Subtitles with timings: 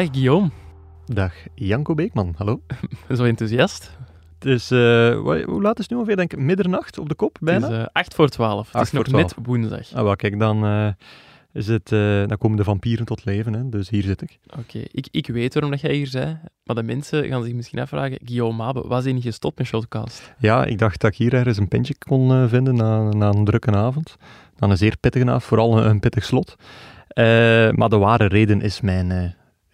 [0.00, 0.50] Dag Guillaume,
[1.06, 2.60] Dag Janko Beekman, hallo.
[3.16, 3.96] zo enthousiast.
[4.38, 4.78] Het is, eh,
[5.44, 6.16] hoe laat is het nu ongeveer?
[6.16, 7.66] Denk ik middernacht op de kop, bijna?
[7.66, 8.72] Het is eh 8 voor 12.
[8.72, 9.36] Het is nog voor 12.
[9.36, 9.92] net woensdag.
[9.92, 10.88] Ah, wel, kijk, dan, eh,
[11.52, 13.68] is het, eh, dan komen de vampieren tot leven, hè?
[13.68, 14.38] dus hier zit ik.
[14.58, 17.78] Oké, ik, ik weet waarom dat jij hier zei, maar de mensen gaan zich misschien
[17.78, 20.34] afvragen, Guillaume Mabe, was hij niet gestopt met Shotcast?
[20.38, 23.44] Ja, ik dacht dat ik hier ergens een pintje kon eh, vinden na, na een
[23.44, 24.16] drukke avond.
[24.56, 26.56] Na een zeer pittige avond, vooral een, een pittig slot.
[27.08, 27.24] Eh,
[27.70, 29.30] maar de ware reden is mijn eh,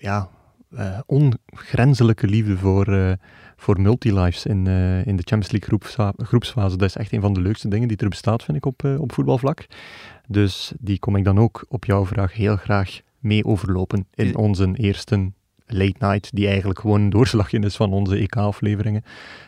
[0.07, 0.29] ja,
[0.71, 3.13] eh, ongrenzelijke liefde voor, eh,
[3.57, 5.79] voor multilives in, eh, in de Champions League
[6.17, 6.77] groepsfase.
[6.77, 9.13] Dat is echt een van de leukste dingen die er bestaat, vind ik, op, op
[9.13, 9.67] voetbalvlak.
[10.29, 14.71] Dus die kom ik dan ook op jouw vraag heel graag mee overlopen in onze
[14.75, 15.33] eerste
[15.67, 19.03] late night, die eigenlijk gewoon een doorslagje is van onze EK-afleveringen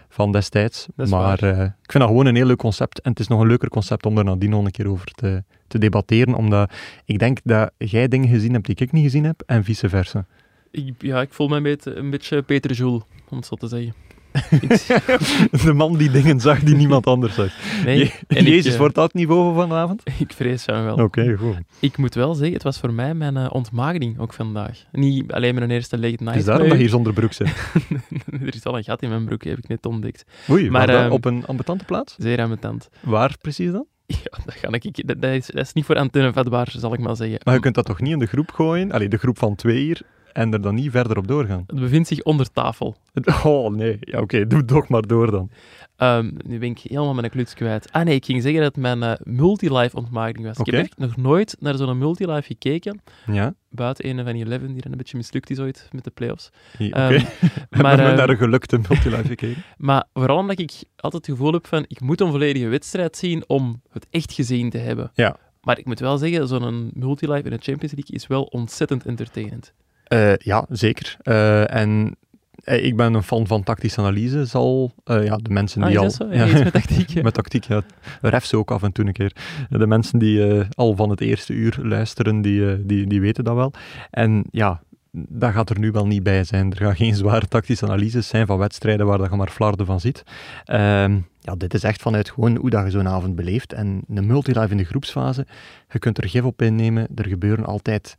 [0.08, 0.86] van destijds.
[0.96, 3.00] Maar ik vind dat gewoon een heel leuk concept.
[3.00, 5.44] En het is nog een leuker concept om er nadien nog een keer over te,
[5.66, 6.34] te debatteren.
[6.34, 6.72] Omdat
[7.04, 10.26] ik denk dat jij dingen gezien hebt die ik niet gezien heb, en vice versa.
[10.70, 13.68] Ik, ja, ik voel me een beetje, een beetje Peter Joel, om het zo te
[13.68, 13.94] zeggen.
[15.64, 17.52] De man die dingen zag die niemand anders zag.
[17.84, 20.02] nee, Je- en Jezus, eh, wordt dat het niveau van vanavond?
[20.18, 20.96] ik vrees van wel.
[20.96, 21.56] Oké, goed.
[21.80, 24.84] Ik moet wel zeggen, het was voor mij mijn eh, ontmaagding ook vandaag.
[24.92, 26.26] Niet alleen mijn eerste late night.
[26.26, 27.46] Het is daarom dat je hier zonder broek zit.
[28.46, 30.24] er is al een gat in mijn broek, heb ik net ontdekt.
[30.50, 32.14] Oei, Maar, maar ehm, op een ambetante plaats?
[32.18, 32.88] Zeer tand.
[33.00, 33.86] Waar precies dan?
[34.06, 37.16] Ja, dat, ga ik, dat, dat, is, dat is niet voor antennevatbaar, zal ik maar
[37.16, 37.40] zeggen.
[37.44, 38.92] Maar je kunt dat toch niet in de groep gooien?
[38.92, 40.00] Allee, de groep van twee hier.
[40.38, 41.64] En er dan niet verder op doorgaan?
[41.66, 42.96] Het bevindt zich onder tafel.
[43.44, 45.50] Oh nee, ja, oké, doe toch maar door dan.
[45.96, 47.92] Ehm, nu ben ik helemaal mijn kluts kwijt.
[47.92, 50.58] Ah nee, ik ging zeggen dat het mijn eh, multilife ontmaagding was.
[50.58, 53.00] Ik heb echt nog nooit naar zo'n multilife gekeken.
[53.26, 56.10] Ja, Buiten een van die Eleven, die dan een beetje mislukt is ooit met de
[56.10, 56.50] playoffs.
[56.72, 56.84] oké.
[56.84, 57.10] Ehm,
[57.70, 59.62] We maar, hebben ehm, naar een gelukte multilife gekeken.
[59.76, 63.44] Maar vooral omdat ik altijd het gevoel heb van, ik moet een volledige wedstrijd zien
[63.46, 65.10] om het echt gezien te hebben.
[65.14, 65.36] Ja.
[65.62, 69.72] Maar ik moet wel zeggen, zo'n multilife in de Champions League is wel ontzettend entertainend.
[70.08, 71.16] Eh, ja, zeker.
[71.22, 72.16] Eh, en
[72.64, 76.12] eh, ik ben een fan van tactische analyse, zal ja, de mensen Ah, die al...
[76.30, 77.08] Ja, met tactiek.
[77.08, 77.22] ja.
[77.28, 77.82] Met tactiek, ja.
[78.20, 79.32] Ref ze ook af en toe een keer.
[79.68, 83.72] De mensen die al van het eerste uur luisteren, die, die, die weten dat wel.
[84.10, 84.82] En ja,
[85.12, 86.70] dat gaat er nu wel niet bij zijn.
[86.70, 90.00] Er gaan geen zware tactische analyses zijn van wedstrijden waar dat je maar flarden van
[90.00, 90.22] ziet.
[90.64, 93.72] Ehm, ja, dit is echt vanuit gewoon hoe dat je zo'n avond beleeft.
[93.72, 95.46] En een multilive in de groepsfase,
[95.88, 97.06] je kunt er gif op innemen.
[97.14, 98.16] Er gebeuren altijd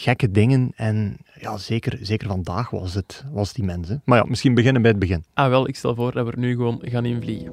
[0.00, 0.72] gekke dingen.
[0.76, 4.02] En ja, zeker, zeker vandaag was het was die mensen.
[4.04, 5.24] Maar ja, misschien beginnen bij het begin.
[5.34, 7.52] Ah wel, ik stel voor dat we er nu gewoon gaan invliegen.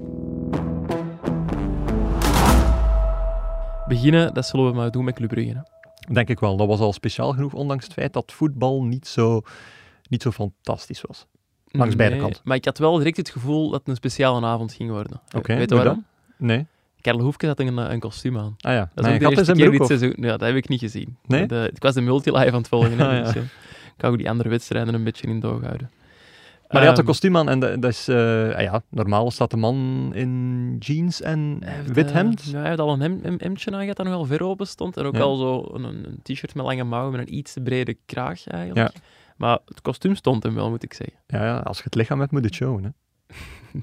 [3.88, 5.54] Beginnen, dat zullen we maar doen met Club Brugge.
[5.54, 5.62] hè.
[6.14, 6.58] Denk ik wel.
[6.58, 9.42] Dat was al speciaal genoeg, ondanks het feit dat voetbal niet zo,
[10.10, 11.26] niet zo fantastisch was.
[11.72, 12.42] Langs beide kanten.
[12.44, 15.22] Maar ik had wel direct het gevoel dat het een speciale avond ging worden.
[15.36, 16.06] Oké, Weet je waarom?
[16.38, 16.66] Nee?
[17.12, 18.56] Karel Hoefke had een, een kostuum aan.
[18.60, 18.90] Ah ja.
[18.96, 20.14] Dat is ook de eerste keer dit seizoen.
[20.18, 21.18] Ja, dat heb ik niet gezien.
[21.26, 21.46] Nee?
[21.46, 22.92] De, ik was de multilive aan het volgen.
[23.08, 23.22] Ah, ja.
[23.24, 25.90] dus, eh, ik kan ook die andere wedstrijden een beetje in doog houden.
[26.68, 28.08] Maar hij had een Ehm, kostuum aan en dat, is...
[28.08, 28.16] eh,
[28.56, 31.60] ah ja, normaal staat de man in jeans en
[31.94, 32.44] wit eh, hemd.
[32.44, 34.98] ja, hij heeft al een hem, hem- hemdje aan dat nog wel ver open stond.
[34.98, 35.22] En ook Ja.
[35.22, 38.96] al zo een, een t-shirt met lange mouwen met een iets te brede kraag eigenlijk.
[39.38, 41.18] Maar het kostuum stond hem wel, moet ik zeggen.
[41.28, 42.84] Ja, ja, als je het lichaam hebt, moet het showen.
[42.84, 42.90] Hè.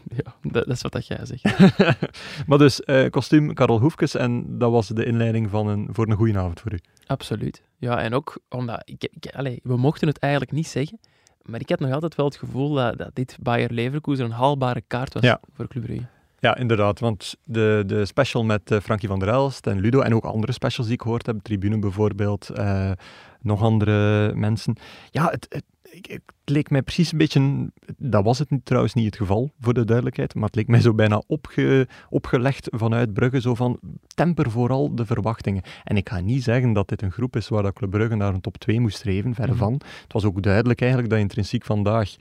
[0.25, 1.59] Ja, dat, dat is wat dat jij zegt.
[2.47, 6.16] maar dus, eh, kostuum Karel Hoefkes en dat was de inleiding van een, voor een
[6.16, 6.78] goede avond voor u.
[7.06, 7.62] Absoluut.
[7.78, 8.82] Ja, en ook omdat...
[8.84, 10.99] Ik, ik, allee, we mochten het eigenlijk niet zeggen,
[11.43, 14.82] maar ik had nog altijd wel het gevoel dat, dat dit Bayer Leverkusen een haalbare
[14.87, 15.41] kaart was Ja.
[15.53, 16.06] voor Club Brugge.
[16.38, 17.00] Ja, inderdaad.
[17.00, 20.53] Want de, de special met eh, Frankie van der Elst en Ludo en ook andere
[20.53, 22.91] specials die ik gehoord heb, Tribune bijvoorbeeld, eh,
[23.41, 24.76] nog andere mensen.
[25.11, 26.22] Ja, het, het, ik- het
[26.55, 30.34] leek mij precies een beetje, dat was het trouwens niet het geval, voor de duidelijkheid,
[30.34, 33.79] maar het leek mij zo bijna opge, opgelegd vanuit Brugge, zo van
[34.14, 35.62] temper vooral de verwachtingen.
[35.85, 38.35] En ik ga niet zeggen dat dit een groep is waar dat Club Brugge naar
[38.35, 39.58] een top 2 moest streven, verre Mhm.
[39.61, 39.73] van.
[40.02, 42.14] Het was ook duidelijk eigenlijk dat intrinsiek vandaag,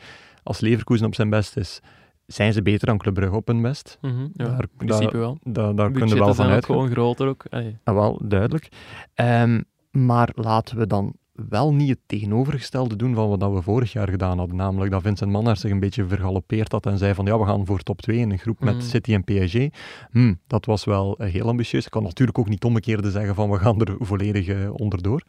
[0.44, 1.80] als Leverkusen op zijn best is,
[2.26, 3.98] zijn ze beter dan Club Brugge op hun best.
[4.02, 5.38] Mhm, ja, Daar- in principe wel.
[5.44, 7.46] Da, daar kunnen we wel van gewoon groter ook.
[7.50, 7.78] Allee.
[7.84, 8.70] Ah, wel, duidelijk.
[9.14, 9.62] Ehm,
[9.92, 14.38] maar laten we dan wel niet het tegenovergestelde doen van wat we vorig jaar gedaan
[14.38, 14.56] hadden.
[14.56, 17.66] Namelijk dat Vincent Mannaert zich een beetje vergalopeerd had en zei van ja, we gaan
[17.66, 18.84] voor top 2 in een groep met Mhm.
[18.84, 19.68] City en PSG.
[20.12, 21.86] Hm, dat was wel eh, heel ambitieus.
[21.86, 25.24] Ik kan natuurlijk ook niet omgekeerde zeggen van we gaan er volledig eh, onderdoor.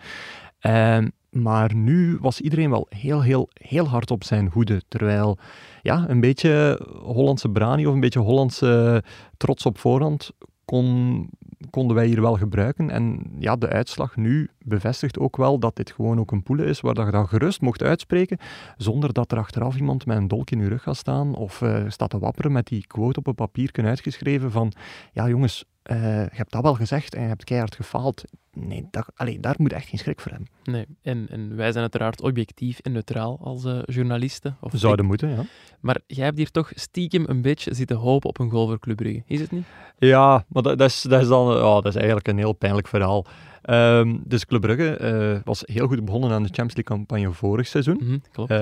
[0.58, 4.82] Ehm, maar nu was iedereen wel heel, heel, heel hard op zijn hoede.
[4.88, 5.38] Terwijl,
[5.82, 9.02] ja, een beetje Hollandse brani of een beetje Hollandse
[9.36, 10.30] trots op voorhand
[10.64, 11.28] kon,
[11.70, 12.90] konden wij hier wel gebruiken.
[12.90, 16.80] En ja, de uitslag nu bevestigt ook wel dat dit gewoon ook een poele is
[16.80, 18.38] waar dat je dat gerust mocht uitspreken,
[18.76, 21.84] zonder dat er achteraf iemand met een dolk in je rug gaat staan of eh,
[21.88, 24.72] staat te wapperen met die quote op een papiertje uitgeschreven van
[25.12, 28.24] ja jongens, eh, je hebt dat wel gezegd en je hebt keihard gefaald.
[28.52, 30.48] Nee, dat, allee, daar moet echt geen schrik voor hebben.
[30.64, 34.56] Nee, en, en wij zijn uiteraard objectief en neutraal als uh, journalisten.
[34.60, 35.44] Of Zouden moeten, ja.
[35.80, 38.96] Maar jij hebt hier toch stiekem een beetje zitten hopen op een goal voor Club
[38.96, 39.66] Brugge, is het niet?
[39.98, 42.88] Ja, maar dat, dat, is, dat, is, dan, oh, dat is eigenlijk een heel pijnlijk
[42.88, 43.26] verhaal.
[43.70, 47.66] Um, dus Club Brugge uh, was heel goed begonnen aan de Champions League campagne vorig
[47.66, 47.98] seizoen.
[48.00, 48.50] Mm -hmm, klopt.
[48.50, 48.58] Uh,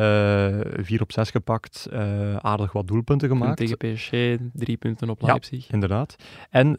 [0.84, 3.56] vier op zes gepakt, uh, aardig wat doelpunten gemaakt.
[3.56, 4.10] Tegen PSG,
[4.52, 5.66] drie punten op Leipzig.
[5.66, 6.16] Ja, inderdaad.
[6.50, 6.70] En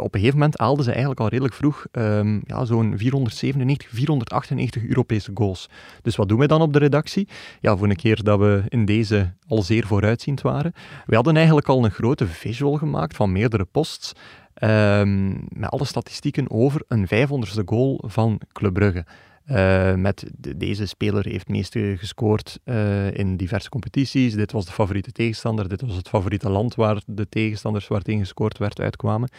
[0.00, 4.86] op een gegeven moment haalden ze eigenlijk al redelijk vroeg um, ja, zo'n 497, 498
[4.86, 5.68] Europese goals.
[6.02, 7.28] Dus wat doen wij dan op de redactie?
[7.60, 10.72] Ja, voor een keer dat we in deze al zeer vooruitziend waren.
[11.06, 14.14] We hadden eigenlijk al een grote visual gemaakt van meerdere posts.
[14.64, 19.04] Um, met alle statistieken over een 500ste goal van Club Brugge.
[19.46, 24.34] Uh, met de, deze speler heeft meeste gescoord uh, in diverse competities.
[24.34, 25.68] Dit was de favoriete tegenstander.
[25.68, 29.30] Dit was het favoriete land waar de tegenstanders waar tegen gescoord werd uitkwamen.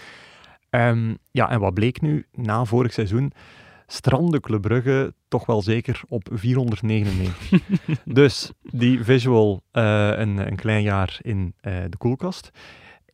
[0.70, 3.32] Um, ja, en wat bleek nu na vorig seizoen?
[3.88, 7.60] Strandde Club Brugge toch wel zeker op 499.
[8.06, 12.52] dus die visual uh, een, een, klein jaar in de koelkast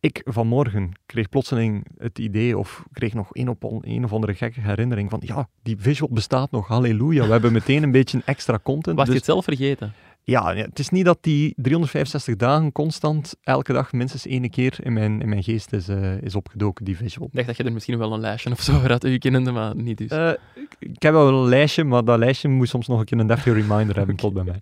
[0.00, 4.60] ik vanmorgen kreeg plotseling het idee, of kreeg nog een, op, een of andere gekke
[4.60, 7.24] herinnering van, ja, die visual bestaat nog, halleluja.
[7.24, 8.96] We hebben meteen een beetje extra content.
[8.96, 9.92] Was dus, je het zelf vergeten?
[10.28, 14.92] Ja, het is niet dat die 365 dagen constant elke dag minstens één keer in
[14.92, 17.26] mijn, in mijn geest is, uh, is opgedoken, die visual.
[17.26, 19.76] Ik dacht dat je er misschien wel een lijstje of zo had, u kennende, maar
[19.76, 20.10] niet dus.
[20.10, 23.18] Uh, ik, ik, heb wel een lijstje, maar dat lijstje moet soms nog een keer
[23.18, 24.60] een deftige reminder hebben tot bij mij.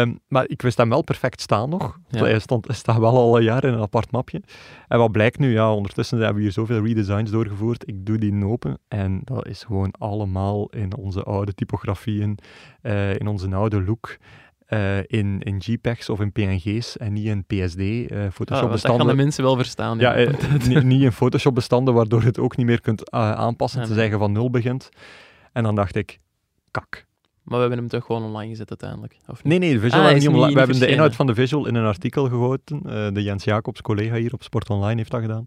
[0.00, 1.98] Um, maar ik wist hem wel perfect staan nog.
[2.08, 2.24] Ja.
[2.24, 4.42] Hij, stond, hij staat wel al een jaar in een apart mapje.
[4.88, 5.52] En wat blijkt nu?
[5.52, 7.88] Ja, ondertussen hebben we hier zoveel redesigns doorgevoerd.
[7.88, 12.38] Ik doe die open en dat is gewoon allemaal in onze oude typografieën,
[12.82, 14.18] uh, in onze oude look.
[14.72, 17.78] Uh, in, in JPEGs of in PNG's en niet in PSD.
[17.78, 18.80] Uh, Photoshop ah, bestanden.
[18.80, 19.98] Dat gaan de mensen wel verstaan.
[19.98, 20.28] Ja, ja
[20.68, 23.94] uh, niet in Photoshop bestanden, waardoor je het ook niet meer kunt aanpassen, ja, te
[23.94, 24.88] zeggen van nul begint.
[25.52, 26.20] En dan dacht ik,
[26.70, 27.06] kak.
[27.42, 29.16] Maar we hebben hem toch gewoon online gezet uiteindelijk?
[29.26, 30.52] Of nee, nee, de visual ah, niet online.
[30.52, 32.82] We hebben de inhoud van de visual in een artikel gegoten.
[33.14, 35.44] de Jens Jacobs, collega hier op Sport Online, heeft dat gedaan.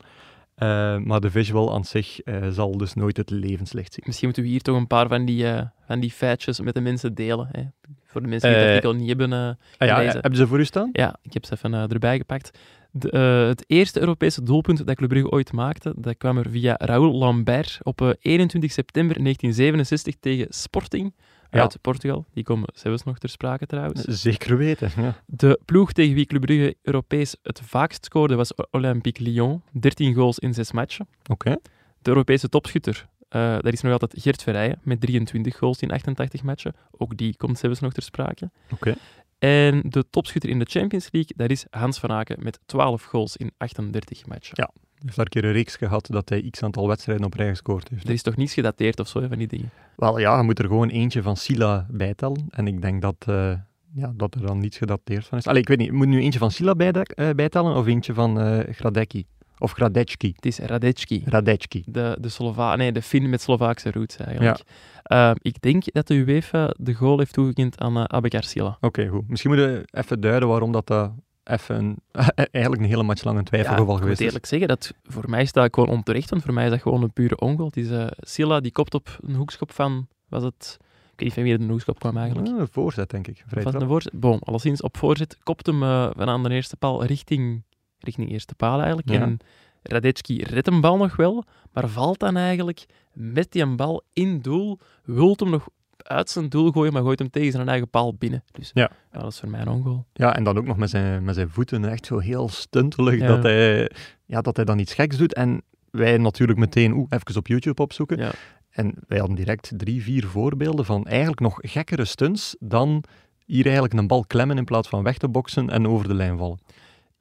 [0.64, 4.04] Uh, maar de visual aan zich uh, zal dus nooit het levenslicht zien.
[4.06, 6.82] Misschien moeten we hier toch een paar van die, uh, van die feitjes met de
[6.82, 7.50] mensen delen.
[7.52, 7.64] Hè?
[8.06, 10.14] Voor de mensen die het artikel niet hebben ah, ja, gelezen.
[10.14, 10.90] Hebben ze voor u staan?
[10.92, 12.60] Ja, ik heb ze even erbij gepakt.
[12.92, 13.18] De,
[13.48, 17.80] het eerste Europese doelpunt dat Club Brugge ooit maakte, dat kwam er via Raoul Lambert
[17.84, 21.24] op 21 september 1967 tegen Sporting ja.
[21.62, 22.26] Uit Portugal.
[22.34, 24.02] Die komen zelfs nog ter sprake trouwens.
[24.02, 24.92] Zeker weten.
[24.96, 25.16] Ja.
[25.26, 29.62] De ploeg tegen wie Club Brugge Europees het vaakst scoorde was Olympique Lyon.
[29.72, 31.08] 13 goals in 6 matchen.
[31.22, 31.32] Oké.
[31.32, 31.58] Okay.
[32.02, 36.44] De Europese topschutter, uh, dat is nog altijd Gert Verrijen met 23 goals in 88
[36.44, 36.76] matchen.
[36.92, 38.50] Ook die komt zelfs nog ter sprake.
[38.72, 38.74] Oké.
[38.74, 38.96] Okay.
[39.40, 43.38] En de topschutter in de Champions League, dat is Hans van Aken met 12 goals
[43.38, 44.54] in 38 matchen.
[44.56, 44.70] Ja,
[45.04, 47.90] heeft daar een keer een reeks gehad dat hij x aantal wedstrijden op rij gescoord
[47.90, 48.08] heeft.
[48.08, 49.72] Er is toch niets gedateerd of zo van die dingen?
[49.96, 52.46] Wel ja, je moet er gewoon eentje van Sila bijtellen.
[52.50, 53.54] En ik denk dat, uh,
[53.94, 55.48] ja, dat er dan niets gedateerd van is.
[55.48, 58.48] Allee, ik weet niet, moet nu eentje van Sila bij, uh, bijtellen of eentje van
[58.48, 59.26] uh, Gradecki?
[59.58, 60.32] Of Gradecki?
[60.36, 61.24] Het is Radecki.
[61.26, 61.84] Radecki.
[61.86, 64.64] De, de, Slova nee, de Fin met Slovaakse roots eigenlijk.
[65.04, 65.36] Ja.
[65.42, 68.68] ik denk dat de UEFA de goal heeft toegekend aan uh, Abekar Sila.
[68.68, 69.30] Oké, okay, goed.
[69.30, 71.12] Misschien moeten we even duiden waarom dat
[71.44, 71.96] even
[72.52, 75.30] eigenlijk een hele match lang een twijfelgeval ja, geweest ik moet eerlijk zeggen, dat voor
[75.30, 77.72] mij staat ik gewoon onterecht, want voor mij is dat gewoon een pure ongoal.
[77.74, 80.78] Is uh, Silla, die kopt op een hoekschop van, was het...
[80.82, 82.48] Ik weet niet van wie er een hoekschop kwam eigenlijk.
[82.48, 83.44] Een voorzet, denk ik.
[83.48, 84.20] Vrij was een voorzet?
[84.20, 87.64] Boom, alleszins op voorzet, kopt hem uh, van aan de eerste paal richting,
[88.00, 89.10] richting eerste paal eigenlijk.
[89.10, 89.22] Ja.
[89.22, 89.40] En
[89.84, 94.80] Radetski redt een bal nog wel, maar valt dan eigenlijk met die bal in doel,
[95.04, 98.44] wilt hem nog uit zijn doel gooien, maar gooit hem tegen zijn eigen paal binnen.
[98.52, 98.92] Dus ja.
[99.12, 100.06] ja dat is voor mij een ongoal.
[100.14, 103.28] Ja, en dan ook nog met zijn, met zijn voeten, echt zo heel stuntelig, ja.
[103.28, 103.92] dat, hij,
[104.26, 105.34] ja, dat hij dan iets geks doet.
[105.34, 108.18] En wij natuurlijk meteen, oeh, even op YouTube opzoeken.
[108.18, 108.32] Ja.
[108.70, 113.04] En wij hadden direct drie, vier voorbeelden van eigenlijk nog gekkere stunts dan
[113.46, 116.38] hier eigenlijk een bal klemmen in plaats van weg te boksen en over de lijn
[116.38, 116.60] vallen.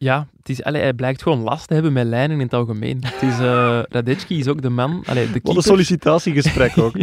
[0.02, 3.04] Ja, het is, allee, hij blijkt gewoon last te hebben met lijnen in het algemeen.
[3.04, 5.02] Het is, uh, Radetski is ook de man...
[5.06, 6.94] Allee, de Wat een sollicitatiegesprek ook.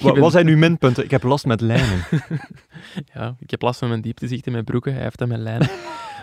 [0.20, 1.04] Wat zijn uw minpunten?
[1.04, 2.04] Ik heb last met lijnen.
[3.14, 4.92] ja, ik heb last van mijn dieptezicht in mijn broeken.
[4.92, 5.70] Hij heeft dat met lijnen.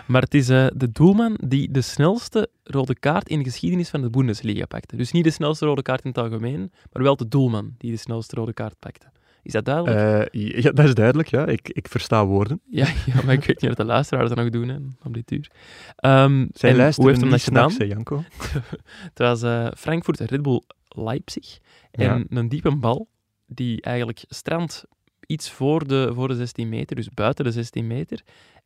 [0.06, 4.00] maar het is uh, de doelman die de snelste rode kaart in de geschiedenis van
[4.00, 4.96] de Bundesliga pakte.
[4.96, 7.96] Dus niet de snelste rode kaart in het algemeen, maar wel de doelman die de
[7.96, 9.06] snelste rode kaart pakte.
[9.44, 10.34] Is dat duidelijk?
[10.34, 11.46] Uh, ja, dat is duidelijk, ja.
[11.46, 12.60] Ik, ik versta woorden.
[12.64, 15.30] Ja, ja, maar ik weet niet wat de luisteraars dat nog doen hè, op dit
[15.30, 15.50] uur.
[16.00, 17.72] Um, Zij luisteren hoe heeft hem dat gedaan?
[17.78, 18.24] Hè, Janko?
[19.10, 21.58] het was uh, Frankfurt Red Bull Leipzig.
[21.90, 22.38] En ja.
[22.38, 23.08] een diepe bal
[23.46, 24.84] die eigenlijk strandt
[25.26, 28.22] iets voor de, voor de 16 meter, dus buiten de 16 meter.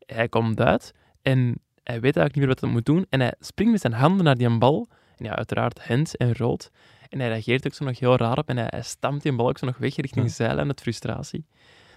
[0.06, 3.06] Hij komt uit en hij weet eigenlijk niet meer wat hij moet doen.
[3.08, 6.70] En hij springt met zijn handen naar die bal En ja, uiteraard hand en rood.
[7.08, 9.48] En hij reageert ook zo nog heel raar op en hij, hij stampt die bal
[9.48, 10.32] ook zo nog weg richting Ja.
[10.32, 11.44] zijlijn met frustratie.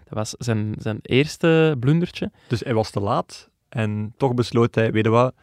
[0.03, 2.31] Dat was zijn, zijn eerste blundertje.
[2.47, 5.33] Dus hij was te laat en toch besloot hij, weet je wat,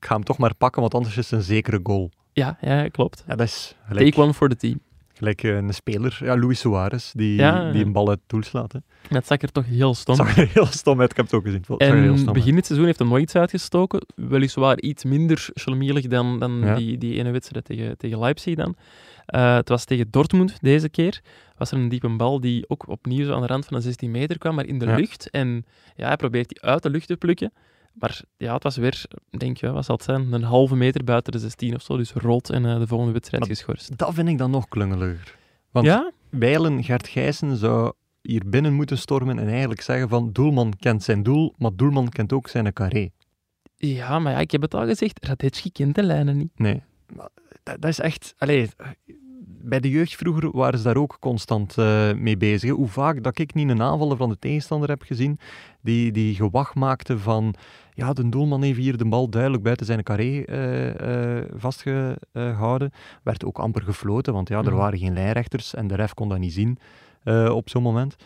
[0.00, 2.10] ik ga hem toch maar pakken, want anders is het een zekere goal.
[2.32, 3.24] Ja, ja klopt.
[3.26, 4.80] Ja, dat is gelijk, Take one for the team.
[5.18, 7.70] Gelijk eh, een speler, ja, Luis Suarez, die, Ja.
[7.72, 8.72] die een bal uit het doel slaat.
[8.72, 8.78] Hè.
[9.08, 11.34] Dat zag er toch heel stom Het zag er heel stom uit, ik heb het
[11.34, 11.58] ook gezien.
[11.66, 14.06] Het zag heel En stom begin dit seizoen heeft hij nooit iets uitgestoken.
[14.14, 16.74] Weliswaar iets minder schelmielig dan, dan Ja.
[16.74, 18.76] die, die ene wedstrijd tegen, tegen Leipzig dan.
[19.26, 21.20] Eh, het was tegen Dortmund deze keer.
[21.56, 24.10] Was er een diepe bal die ook opnieuw zo aan de rand van de 16
[24.10, 24.96] meter kwam, maar in de Ja.
[24.96, 25.30] lucht.
[25.30, 25.64] En
[25.96, 27.52] ja, hij probeert die uit de lucht te plukken.
[27.98, 29.04] Maar ja, het was weer,
[29.38, 31.96] denk je, wat zal het zijn, een halve meter buiten de 16 of zo.
[31.96, 33.98] Dus rood en eh, de volgende wedstrijd Maar- geschorst.
[33.98, 35.34] Dat vind ik dan nog klungeliger.
[35.70, 36.12] Want Ja?
[36.30, 41.22] wijlen Gert Gijssen zou hier binnen moeten stormen en eigenlijk zeggen van doelman kent zijn
[41.22, 43.08] doel, maar doelman kent ook zijn carré.
[43.76, 45.24] Ja, maar ja, ik heb het al gezegd.
[45.26, 46.50] Radetski kent de lijnen niet.
[46.58, 46.82] Nee,
[47.16, 47.28] maar
[47.62, 48.34] dat, dat is echt...
[48.38, 48.68] Allee,
[49.68, 52.70] bij de jeugd vroeger waren ze daar ook constant eh, mee bezig.
[52.70, 55.38] Hoe vaak dat ik niet een aanvaller van de tegenstander heb gezien,
[55.80, 57.54] die, die gewacht maakte van...
[57.94, 62.90] Ja, de doelman heeft hier de bal duidelijk buiten zijn carré eh, eh, vastgehouden.
[63.22, 64.74] Werd ook amper gefloten, want ja, er Mhm.
[64.74, 66.78] waren geen lijnrechters en de ref kon dat niet zien
[67.50, 68.16] op zo'n moment.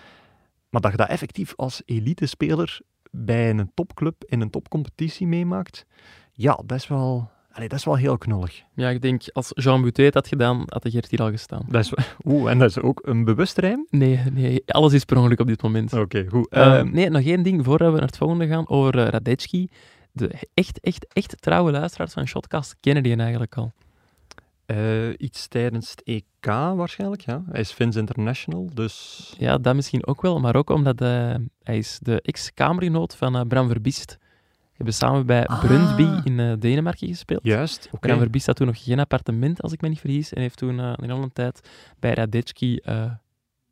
[0.70, 2.80] Maar dat je dat effectief als elite-speler
[3.11, 5.87] bij een topclub in een topcompetitie meemaakt,
[6.32, 8.62] ja, is wel, allee, dat is wel heel knullig.
[8.75, 11.62] Ja, ik denk, als Jean Boutet het had gedaan, had de Gert hier al gestaan.
[11.69, 11.92] Dat is,
[12.28, 13.87] oeh, en dat is ook een bewust rijm?
[13.90, 15.92] Nee, nee, alles is per ongeluk op dit moment.
[15.92, 16.49] Oké, goed.
[16.49, 19.69] Eh, Ehm, nee, nog één ding voordat we naar het volgende gaan over uh, Radetski.
[20.12, 23.73] De echt, echt, echt trouwe luisteraars van Shotcast kennen die eigenlijk al.
[24.66, 27.42] eh, iets tijdens het EK waarschijnlijk, ja.
[27.50, 29.35] Hij is Fins International, dus...
[29.38, 33.69] Ja, dat misschien ook wel, maar ook omdat uh, hij is de ex-kamergenoot van Bram
[33.69, 34.19] Verbiest.
[34.80, 35.60] Hebben samen bij Ah.
[35.60, 37.40] Brøndby in uh, Denemarken gespeeld.
[37.42, 37.99] Juist, oké.
[37.99, 40.78] Bram Verbiest had toen nog geen appartement, als ik me niet vergis, en heeft toen
[40.78, 41.68] uh, een hele tijd
[41.99, 43.04] bij Radetski uh,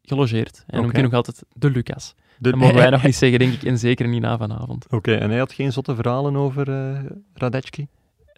[0.03, 0.65] gelogeerd.
[0.67, 2.15] En noemt hij nog altijd de Lucas.
[2.39, 2.51] De...
[2.51, 4.87] Dat mogen wij nog niet zeggen, denk ik, en zeker niet na vanavond.
[4.91, 7.01] Oké, en hij had geen zotte verhalen over uh,
[7.35, 7.87] Radetski?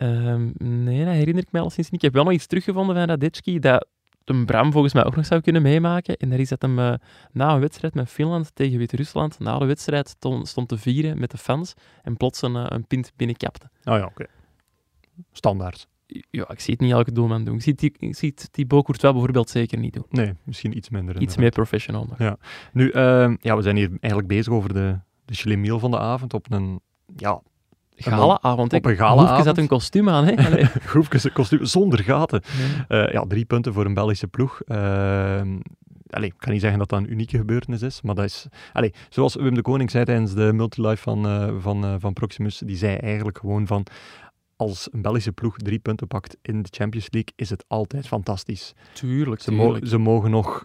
[0.03, 2.01] Um, nee, dat herinner ik mij al sinds niet.
[2.01, 3.87] Ik heb wel nog iets teruggevonden van Radetski dat
[4.31, 6.17] een Bram volgens mij ook nog zou kunnen meemaken.
[6.17, 6.95] En daar is dat hem uh,
[7.33, 11.31] na een wedstrijd met Finland tegen Wit-Rusland, na de wedstrijd stond, stond te vieren met
[11.31, 13.71] de fans en plots een, uh, een pint binnenkapte.
[13.85, 14.07] Oh ja, oké.
[14.07, 14.27] Okay.
[15.33, 15.89] Standaard.
[16.31, 17.55] Ja, ik zie het niet elke doelman doen.
[17.55, 20.07] Ik zie, die, ik zie Thibaut Courtois bijvoorbeeld zeker niet doen.
[20.09, 21.21] Nee, misschien iets minder.
[21.21, 22.19] Iets meer professional nog.
[22.19, 22.37] Ja.
[22.73, 26.53] Nu, uh, ja, we zijn hier eigenlijk bezig over de, de van de avond op
[26.53, 26.81] een...
[27.17, 27.43] Ja,
[28.03, 28.73] Gala-avond.
[28.73, 29.45] Op een gala-avond.
[29.45, 30.65] zat een kostuum aan, hè?
[30.93, 32.43] Hoefkes een kostuum zonder gaten.
[32.89, 33.03] Nee.
[33.07, 34.61] Uh, ja, drie punten voor een Belgische ploeg.
[34.67, 34.77] Uh,
[36.11, 38.47] allee, ik kan niet zeggen dat dat een unieke gebeurtenis is, maar dat is...
[38.73, 42.77] Allee, zoals Wim de Koning zei tijdens de multilife van, uh, van, van Proximus, die
[42.77, 43.87] zei eigenlijk gewoon van
[44.57, 48.73] als een Belgische ploeg drie punten pakt in de Champions League, is het altijd fantastisch.
[48.93, 49.81] Tuurlijk, ze, tuurlijk.
[49.81, 50.65] Mo ze mogen nog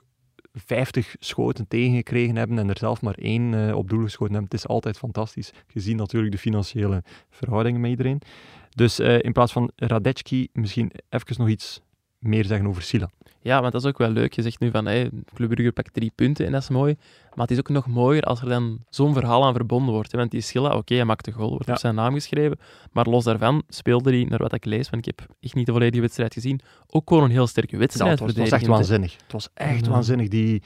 [0.55, 4.51] 50 schoten tegengekregen hebben en er zelf maar één uh, op doel geschoten hebben.
[4.51, 8.21] Het is altijd fantastisch, gezien natuurlijk de financiële verhoudingen met iedereen.
[8.69, 11.81] Dus uh, in plaats van Radetski, misschien even nog iets
[12.19, 13.09] meer zeggen over Sila.
[13.45, 14.33] Ja, want dat is ook wel leuk.
[14.33, 16.95] Je zegt nu van, hey, Club Brugge pakt drie punten en dat is mooi.
[17.33, 20.11] Maar het is ook nog mooier als er dan zo'n verhaal aan verbonden wordt.
[20.11, 20.17] Hè?
[20.17, 21.73] Want die Silla, oké, okay, hij maakt de goal, wordt ja.
[21.73, 22.59] op zijn naam geschreven.
[22.91, 25.71] Maar los daarvan speelde hij, naar wat ik lees, want ik heb echt niet de
[25.71, 28.05] volledige wedstrijd gezien, ook gewoon een heel sterke wedstrijd.
[28.05, 29.13] Ja, het, was, het was echt waanzinnig.
[29.23, 29.91] Het was echt ja.
[29.91, 30.27] waanzinnig.
[30.27, 30.63] Die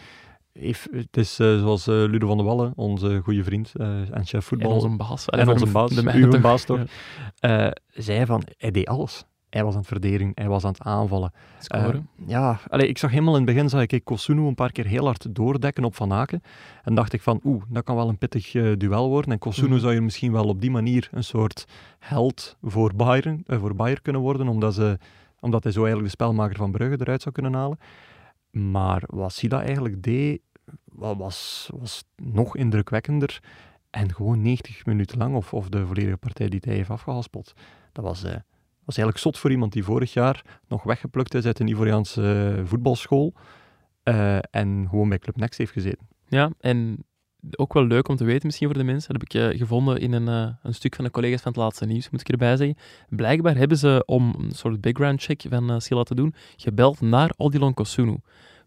[0.53, 4.25] heeft, het is uh, zoals uh, Ludo van der Wallen, onze goede vriend uh, en
[4.25, 4.69] chef voetbal.
[4.69, 5.25] En onze baas.
[5.25, 6.79] En onze baas, de uw baas toch.
[7.39, 7.73] Ja.
[7.87, 9.25] zei van, hij deed alles.
[9.49, 11.31] Hij was aan het verdedigen, hij was aan het aanvallen.
[11.75, 11.87] Uh,
[12.25, 15.05] ja, allee, ik zag helemaal in het begin, zag ik Kosunu een paar keer heel
[15.05, 16.41] hard doordekken op Van Aken.
[16.83, 19.31] En dacht ik van, oeh, dat kan wel een pittig uh, duel worden.
[19.31, 19.79] En Kosunu mm.
[19.79, 21.65] zou je misschien wel op die manier een soort
[21.99, 24.97] held voor Bayern, uh, voor Bayern kunnen worden, omdat, ze,
[25.39, 27.79] omdat hij zo eigenlijk de spelmaker van Brugge eruit zou kunnen halen.
[28.51, 30.41] Maar wat Sila eigenlijk deed,
[30.85, 33.39] was, was nog indrukwekkender.
[33.89, 37.53] En gewoon 90 minuten lang, of, of de volledige partij die hij heeft afgehaspeld.
[37.91, 38.23] Dat was
[38.89, 42.65] was eigenlijk zot voor iemand die vorig jaar nog weggeplukt is uit een Ivoriaanse uh,
[42.65, 43.33] voetbalschool
[44.03, 46.07] uh, en gewoon bij Club Next heeft gezeten.
[46.27, 47.05] Ja, en
[47.55, 49.99] ook wel leuk om te weten misschien voor de mensen, dat heb ik uh, gevonden
[49.99, 52.57] in een, uh, een stuk van de collega's van het laatste nieuws, moet ik erbij
[52.57, 52.77] zeggen.
[53.09, 57.33] Blijkbaar hebben ze, om een soort background check van uh, Silla te doen, gebeld naar
[57.37, 58.17] Odilon Kosunu.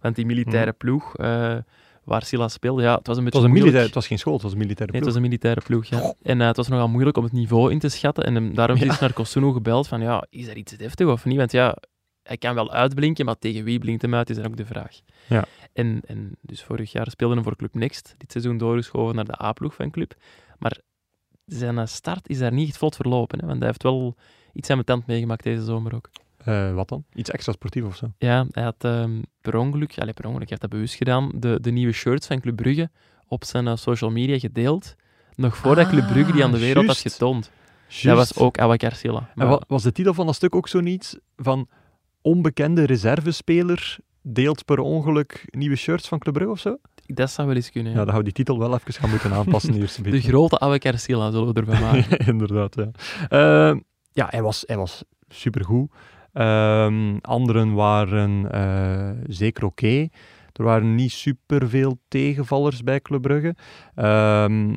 [0.01, 0.79] Want die militaire hmm.
[0.79, 1.17] ploeg
[2.05, 3.85] waar Silla speelde, ja, het was een beetje het was, een moeilijk.
[3.85, 5.01] het was geen school, het was een militaire ploeg.
[5.01, 6.01] Nee, het was een militaire ploeg, ja.
[6.01, 6.15] Oh.
[6.23, 8.25] En uh, het was nogal moeilijk om het niveau in te schatten.
[8.25, 8.85] En um, daarom ja.
[8.85, 11.37] is naar Kosunu gebeld van, ja, is er iets deftig of niet?
[11.37, 11.77] Want ja,
[12.23, 15.01] hij kan wel uitblinken, maar tegen wie blinkt hem uit, is dan ook de vraag.
[15.29, 15.45] Ja.
[15.73, 19.43] En, en dus vorig jaar speelde hij voor Club Next, dit seizoen doorgeschoven naar de
[19.43, 20.15] A-ploeg van Club.
[20.59, 20.79] Maar
[21.45, 24.17] zijn start is daar niet echt vlot verlopen, hè, want hij heeft wel
[24.53, 26.11] iets aan mijn tand meegemaakt deze zomer ook.
[26.45, 27.05] Eh, wat dan?
[27.15, 28.13] Iets extra sportief of zo?
[28.19, 31.59] Ja, hij had ehm, per ongeluk, allez, per ongeluk, hij heeft dat bewust gedaan, de,
[31.61, 32.91] de nieuwe shirts van Club Brugge
[33.29, 34.95] op zijn eh, social media gedeeld.
[35.35, 37.13] Nog voordat Club Brugge die aan de Ah, wereld had juist.
[37.19, 37.51] getoond.
[38.03, 39.19] Dat was ook Awakar Silla.
[39.19, 41.69] En Maar wa- was de titel van dat stuk ook zoiets van
[42.21, 46.77] onbekende reservespeler deelt per ongeluk nieuwe shirts van Club Brugge of zo?
[47.07, 47.93] dat zou wel eens kunnen.
[47.93, 48.05] Ja, ja.
[48.05, 50.29] dan hou die titel wel even gaan moeten aanpassen een de beetje.
[50.29, 52.19] grote Awakar Silla zullen we ervan maken.
[52.33, 52.91] Inderdaad, ja.
[53.29, 53.77] Eh,
[54.13, 55.91] ja, hij was, hij was supergoed.
[56.33, 60.09] Ehm anderen waren eh, zeker oké.
[60.53, 63.55] Er waren niet superveel tegenvallers bij Club Brugge.
[63.95, 64.71] Ehm,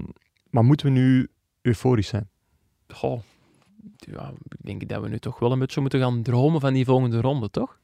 [0.50, 1.28] maar moeten we nu
[1.62, 2.30] euforisch zijn?
[2.88, 3.20] Goh,
[3.96, 6.86] ja, ik denk dat we nu toch wel een beetje moeten gaan dromen van die
[6.86, 7.80] volgende ronde, toch?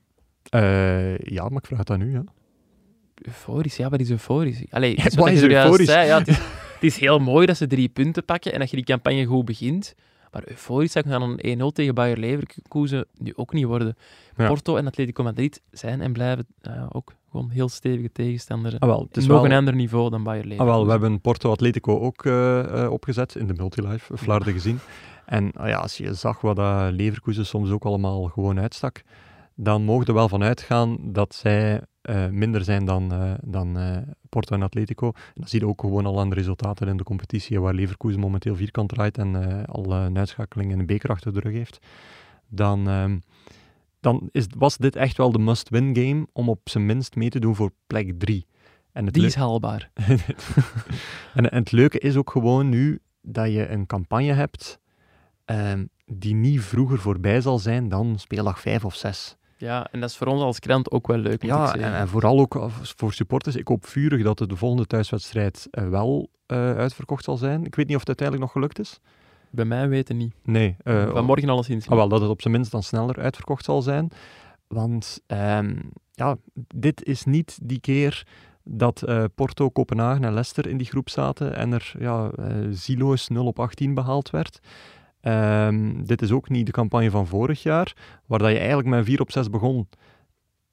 [0.50, 2.12] Eh, ja, maar ik vraag het aan u.
[2.12, 2.24] Ja.
[3.16, 4.64] Euforisch, ja, wat is euforisch?
[4.70, 5.88] Allee, Ja, wat is euforisch?
[5.88, 8.70] zei, ja, het, is, het is heel mooi dat ze drie punten pakken en dat
[8.70, 9.96] je die campagne goed begint.
[10.32, 13.96] Maar euforisch zou ik dan een 1-0 tegen Bayer Leverkusen nu ook niet worden.
[14.36, 14.48] Ja.
[14.48, 16.48] Porto en Atletico Madrid zijn en blijven
[16.92, 18.80] ook gewoon heel stevige tegenstanders.
[18.80, 20.76] Ah, wel, het is Nog wel, een ander niveau dan Bayer ah, Leverkusen.
[20.76, 24.80] wel, we hebben Porto Atletico ook eh, eh, opgezet in de multilife, flarden gezien.
[25.26, 29.04] En ah ja, als je zag wat dat Leverkusen soms ook allemaal gewoon uitstak,
[29.64, 33.98] dan mogen er wel van uitgaan dat zij eh, minder zijn dan, eh, dan eh,
[34.30, 35.08] Porto en Atletico.
[35.08, 38.20] En dat zie je ook gewoon al aan de resultaten in de competitie, waar Leverkusen
[38.20, 41.80] momenteel vierkant draait en al een uitschakeling in een beker achter de rug heeft.
[42.48, 43.20] Dan, ehm,
[44.00, 47.40] dan is, was dit echt wel de must-win game om op zijn minst mee te
[47.40, 48.48] doen voor plek 3.
[48.92, 49.92] En het Die is haalbaar.
[51.36, 54.80] en, en het leuke is ook gewoon nu dat je een campagne hebt
[55.46, 59.36] ehm, die niet vroeger voorbij zal zijn dan speeldag 5 of 6.
[59.62, 61.84] Ja, en dat is voor ons als krant ook wel leuk, moet ik Ja, zeggen.
[61.84, 63.56] en, en vooral ook als- voor supporters.
[63.56, 67.66] Ik hoop vurig dat de volgende thuiswedstrijd eh, wel eh, uitverkocht zal zijn.
[67.66, 69.00] Ik weet niet of het uiteindelijk nog gelukt is.
[69.50, 70.34] Bij mij weten niet.
[70.44, 70.76] Nee.
[70.84, 71.88] eh, Vanmorgen alleszins.
[71.90, 74.10] Ah, wel, dat het op zijn minst dan sneller uitverkocht zal zijn.
[74.68, 75.76] Want ehm,
[76.12, 76.38] ja,
[76.76, 78.28] dit is niet die keer
[78.64, 83.28] dat eh, Porto, Kopenhagen en Leicester in die groep zaten en er ja, eh, zieloos
[83.28, 84.60] 0 op 18 behaald werd.
[85.22, 89.06] Ehm, dit is ook niet de campagne van vorig jaar, waar dat je eigenlijk met
[89.06, 89.90] 4 op 6 begon.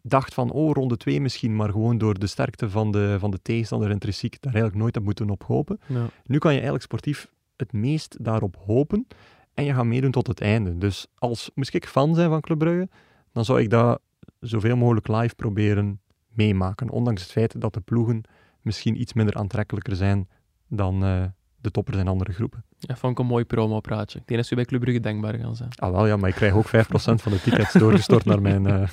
[0.02, 3.42] Dacht van, oh, ronde 2 misschien, maar gewoon door de sterkte van de, van de
[3.42, 5.80] tegenstander intrinsiek daar eigenlijk nooit op moeten op hopen.
[5.87, 6.06] Ja.
[6.24, 9.06] Nu kan je eigenlijk sportief het meest daarop hopen
[9.54, 10.78] en je gaat meedoen tot het einde.
[10.78, 12.88] Dus als moest ik fan zijn van Club Brugge,
[13.32, 14.00] dan zou ik dat
[14.40, 16.90] zoveel mogelijk live proberen meemaken.
[16.90, 18.22] Ondanks het feit dat de ploegen
[18.62, 20.28] misschien iets minder aantrekkelijker zijn
[20.68, 21.24] dan eh,
[21.61, 22.64] de toppers in andere groepen.
[22.80, 24.18] Dat vond ik een mooi promopraatje.
[24.18, 25.68] Ik denk dat ze bij Club Brugge dankbaar gaan zijn.
[25.74, 28.88] Ah wel, ja, maar ik krijg ook 5% van de tickets doorgestort naar mijn eh,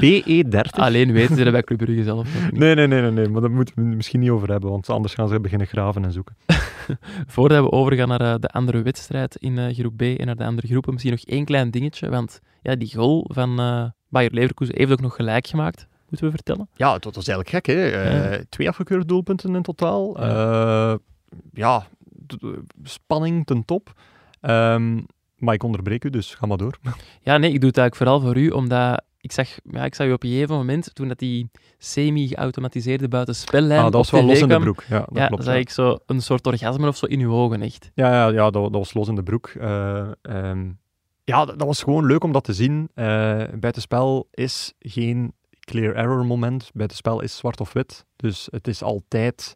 [0.02, 0.70] BE30.
[0.70, 2.60] Alleen weten ze dat bij Club Brugge zelf nog niet.
[2.60, 4.88] Nee, nee, nee, nee, nee, maar daar moeten we het misschien niet over hebben, want
[4.90, 6.36] anders gaan ze beginnen graven en zoeken.
[7.26, 10.44] Voordat we overgaan naar eh, de andere wedstrijd in eh, groep B en naar de
[10.44, 12.08] andere groepen, misschien nog één klein dingetje.
[12.10, 16.32] Want ja, die goal van eh Bayer Leverkusen heeft ook nog gelijk gemaakt, moeten we
[16.32, 16.68] vertellen.
[16.74, 17.88] Ja, het was eigenlijk gek, hè.
[17.90, 18.38] Eh, Ja.
[18.48, 20.20] Twee afgekeurde doelpunten in totaal.
[20.26, 20.98] Ja,
[21.52, 21.86] ja
[22.82, 23.92] spanning ten top.
[24.40, 25.00] Ehm,
[25.36, 26.78] maar ik onderbreek u, dus ga maar door.
[27.22, 30.06] Ja, nee, ik doe het eigenlijk vooral voor u, omdat ik zag, ja, ik zag
[30.06, 34.40] u op een gegeven moment, toen dat die semi-geautomatiseerde buitenspellijn Ah, dat was wel los
[34.40, 34.84] in de broek.
[34.88, 35.44] Ja, dat ja, klopt.
[35.44, 35.60] zag ja.
[35.60, 37.90] ik zo een soort orgasme of zo in uw ogen, echt.
[37.94, 39.48] Ja, ja, ja dat, dat was los in de broek.
[39.48, 40.70] Eh, ehm,
[41.24, 42.88] ja, dat, dat was gewoon leuk om dat te zien.
[42.94, 46.70] Eh buitenspel is geen clear error moment.
[46.74, 48.04] Buitenspel is zwart of wit.
[48.16, 49.54] Dus het is altijd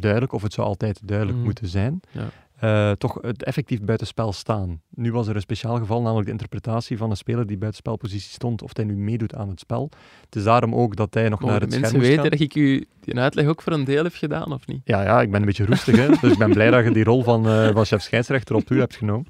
[0.00, 1.46] duidelijk, of het zou altijd duidelijk Mhm.
[1.46, 2.00] moeten zijn.
[2.10, 2.28] Ja.
[2.56, 4.80] Eh, toch het effectief buitenspel staan.
[4.90, 8.62] Nu was er een speciaal geval, namelijk de interpretatie van een speler die buitenspelpositie stond,
[8.62, 9.90] of hij nu meedoet aan het spel.
[10.24, 12.40] Het is daarom ook dat hij nog Mogen naar het mensen scherm moest weten dat
[12.40, 14.80] ik u die uitleg ook voor een deel heb gedaan, of niet?
[14.84, 16.08] Ja, ja, ik ben een beetje roestig, hè?
[16.20, 18.78] dus ik ben blij dat je die rol van, eh, van chef scheidsrechter op u
[18.78, 19.26] hebt genomen.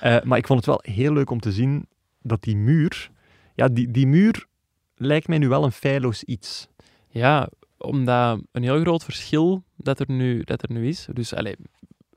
[0.00, 1.86] Eh, maar ik vond het wel heel leuk om te zien
[2.22, 3.10] dat die muur,
[3.54, 4.46] ja, die, die muur
[4.94, 6.68] lijkt mij nu wel een feilloos iets.
[7.08, 11.08] Ja, omdat een heel groot verschil dat er nu, dat er nu is.
[11.12, 11.56] Dus allee,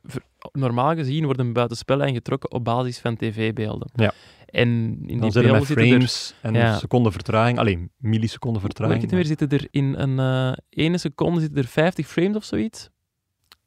[0.03, 3.89] ver- normaal gezien worden buitenspellen getrokken op basis van tv-beelden.
[3.95, 4.13] Ja.
[4.45, 5.89] En in Dan die beelden zitten er...
[5.89, 6.77] frames en ja.
[6.77, 9.01] seconden vertraging, alleen milliseconden Hoe ik vertraging.
[9.01, 12.89] het weer, zitten er in een eh, ene seconde zitten er 50 frames of zoiets.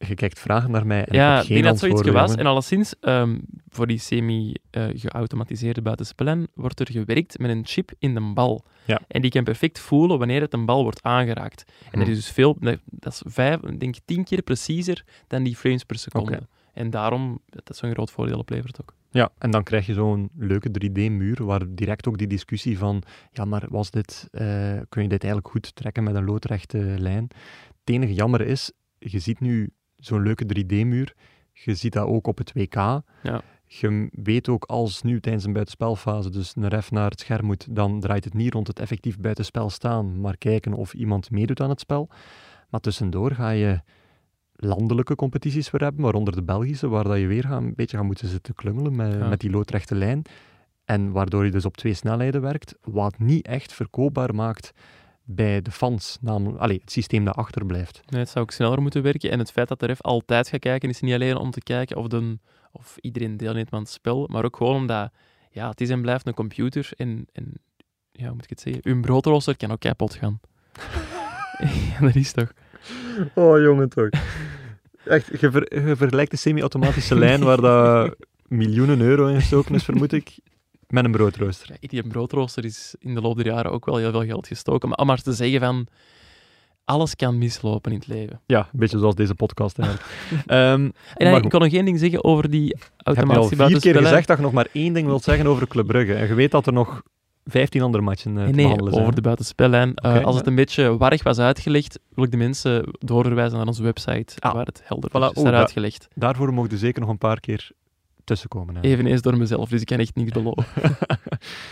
[0.08, 2.12] Je kijkt vragen naar mij en ja, ik ik geen dat zoiets was.
[2.28, 2.36] jongen.
[2.38, 3.38] En alleszins, ehm,
[3.68, 8.64] voor die semi-geautomatiseerde buitenspellen wordt er gewerkt met een chip in de bal.
[8.84, 9.00] Ja.
[9.08, 11.64] En die kan perfect voelen wanneer het een bal wordt aangeraakt.
[11.90, 12.12] En dat Hm.
[12.14, 15.84] is dus veel, dat dat is vijf, ik denk tien keer preciezer dan die frames
[15.84, 16.48] per seconde.
[16.72, 18.94] En daarom, dat is zo'n groot voordeel oplevert ook.
[19.10, 23.44] Ja, en dan krijg je zo'n leuke 3D-muur, waar direct ook die discussie van, ja,
[23.44, 24.44] maar was dit, eh,
[24.88, 27.28] kun je dit eigenlijk goed trekken met een loodrechte lijn?
[27.84, 29.70] Het enige jammer is, je ziet nu
[30.06, 31.14] zo'n leuke 3D-muur,
[31.52, 32.74] je ziet dat ook op het WK.
[32.74, 33.02] Ja.
[33.66, 37.66] Je weet ook als nu tijdens een buitenspelfase dus een ref naar het scherm moet,
[37.76, 41.68] dan draait het niet rond het effectief buitenspel staan, maar kijken of iemand meedoet aan
[41.70, 42.08] het spel.
[42.70, 43.80] Maar tussendoor ga je
[44.52, 48.06] landelijke competities weer hebben, waaronder de Belgische, waar dat je weer gaat, een beetje gaat
[48.06, 49.28] moeten zitten klungelen met, Ja.
[49.28, 50.22] met die loodrechte lijn.
[50.84, 54.72] En waardoor je dus op twee snelheden werkt, wat niet echt verkoopbaar maakt
[55.24, 56.18] bij de fans.
[56.20, 58.02] Namelijk, allee, het systeem dat achterblijft.
[58.06, 59.30] Nee, het zou ook sneller moeten werken.
[59.30, 61.96] En het feit dat de ref altijd gaat kijken, is niet alleen om te kijken
[61.96, 62.38] of, de,
[62.72, 65.10] of iedereen deelneemt aan het spel, maar ook gewoon omdat
[65.50, 66.90] ja, het is en blijft een computer.
[66.96, 67.52] En, en
[68.12, 68.82] ja, hoe moet ik het zeggen?
[68.84, 70.40] Uw broodrooster kan ook kapot gaan.
[71.90, 72.52] ja, dat is toch.
[73.34, 74.08] Oh, jongen toch.
[75.04, 78.16] Echt, je, ver- je vergelijkt de semi-automatische lijn waar dat
[78.48, 80.38] miljoenen euro in gestoken is, vermoed ik,
[80.94, 81.68] met een broodrooster.
[81.80, 84.88] Ja, die broodrooster is in de loop der jaren ook wel heel veel geld gestoken.
[84.88, 85.86] Maar om maar te zeggen van,
[86.84, 88.40] alles kan mislopen in het leven.
[88.46, 90.08] Ja, een beetje zoals deze podcast eigenlijk.
[90.46, 93.66] Ehm, En Maar ik kon nog één ding zeggen over die heb je al automatische
[93.66, 96.14] vier keer gezegd dat je nog maar één ding wilt zeggen over Club Brugge.
[96.14, 97.02] En je weet dat er nog
[97.44, 99.02] 15 andere matchen te Nee, nee, behandelen zijn.
[99.04, 99.94] over de buitenspellijn.
[99.94, 100.38] Eh, Oké, als ja.
[100.38, 104.52] het een beetje warrig was uitgelegd, wil ik de mensen doorverwijzen naar onze website, Ah,
[104.54, 105.36] waar het helder voilà.
[105.36, 106.08] is Oh, da- uitgelegd.
[106.14, 107.70] Daarvoor mocht je zeker nog een paar keer
[108.24, 108.74] tussenkomen.
[108.74, 108.80] hè.
[108.80, 110.64] Eveneens door mezelf, dus ik kan echt niks beloven.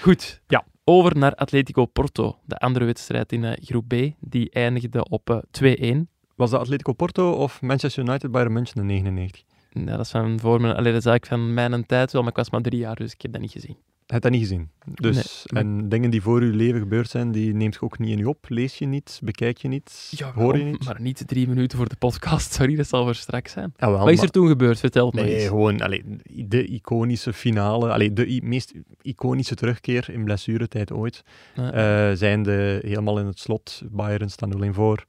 [0.02, 0.40] Goed.
[0.46, 0.64] Ja.
[0.84, 3.94] Over naar Atletico Porto, de andere wedstrijd in eh, groep B.
[4.20, 6.06] Die eindigde op eh, 2-1.
[6.36, 9.42] Was dat Atletico Porto of Manchester United Bayern München in 99?
[9.70, 12.30] Ja, dat is van voor mijn, allee, dat is eigenlijk van mijn tijd wel, maar
[12.30, 13.76] ik was maar drie jaar, dus ik heb dat niet gezien.
[14.06, 14.70] Heb je dat niet gezien?
[14.84, 18.10] Dus, Nee, en dingen die voor je leven gebeurd zijn, die neemt je ook niet
[18.10, 18.44] in je op?
[18.48, 19.20] Lees je niet?
[19.22, 20.12] Bekijk je niet?
[20.34, 20.84] hoor je niet?
[20.84, 23.74] Maar niet drie minuten voor de podcast, sorry, dat zal voor straks zijn.
[23.76, 24.78] Jawel, Wat is maar- er toen gebeurd?
[24.78, 25.46] Vertel het maar Nee, eens.
[25.48, 26.04] gewoon allee,
[26.46, 31.22] de iconische finale, allee, de meest iconische terugkeer in blessuretijd ooit.
[31.54, 31.72] Ja.
[32.10, 35.04] Eh zijn de helemaal in het slot, Bayern staat 0-1 voor.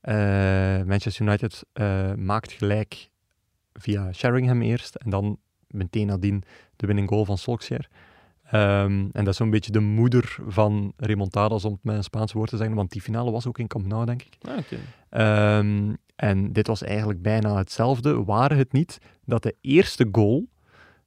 [0.00, 0.14] Eh,
[0.82, 3.08] Manchester United eh, maakt gelijk
[3.72, 6.42] via Sheringham eerst en dan meteen nadien
[6.76, 7.88] de winning goal van Solskjaer.
[8.54, 12.32] Ehm, en dat is zo'n beetje de moeder van remontadas, om het met een Spaans
[12.32, 14.36] woord te zeggen, want die finale was ook in Camp Nou, denk ik.
[14.40, 14.58] Ah.
[15.08, 20.48] Ehm, en dit was eigenlijk bijna hetzelfde, waren het niet dat de eerste goal,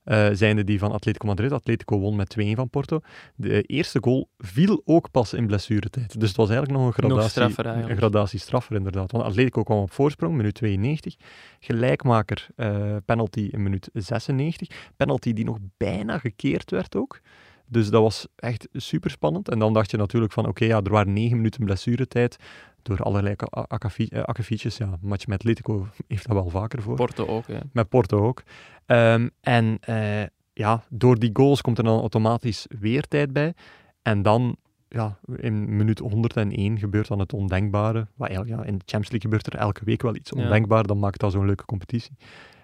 [0.08, 3.00] eh zijnde die van Atletico Madrid, Atletico won met 2-1 van Porto,
[3.36, 6.20] de eerste goal viel ook pas in blessuretijd.
[6.20, 7.94] Dus het was eigenlijk nog een Nog gradatie, straffer eigenlijk.
[7.94, 9.12] een gradatie straffer inderdaad.
[9.12, 11.16] Want Atletico kwam op voorsprong, minuut 92.
[11.60, 14.68] Gelijkmaker, eh, penalty in minuut 96.
[14.96, 17.20] Penalty die nog bijna gekeerd werd ook.
[17.70, 19.50] Dus dat was echt super spannend.
[19.50, 22.38] En dan dacht je natuurlijk van, oké, ja, er waren negen minuten blessuretijd
[22.88, 23.64] door allerlei eh,
[24.24, 24.78] akkefietjes.
[24.78, 26.96] Ja, match met Atletico heeft dat wel vaker voor.
[26.96, 27.60] Porto ook, hè.
[27.72, 28.44] Met Porto ook.
[28.86, 30.24] Ehm, en eh,
[30.54, 33.54] ja, door die goals komt er dan automatisch weer tijd bij.
[34.02, 34.56] En dan,
[34.90, 38.08] ja, in minuut 101 gebeurt dan het ondenkbare.
[38.16, 40.42] Wat ja, in de Champions League gebeurt er elke week wel iets Ja.
[40.44, 40.84] ondenkbaar.
[40.84, 42.16] Dan maakt dat zo'n leuke competitie.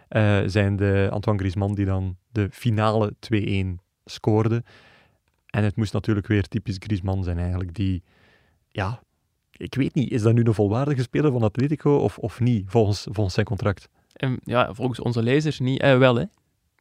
[0.08, 4.64] Eh, zijn de Antoine Griezmann die dan de finale 2-1 scoorde.
[5.46, 7.74] En het moest natuurlijk weer typisch Griezmann zijn eigenlijk.
[7.74, 8.04] Die,
[8.70, 9.02] ja,
[9.58, 13.08] ik weet niet, is dat nu een volwaardige speler van Atletico of, of niet, volgens,
[13.12, 13.90] volgens zijn contract?
[14.14, 15.82] En ja, volgens onze lezers niet.
[15.82, 16.24] Eh, wel, hè.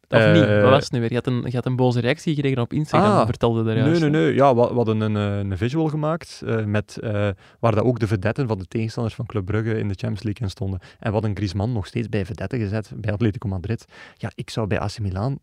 [0.08, 0.46] Of Eh, niet?
[0.62, 1.08] Wat was het nu weer?
[1.08, 3.26] Je had een, je had een boze reactie gekregen op Instagram, Ah.
[3.26, 4.00] vertelde daar Nee, juist.
[4.00, 4.35] nee, nee.
[4.35, 7.28] Ja, we, we hadden een, eh, een visual gemaakt eh, met, eh,
[7.61, 10.42] waar dat ook de vedetten van de tegenstanders van Club Brugge in de Champions League
[10.44, 10.80] in stonden.
[10.80, 13.85] En we hadden Griezmann nog steeds bij vedetten gezet, bij Atletico Madrid.
[14.16, 15.38] Ja, ik zou bij AC Milan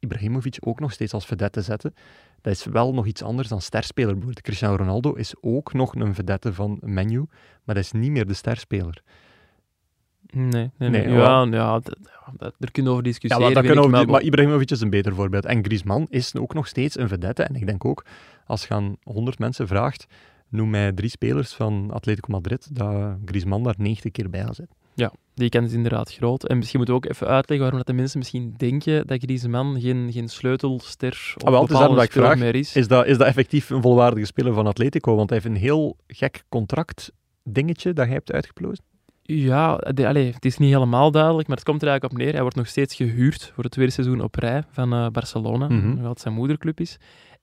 [0.00, 1.94] Ibrahimovic ook nog steeds als vedette zetten.
[2.40, 4.10] Dat is wel nog iets anders dan sterspeler.
[4.12, 7.26] Bijvoorbeeld Cristiano Ronaldo is ook nog een vedette van Menu,
[7.64, 9.02] maar dat is niet meer de sterspeler.
[10.32, 10.90] Nee, nee, nee.
[10.90, 13.54] Nee, ja, ja, dat, ja, dat- daar kunnen we over Ja, discussiëren.
[13.54, 15.44] dat vind kunnen maar Ibrahimovic is een beter voorbeeld.
[15.44, 17.42] En Griezmann is ook nog steeds een vedette.
[17.42, 18.04] En ik denk ook,
[18.46, 20.06] als je aan 100 mensen vraagt,
[20.48, 24.76] noem mij drie spelers van Atletico Madrid, dat Griezmann daar 90 keer bij gaat zitten.
[25.34, 26.44] Die kans is inderdaad groot.
[26.46, 29.80] En misschien moeten we ook even uitleggen waarom dat de mensen misschien denken dat Griezmann
[29.80, 32.76] geen, geen sleutelster of Ah, wel, het is ik vraag, meer is.
[32.76, 35.14] Is dat, is dat effectief een volwaardige speler van Atletico?
[35.14, 38.84] Want hij heeft een heel gek contract dingetje dat hij hebt uitgeplozen.
[39.22, 42.32] Ja, de, het is niet helemaal duidelijk, maar het komt er eigenlijk op neer.
[42.32, 46.02] Hij wordt nog steeds gehuurd voor het tweede seizoen op rij van eh, Barcelona, Mhm.
[46.02, 46.96] wat zijn moederclub is.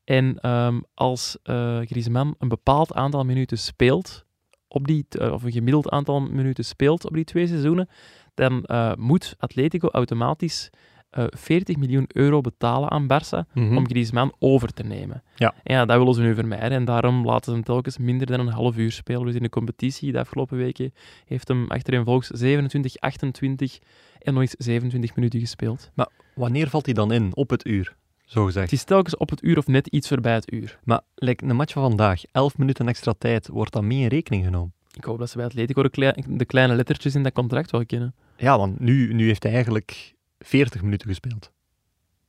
[0.04, 4.26] En ehm, als eh Griezmann een bepaald aantal minuten speelt,
[4.74, 7.90] op die, eh, of een gemiddeld aantal minuten speelt op die twee seizoenen,
[8.34, 10.70] dan eh, moet Atletico automatisch
[11.10, 13.78] eh 40 miljoen euro betalen aan Barça Mhm.
[13.78, 15.24] om Griezmann over te nemen.
[15.36, 15.54] Ja.
[15.64, 18.40] En ja, dat willen ze nu vermijden en daarom laten ze hem telkens minder dan
[18.40, 19.26] een half uur spelen.
[19.26, 20.94] Dus in de competitie de afgelopen weken
[21.26, 23.80] heeft hem achtereenvolgens 27, 28
[24.20, 25.92] en nog eens 27 minuten gespeeld.
[26.36, 27.36] Wanneer valt hij dan in?
[27.36, 28.70] Op het uur, zo gezegd.
[28.72, 30.80] Het is telkens op het uur of net iets voorbij het uur.
[30.84, 34.44] Maar like, een match van vandaag, 11 minuten extra tijd, wordt dat mee in rekening
[34.44, 34.74] genomen?
[34.98, 37.86] Ik hoop dat ze bij Atletico de, klei- de kleine lettertjes in dat contract wel
[37.86, 38.16] kennen.
[38.38, 41.52] Ja, want nu, nu heeft hij eigenlijk 40 minuten gespeeld.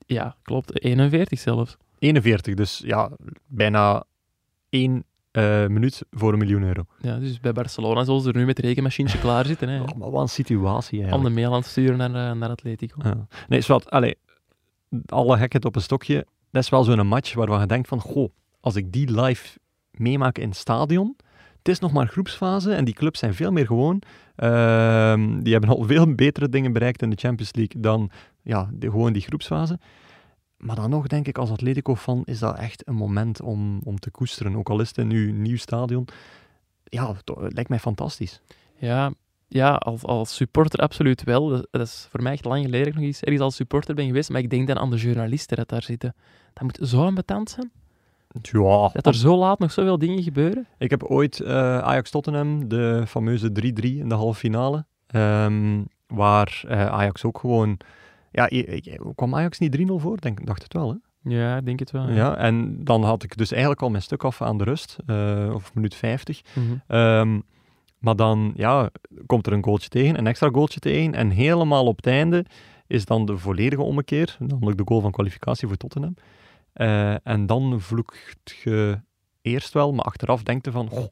[0.06, 0.82] Ja, klopt.
[0.84, 1.76] 41 zelfs.
[1.98, 3.10] 41, dus ja,
[3.46, 4.04] bijna
[4.68, 6.84] één eh, minuut voor een miljoen euro.
[7.00, 9.68] Ja, dus bij Barcelona zullen ze er nu met rekenmachientje klaar zitten.
[9.68, 9.80] Hè.
[9.80, 11.34] Oh, maar wat een situatie Om de eigenlijk.
[11.34, 13.00] mail aan het sturen naar, eh, naar Atletico.
[13.02, 13.26] Ja.
[13.48, 14.16] Nee, Swat, allee,
[15.06, 16.26] alle gekheid op een stokje.
[16.50, 18.30] Dat is wel zo'n match waarvan je denkt van, goh,
[18.60, 19.58] als ik die live
[19.90, 21.16] meemaak in het stadion,
[21.58, 24.02] het is nog maar groepsfase en die clubs zijn veel meer gewoon.
[24.36, 28.10] Ehm, die hebben al veel betere dingen bereikt in de Champions League dan
[28.42, 29.78] ja, de, gewoon die groepsfase.
[30.56, 34.10] Maar dan nog denk ik als Atletico-fan is dat echt een moment om, om te
[34.10, 34.56] koesteren.
[34.56, 36.08] Ook al is het nu nieuw stadion.
[36.84, 38.40] Ja, het lijkt mij fantastisch.
[38.76, 39.12] Ja,
[39.48, 41.48] ja als, als supporter absoluut wel.
[41.48, 44.30] Dat, dat is voor mij echt lang geleden nog eens ergens als supporter ben geweest.
[44.30, 46.14] Maar ik denk dan aan de journalisten dat daar zitten.
[46.52, 47.70] Dat moet zo ambetant zijn.
[48.42, 50.66] Ja, Dat er zo laat nog zoveel dingen gebeuren.
[50.78, 56.86] Ik heb ooit eh, Ajax-Tottenham, de fameuze 3-3 in de halve finale, ehm, waar eh,
[56.86, 57.78] Ajax ook gewoon...
[58.30, 58.48] Ja,
[59.14, 60.20] kwam Ajax niet 3-0 voor?
[60.20, 60.96] Denk, dacht het wel, hè?
[61.30, 62.10] Ja, ik denk het wel.
[62.10, 62.36] Ja.
[62.36, 65.74] en dan had ik dus eigenlijk al mijn stuk af aan de rust, eh, of
[65.74, 66.40] minuut 50.
[66.54, 66.74] Mhm.
[66.86, 67.40] Ehm,
[68.04, 68.90] maar dan ja,
[69.26, 72.44] komt er een goaltje tegen, een extra goaltje tegen, en helemaal op het einde
[72.86, 76.14] is dan de volledige ommekeer, namelijk de goal van kwalificatie voor Tottenham.
[76.72, 79.00] Eh, en dan vloekt je
[79.42, 81.04] eerst wel, maar achteraf denkt je van, oh,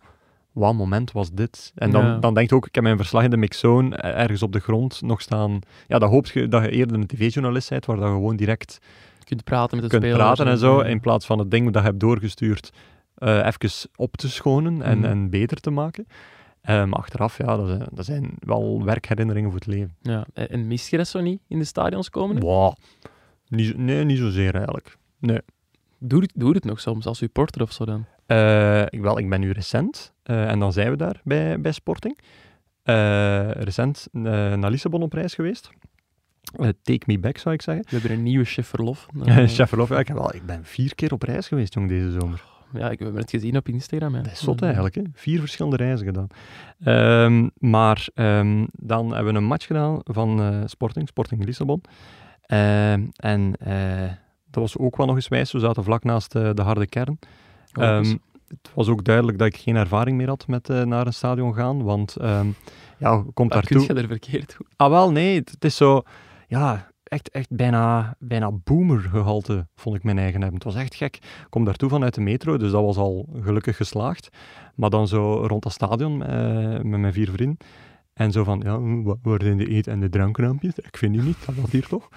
[0.52, 1.72] wat moment was dit?
[1.74, 2.18] En dan, Ja.
[2.18, 4.60] dan denk je ook, ik heb mijn verslag in de mixzone eh, ergens op de
[4.60, 5.58] grond nog staan.
[5.88, 8.78] Ja, dan hoop je dat je eerder een tv-journalist bent, waar dat je gewoon direct
[9.24, 10.22] kunt praten met de kunt spelers.
[10.24, 12.72] praten en zo, in plaats van het ding dat je hebt doorgestuurd
[13.14, 15.06] eh even op te schonen en, Mhm.
[15.06, 16.06] en beter te maken.
[16.62, 19.96] Maar achteraf, ja, dat zijn, dat zijn wel werkherinneringen voor het leven.
[20.02, 20.26] Ja.
[20.34, 22.40] En mis je dat zo niet in de stadions komen?
[22.40, 22.74] Wow.
[23.48, 24.98] Niet, nee, niet zozeer eigenlijk.
[25.98, 28.04] Doe, het, doe het nog soms als supporter of zo dan?
[28.26, 31.72] Eh, ik, wel, ik ben nu recent, eh, en dan zijn we daar bij, bij
[31.72, 32.18] Sporting,
[32.82, 35.70] eh, recent naar Lissabon op reis geweest.
[36.82, 37.84] Take me back, zou ik zeggen.
[37.84, 39.06] We hebben een nieuwe chef verlof.
[39.46, 42.44] Chef Verlof, ja, ik, wel, ik ben vier keer op reis geweest, jong, deze zomer.
[42.72, 44.14] Ja, ik hebben het gezien op Instagram.
[44.14, 44.22] Ja.
[44.22, 45.02] Dat is zot eigenlijk, hè?
[45.12, 46.26] Vier verschillende reizen gedaan.
[46.84, 51.82] Ehm, maar ehm, dan hebben we een match gedaan van eh, Sporting, Sporting Lissabon.
[52.52, 54.10] Ehm, en eh,
[54.50, 55.52] dat was ook wel nog eens wijs.
[55.52, 57.18] We zaten vlak naast eh, de harde kern.
[57.72, 58.00] Oh,
[58.48, 61.54] het was ook duidelijk dat ik geen ervaring meer had met eh, naar een stadion
[61.54, 62.16] gaan, want
[62.98, 63.96] ja, komt Waar kun daartoe...
[63.96, 64.66] je er verkeerd doen?
[64.76, 66.02] Ah wel, nee, het, het is zo...
[66.48, 70.58] Ja, echt, echt bijna, bijna boomer-gehalte vond ik mijn eigen hebben.
[70.58, 71.16] Het was echt gek.
[71.16, 74.28] Ik kom daartoe vanuit de metro, dus dat was al gelukkig geslaagd.
[74.74, 77.56] Maar dan zo rond dat stadion eh, met mijn vier vrienden.
[78.14, 80.78] En zo van, ja, wa- waar zijn de eet- en de drankraampjes?
[80.78, 82.08] Ik vind die niet, dat was hier toch?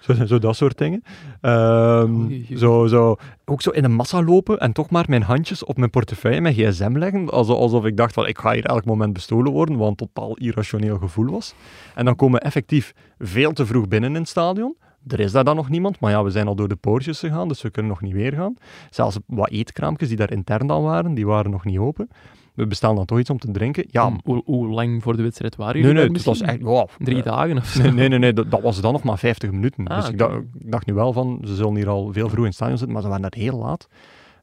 [0.00, 1.02] Zo, zo dat soort dingen.
[1.40, 5.76] Ehm, zo, zo, ook zo in de massa lopen en toch maar mijn handjes op
[5.76, 7.30] mijn portefeuille mijn gsm leggen.
[7.30, 10.36] Alsof, alsof ik dacht van, ik ga hier elk moment bestolen worden, wat een totaal
[10.36, 11.54] irrationeel gevoel was.
[11.94, 14.76] En dan komen we effectief veel te vroeg binnen in het stadion.
[15.06, 17.48] Er is daar dan nog niemand, maar ja, we zijn al door de poortjes gegaan,
[17.48, 18.54] dus we kunnen nog niet weer gaan.
[18.90, 22.08] Zelfs wat eetkraampjes die daar intern dan waren, die waren nog niet open.
[22.54, 23.84] We bestellen dan toch iets om te drinken.
[23.90, 26.40] Ja, Hm, Hoe, hoe lang voor de wedstrijd waren nee, jullie nee, daar het was
[26.40, 26.60] echt...
[26.62, 27.82] Wow, Drie Eh, dagen of zo?
[27.82, 29.86] Nee, nee, nee, nee dat, dat was dan nog maar 50 minuten.
[29.86, 32.38] Ah, dus ik dacht, ik dacht nu wel van, ze zullen hier al veel vroeg
[32.40, 33.88] in het stadion zitten, maar ze waren net heel laat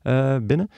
[0.02, 0.70] eh, binnen.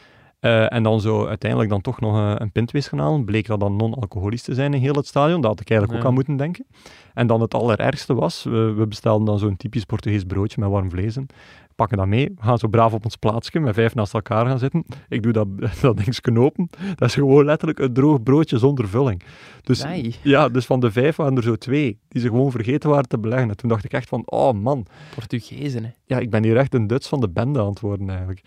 [0.43, 3.25] Eh, en dan zo uiteindelijk dan toch nog eh, een pintwees gaan halen.
[3.25, 5.41] Bleek dat dan non-alcoholisch te zijn in heel het stadion.
[5.41, 6.65] Dat had ik eigenlijk ook aan moeten denken.
[7.13, 10.89] En dan het allerergste was, we, we bestelden dan zo'n typisch Portugees broodje met warm
[10.89, 11.27] vlees in.
[11.75, 14.85] Pakken dat mee, gaan zo braaf op ons plaatsje met vijf naast elkaar gaan zitten.
[15.09, 15.47] Ik doe dat,
[15.81, 16.69] dat ding knopen.
[16.95, 19.23] Dat is gewoon letterlijk een droog broodje zonder vulling.
[19.61, 22.89] Dus Nee, ja, dus van de vijf waren er zo twee die ze gewoon vergeten
[22.89, 23.49] waren te beleggen.
[23.49, 25.91] En toen dacht ik echt van, oh man, Portugezen, hè.
[26.05, 28.41] ja, ik ben hier echt een Duits van de bende aan het worden eigenlijk.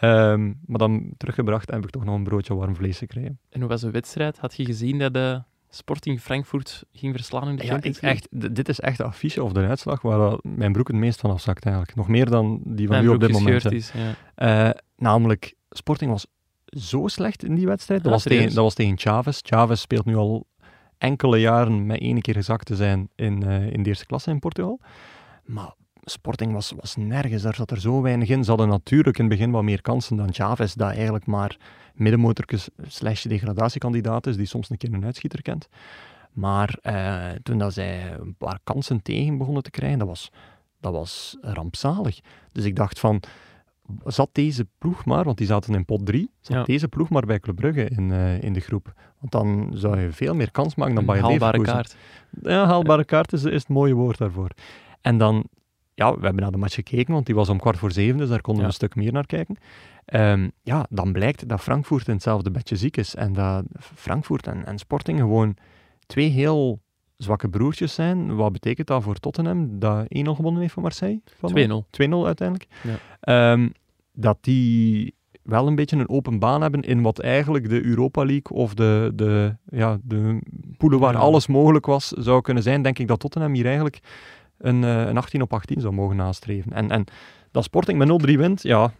[0.00, 3.38] Ehm, maar dan teruggebracht en heb ik toch nog een broodje warm vlees gekregen.
[3.50, 4.38] En hoe was de wedstrijd?
[4.38, 8.20] Had je gezien dat de Sporting Frankfurt ging verslaan in de Ja, Champions ik League?
[8.40, 11.30] echt, dit is echt de affiche of de uitslag waar mijn broek het meest van
[11.30, 11.96] afzakt eigenlijk.
[11.96, 13.72] Nog meer dan die van Mijn u op dit moment.
[13.72, 14.14] is, ja.
[14.68, 16.26] Eh, namelijk, Sporting was
[16.66, 18.02] zo slecht in die wedstrijd.
[18.02, 19.38] Dat, Ah, was, tegen, dat was tegen Chavez.
[19.42, 20.46] Chavez speelt nu al
[20.98, 24.38] enkele jaren met één keer gezakt te zijn in, eh, in de eerste klasse in
[24.38, 24.80] Portugal.
[25.44, 25.74] Maar
[26.10, 28.42] Sporting was, was nergens, daar zat er zo weinig in.
[28.44, 31.56] Ze hadden natuurlijk in het begin wat meer kansen dan Chavez, dat eigenlijk maar
[31.94, 35.68] middenmotorkes slash degradatiekandidaat is, die soms een keer een uitschieter kent.
[36.32, 40.30] Maar eh, toen dat zij een paar kansen tegen begonnen te krijgen, dat was,
[40.80, 42.20] dat was rampzalig.
[42.52, 43.22] Dus ik dacht van,
[44.04, 46.62] zat deze ploeg maar, want die zaten in pot 3, zat Ja.
[46.64, 48.92] deze ploeg maar bij Club Brugge in, eh, in de groep.
[49.18, 51.74] Want dan zou je veel meer kans maken dan bij haalbare Leverkusen.
[51.74, 51.96] kaart.
[52.42, 54.50] Ja, haalbare kaart is, is het mooie woord daarvoor.
[55.00, 55.44] En dan,
[55.96, 58.28] ja, we hebben naar de match gekeken, want die was om kwart voor zeven, dus
[58.28, 59.56] daar konden we een stuk meer naar kijken.
[60.04, 63.14] Ehm, ja, dan blijkt dat Frankfurt in hetzelfde bedje ziek is.
[63.14, 65.56] En dat Frankfurt en, en Sporting gewoon
[66.06, 66.80] twee heel
[67.16, 68.36] zwakke broertjes zijn.
[68.36, 71.20] Wat betekent dat voor Tottenham, dat 1-0 gewonnen heeft van Marseille?
[71.38, 72.06] Van 2-0.
[72.08, 72.68] 2-0 uiteindelijk.
[72.82, 72.96] Ja.
[73.20, 73.68] Ehm,
[74.12, 78.56] dat die wel een beetje een open baan hebben in wat eigenlijk de Europa League
[78.56, 80.38] of de, de, ja, de
[80.76, 81.18] poelen waar Ja.
[81.18, 84.00] alles mogelijk was, zou kunnen zijn, denk ik dat Tottenham hier eigenlijk
[84.58, 86.72] een, eh, een 18 op 18 zou mogen nastreven.
[86.72, 87.04] En, en
[87.50, 88.92] dat Sporting met 0-3 wint, ja,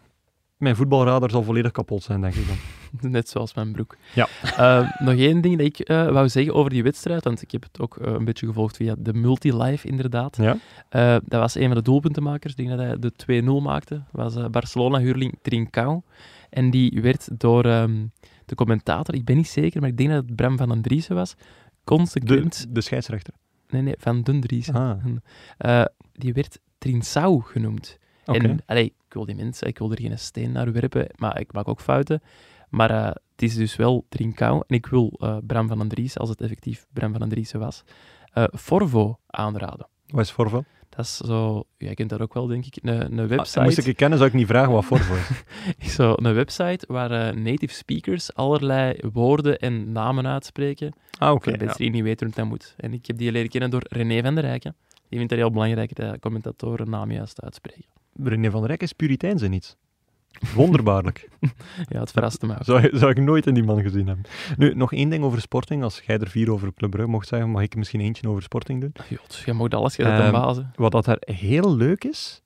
[0.57, 2.57] mijn voetbalradar zal volledig kapot zijn, denk ik dan.
[3.11, 3.97] Net zoals mijn broek.
[4.15, 4.29] Ja.
[4.43, 7.63] Eh, nog één ding dat ik eh, wou zeggen over die wedstrijd, want ik heb
[7.63, 10.37] het ook eh, een beetje gevolgd via de multi-live inderdaad.
[10.37, 10.57] Ja?
[10.89, 14.03] Eh, dat was een van de doelpuntenmakers, ik denk dat hij de 2-0 maakte.
[14.11, 16.03] was eh, Barcelona-huurling Trincao.
[16.51, 18.07] En die werd door ehm,
[18.45, 21.15] de commentator, ik ben niet zeker, maar ik denk dat het Bram van den Driessen
[21.15, 21.45] was, De,
[21.85, 22.67] consequent...
[22.69, 23.35] de scheidsrechter.
[23.69, 24.75] Nee, nee, van den Driessen.
[24.75, 25.05] Ah,
[25.59, 27.99] Eh, die werd Trinsau genoemd.
[28.27, 28.39] oké.
[28.39, 31.53] En allee, ik wil die mensen, ik wil er geen steen naar werpen, maar ik
[31.53, 32.23] maak ook fouten.
[32.69, 34.61] Maar eh, het is dus wel Trincao.
[34.67, 37.61] En ik wil eh, Bram van den Dries, als het effectief Bram van den Driessen
[37.61, 37.85] was,
[38.53, 39.89] Forvo aanraden.
[40.07, 40.65] Wat is Forvo?
[40.97, 43.61] Dat is zo, jij kent dat ook wel, denk ik, een, een Ah, website.
[43.63, 45.07] moest ik het kennen, zou ik niet vragen wat is.
[45.87, 50.93] is zo een website waar eh, native speakers allerlei woorden en namen uitspreken.
[51.19, 51.43] Ah, oké.
[51.43, 52.75] voor de mensen die niet weten hoe het dan moet.
[52.77, 54.77] En ik heb die leren kennen door René van der Rijken.
[55.09, 57.85] Die vindt het heel belangrijk dat commentatoren naam juist uitspreken.
[58.23, 59.77] René van der Rijk is puriteins en iets.
[60.55, 61.29] Wonderbaarlijk.
[61.89, 62.65] Ja, het verraste mij ook.
[62.65, 64.25] zou, zou ik nooit in die man gezien hebben.
[64.57, 65.83] Nu, nog één ding over Sporting.
[65.83, 68.81] Als jij er vier over Club Brugge mocht zeggen, mag ik misschien eentje over Sporting
[68.81, 68.93] doen.
[69.09, 70.73] Jot, jij mag alles, jij bent Ehm, bazen.
[70.75, 72.43] Wat dat daar heel leuk is,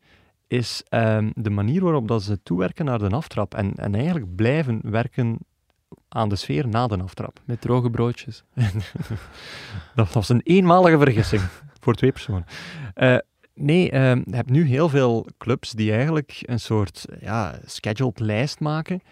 [0.46, 3.54] is ehm, de manier waarop dat ze toewerken naar de aftrap.
[3.54, 5.38] En, en eigenlijk blijven werken
[6.08, 7.40] aan de sfeer na de aftrap.
[7.44, 8.44] Met droge broodjes.
[9.94, 11.42] Dat was een eenmalige vergissing
[11.82, 12.44] voor twee personen.
[12.94, 13.16] Eh,
[13.54, 18.60] nee, ehm, je hebt nu heel veel clubs die eigenlijk een soort ja, scheduled lijst
[18.60, 19.02] maken,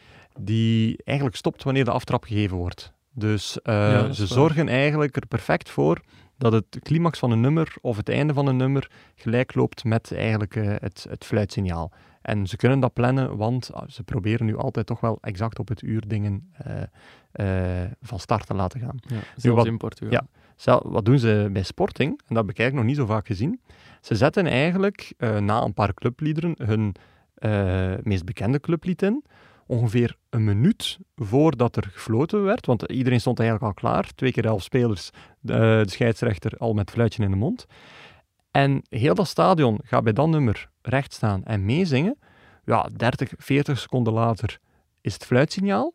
[0.41, 2.93] die eigenlijk stopt wanneer de aftrap gegeven wordt.
[3.13, 4.29] Dus eh, Ja, ze waar.
[4.37, 6.01] zorgen eigenlijk er perfect voor
[6.39, 10.13] dat het climax van een nummer of het einde van een nummer gelijk loopt met
[10.15, 11.93] eigenlijk eh, het, het fluitsignaal.
[12.23, 15.69] En ze kunnen dat plannen, want ah, ze proberen nu altijd toch wel exact op
[15.69, 16.53] het uur dingen
[17.33, 18.99] eh, van start te laten gaan.
[19.07, 20.13] Ja, zelfs wat- in Portugal.
[20.13, 20.27] ja.
[20.59, 22.21] Zel- wat doen ze bij Sporting?
[22.27, 23.61] En dat heb ik nog niet zo vaak gezien.
[24.01, 26.95] Ze zetten eigenlijk eh, na een paar clubliederen hun
[27.35, 29.25] eh, meest bekende clublied in.
[29.67, 34.11] Ongeveer een minuut voordat er gefloten werd, want iedereen stond eigenlijk al klaar.
[34.15, 37.67] Twee keer elf spelers, de, de scheidsrechter al met fluitje in de mond.
[38.51, 42.19] En heel dat stadion gaat bij dat nummer recht staan en meezingen.
[42.65, 44.59] Ja, 30, 40 seconden later
[45.01, 45.95] is het fluitsignaal.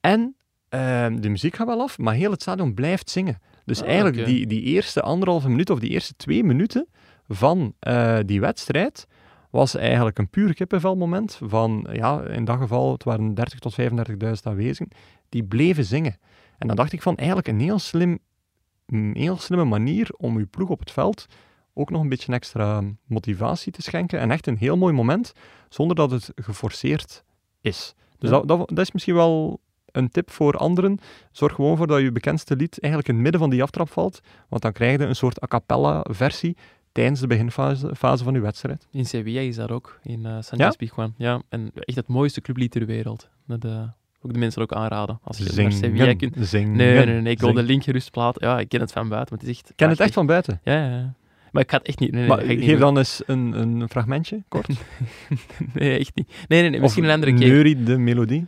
[0.00, 0.36] En
[0.68, 3.38] eh, de muziek gaat wel af, maar heel het stadion blijft zingen.
[3.64, 6.88] Dus Ah, eigenlijk die, die eerste anderhalve minuut of die eerste twee minuten
[7.28, 9.06] van eh, die wedstrijd
[9.50, 13.86] was eigenlijk een puur kippenvelmoment van, ja, in dat geval, het waren 30 tot 35.000
[14.42, 14.88] aanwezigen,
[15.28, 16.16] die bleven zingen.
[16.58, 18.18] En dan dacht ik van, eigenlijk een heel, slim,
[18.86, 21.26] een heel slimme manier om uw ploeg op het veld
[21.74, 24.18] ook nog een beetje extra motivatie te schenken.
[24.18, 25.32] En echt een heel mooi moment,
[25.68, 27.24] zonder dat het geforceerd
[27.60, 27.94] is.
[28.18, 28.36] Dus Ja.
[28.36, 29.60] dat, dat, dat is misschien wel
[29.94, 30.98] een tip voor anderen.
[31.32, 34.20] Zorg gewoon voor dat je bekendste lied eigenlijk in het midden van die aftrap valt,
[34.48, 36.56] want dan krijg je een soort a cappella versie
[36.92, 38.86] tijdens de beginfase fase van je wedstrijd.
[38.90, 41.14] In Sevilla is dat ook, in uh, Sanchez Pizjuan.
[41.16, 43.28] Ja, en echt het mooiste clublied ter wereld.
[43.46, 43.82] Dat uh,
[44.22, 45.18] ook de mensen ook aanraden.
[45.22, 46.36] Als je zingen, naar Sevilla kunt.
[46.40, 48.18] Zingen, Nee, nee, nee, nee, ik wil de link gerust.
[48.34, 49.70] Ja, ik ken het van buiten, maar het is echt...
[49.70, 50.60] Ik ken het echt van buiten.
[50.64, 51.14] Ja, ja, ja.
[51.52, 52.12] Maar ik ga het echt niet...
[52.12, 54.68] Nee, maar niet geef dan eens een, een fragmentje, kort.
[55.74, 56.28] Nee, echt niet.
[56.48, 57.48] Nee, nee, nee misschien Of een andere keer.
[57.48, 58.46] Neurie de melodie.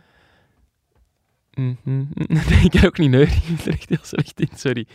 [1.57, 2.03] Mhm.
[2.49, 3.33] Nee, ik kan ook niet neuren.
[3.37, 4.87] Ik ben er echt heel slecht in, sorry.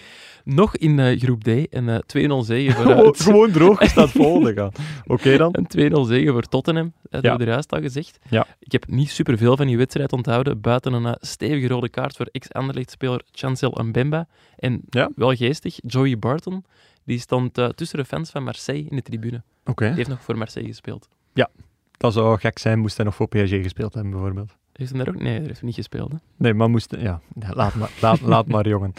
[0.44, 2.86] Nog in eh, groep D, een eh 2-0 zege voor...
[2.92, 4.70] eh, Gewoon, droog staat volgende gaan.
[5.06, 5.56] Oké dan.
[5.76, 7.28] Een 2-0 zege voor Tottenham, dat Ja.
[7.28, 8.18] hebben we er juist al gezegd.
[8.30, 8.46] Ja.
[8.58, 12.28] Ik heb niet superveel van die wedstrijd onthouden, buiten een eh, stevige rode kaart voor
[12.32, 14.26] ex-Anderlecht-speler Chancel Mbemba.
[14.56, 15.10] En Ja.
[15.16, 16.64] wel geestig, Joey Barton,
[17.04, 19.42] die stond eh, tussen de fans van Marseille in de tribune.
[19.64, 19.86] Oké.
[19.86, 21.08] Die heeft nog voor Marseille gespeeld.
[21.96, 24.56] Dat zou gek zijn, moest hij nog voor PSG gespeeld hebben, bijvoorbeeld.
[24.72, 25.20] Heeft hij daar ook?
[25.22, 26.12] Nee, hij heeft niet gespeeld.
[26.12, 26.18] Hè?
[26.36, 26.96] Nee, maar moest...
[26.98, 27.20] Ja,
[27.50, 28.92] laat, maar, laat, laat maar, jongen.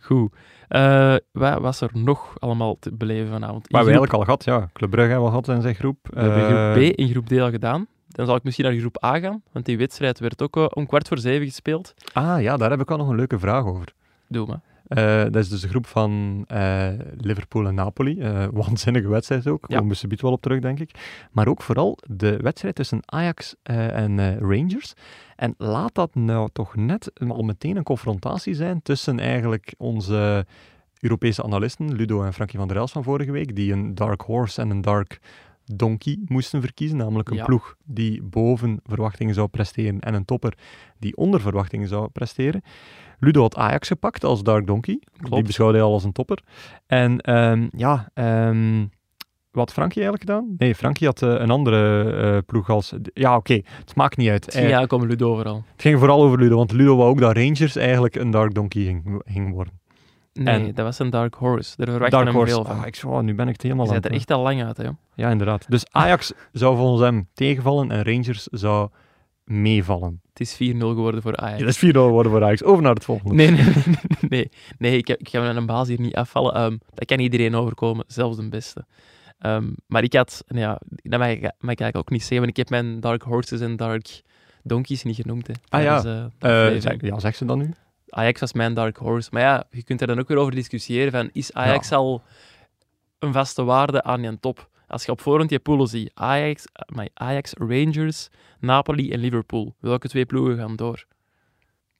[0.00, 0.32] Goed.
[0.68, 3.68] Eh, wat was er nog allemaal te beleven vanavond?
[3.68, 4.70] In Maar we groep- eigenlijk al gehad, ja.
[4.72, 5.98] Club Brugge hebben we gehad in zijn groep.
[6.10, 7.86] We hebben Eh, groep B en groep D al gedaan.
[8.08, 10.86] Dan zal ik misschien naar groep A gaan, want die wedstrijd werd ook eh, om
[10.86, 11.94] kwart voor zeven gespeeld.
[12.12, 13.86] Ah ja, daar heb ik al nog een leuke vraag over.
[14.28, 14.60] Doe maar.
[14.88, 18.20] Eh, dat is dus de groep van eh, Liverpool en Napoli.
[18.20, 19.64] Eh waanzinnige wedstrijd ook.
[19.68, 19.76] Ja.
[19.76, 20.90] Komen we subiet wel op terug, denk ik.
[21.32, 24.94] Maar ook vooral de wedstrijd tussen Ajax en Rangers.
[25.36, 30.46] En laat dat nou toch net al meteen een confrontatie zijn tussen eigenlijk onze
[31.00, 34.60] Europese analisten, Ludo en Frankie van der Els van vorige week, die een dark horse
[34.60, 35.20] en een dark
[35.76, 37.44] donkey moesten verkiezen, namelijk een Ja.
[37.44, 40.54] ploeg die boven verwachtingen zou presteren en een topper
[40.98, 42.62] die onder verwachtingen zou presteren.
[43.18, 44.98] Ludo had Ajax gepakt als Dark Donkey.
[45.12, 45.46] Die Klopt.
[45.46, 46.42] beschouwde hij al als een topper.
[46.86, 48.80] En ehm, ja, ehm,
[49.50, 50.54] wat had Frankie eigenlijk gedaan?
[50.58, 52.92] Nee, Frankie had eh, een andere eh, ploeg als...
[53.14, 54.48] Ja, oké, het maakt niet uit.
[54.48, 55.64] Eh, eigenlijk om Ludo overal.
[55.72, 58.82] het ging vooral over Ludo, want Ludo wou ook dat Rangers eigenlijk een Dark Donkey
[58.84, 59.80] ging, ging worden.
[60.32, 61.76] Nee, En- dat was een Dark Horse.
[61.76, 62.54] Daar verwachten Dark hem Horse.
[62.54, 62.78] veel van.
[62.80, 64.64] Ah, ik, zo, nu ben ik het helemaal Je aan zit er echt al lang
[64.64, 64.82] uit, hè.
[64.84, 64.92] joh.
[65.14, 65.64] Ja, inderdaad.
[65.68, 68.88] Dus Ajax zou volgens hem tegenvallen en Rangers zou
[69.44, 70.20] meevallen.
[70.28, 71.58] Het is 4-0 geworden voor Ajax.
[71.58, 72.62] Ja, dat is 4 worden voor Ajax.
[72.62, 73.34] Over naar het volgende.
[73.34, 73.64] Nee, nee,
[74.28, 74.48] nee.
[74.78, 76.54] nee, ik, heb- ik ga met een baas hier niet afvallen.
[76.54, 78.84] Ehm, dat kan iedereen overkomen, zelfs de beste.
[79.38, 82.38] Ehm, maar ik had, nou ja, dat mag ik, mag ik eigenlijk ook niet zeggen,
[82.38, 84.22] want ik heb mijn Dark Horses en Dark
[84.62, 85.46] Donkeys niet genoemd.
[85.46, 86.02] Hè, Ah, ja.
[86.38, 87.70] eh, Eh, zeg, ja, zeg ze dan nu?
[88.10, 89.28] Ajax was mijn Dark Horse.
[89.32, 92.22] Maar ja, je kunt er dan ook weer over discussiëren van, is Ajax al
[93.18, 94.68] een vaste waarde aan je top?
[94.86, 98.28] Als je op voorhand je poolen ziet, Ajax, eh, maar Ajax, Rangers,
[98.60, 99.74] Napoli en Liverpool.
[99.80, 101.04] Welke twee ploegen gaan door?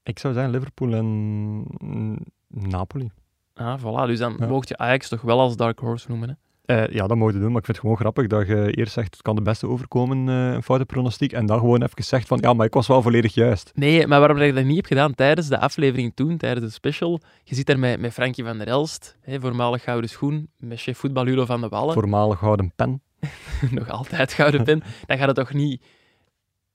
[0.02, 2.16] Ik zou zeggen Liverpool en
[2.48, 3.10] Napoli.
[3.54, 4.06] Ah, voilà.
[4.06, 4.46] Dus dan Ja.
[4.46, 6.28] mocht je Ajax toch wel als Dark Horse noemen.
[6.28, 6.34] Hè?
[6.68, 8.92] Eh, ja, dat moet je doen, maar ik vind het gewoon grappig dat je eerst
[8.92, 12.28] zegt het kan de beste overkomen, eh, een foute pronostiek, en dan gewoon even zegt
[12.28, 13.72] van ja, maar ik was wel volledig juist.
[13.74, 17.20] Nee, maar waarom ik dat niet heb gedaan tijdens de aflevering toen, tijdens de special,
[17.44, 20.98] je zit daar met, met Frankie van der Elst, hè, voormalig Gouden Schoen, met chef
[20.98, 23.02] voetbal van de Wallen, Voormalig gouden pen.
[23.70, 25.82] nog altijd Gouden Pen, dan gaat het toch niet...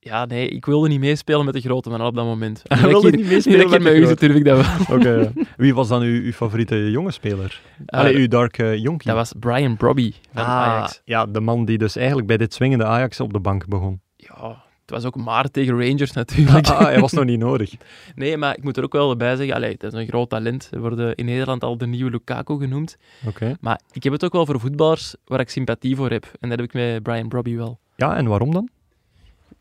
[0.05, 2.61] Ja, nee, ik wilde niet meespelen met de grote man op dat moment.
[2.63, 4.97] Ik wilde hier- niet meespelen met met de u durf ik dat wel.
[4.97, 5.33] Oké.
[5.57, 7.61] Wie was dan uw, uw favoriete jonge speler?
[7.85, 9.07] Allee, uw dark eh, jonkie.
[9.07, 11.01] dat was Brian Brobby van Ah, Ajax.
[11.05, 14.01] Ja, de man die dus eigenlijk bij dit swingende Ajax op de bank begon.
[14.15, 16.67] Ja, het was ook maar tegen Rangers natuurlijk.
[16.67, 17.73] Ah, hij was nog niet nodig.
[18.15, 20.67] Nee, maar ik moet er ook wel bij zeggen, allee, het is een groot talent.
[20.71, 22.97] Er worden in Nederland al de nieuwe Lukaku genoemd.
[23.27, 23.55] Oké.
[23.59, 26.25] Maar ik heb het ook wel voor voetballers waar ik sympathie voor heb.
[26.39, 27.79] En dat heb ik met Brian Brobby wel.
[27.95, 28.69] Ja, en waarom dan?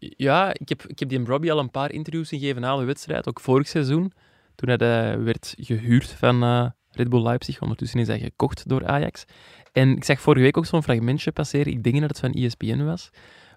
[0.08, 3.28] Ja, ik heb, ik heb die Brobby al een paar interviews gegeven na de wedstrijd,
[3.28, 4.12] ook vorig seizoen.
[4.54, 7.60] Toen hij eh, werd gehuurd van eh, Red Bull Leipzig.
[7.60, 9.24] Ondertussen is hij gekocht door Ajax.
[9.72, 11.72] En ik zag vorige week ook zo'n fragmentje passeren.
[11.72, 13.10] Ik denk dat het van ESPN was.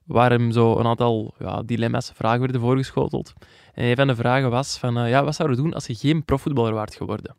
[0.03, 3.33] Waar hem zo een aantal ja, dilemma's, vragen werden voorgeschoteld.
[3.73, 5.95] En een van de vragen was van, eh, ja, wat zou je doen als je
[5.95, 7.35] geen profvoetballer waart geworden?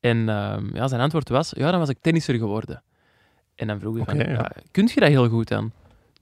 [0.00, 2.82] En ehm, ja, zijn antwoord was, ja, dan was ik tennisser geworden.
[3.54, 4.32] En dan vroeg ik van, Oké, ja.
[4.32, 5.72] ja, kunt je dat heel goed dan?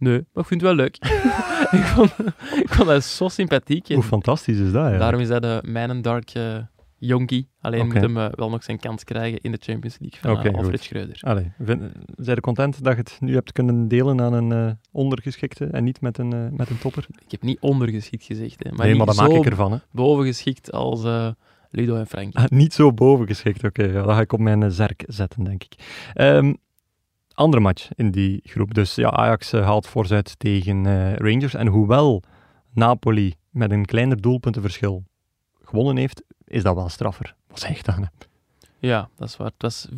[0.01, 0.97] Nee, maar ik vind het wel leuk.
[1.81, 2.15] ik, vond,
[2.63, 3.89] ik vond dat zo sympathiek.
[3.89, 4.99] Hoe fantastisch is dat, ja?
[4.99, 6.57] daarom is dat de mijn dark eh
[7.01, 7.49] jonkie.
[7.61, 7.93] Alleen Oké.
[7.93, 10.71] moet hem eh, wel nog zijn kans krijgen in de Champions League van eh, Alfred
[10.71, 10.83] goed.
[10.83, 11.19] Schreuder.
[11.21, 11.83] Allee, vind,
[12.17, 15.85] zijn je content dat je het nu hebt kunnen delen aan een eh, ondergeschikte en
[15.85, 17.07] niet met een, eh, met een topper?
[17.25, 19.73] Ik heb niet ondergeschikt gezegd, hè, maar nee, maar dat maak ik ervan.
[19.73, 19.79] Hè.
[19.91, 21.29] bovengeschikt als eh,
[21.71, 22.35] Ludo en Frank.
[22.35, 23.85] Ah, niet zo bovengeschikt, oké.
[23.85, 25.75] ja, dat ga ik op mijn eh, zerk zetten, denk ik.
[26.15, 26.55] Ehm,
[27.41, 28.75] andere match in die groep.
[28.75, 31.55] Dus ja, Ajax eh, haalt uit tegen eh, Rangers.
[31.55, 32.23] En hoewel
[32.73, 35.05] Napoli met een kleiner doelpuntenverschil
[35.63, 37.35] gewonnen heeft, is dat wel straffer.
[37.49, 38.01] Wat zeg dan?
[38.01, 38.09] hè?
[38.79, 39.51] Ja, dat is waar.
[39.59, 39.95] Het was 4-1,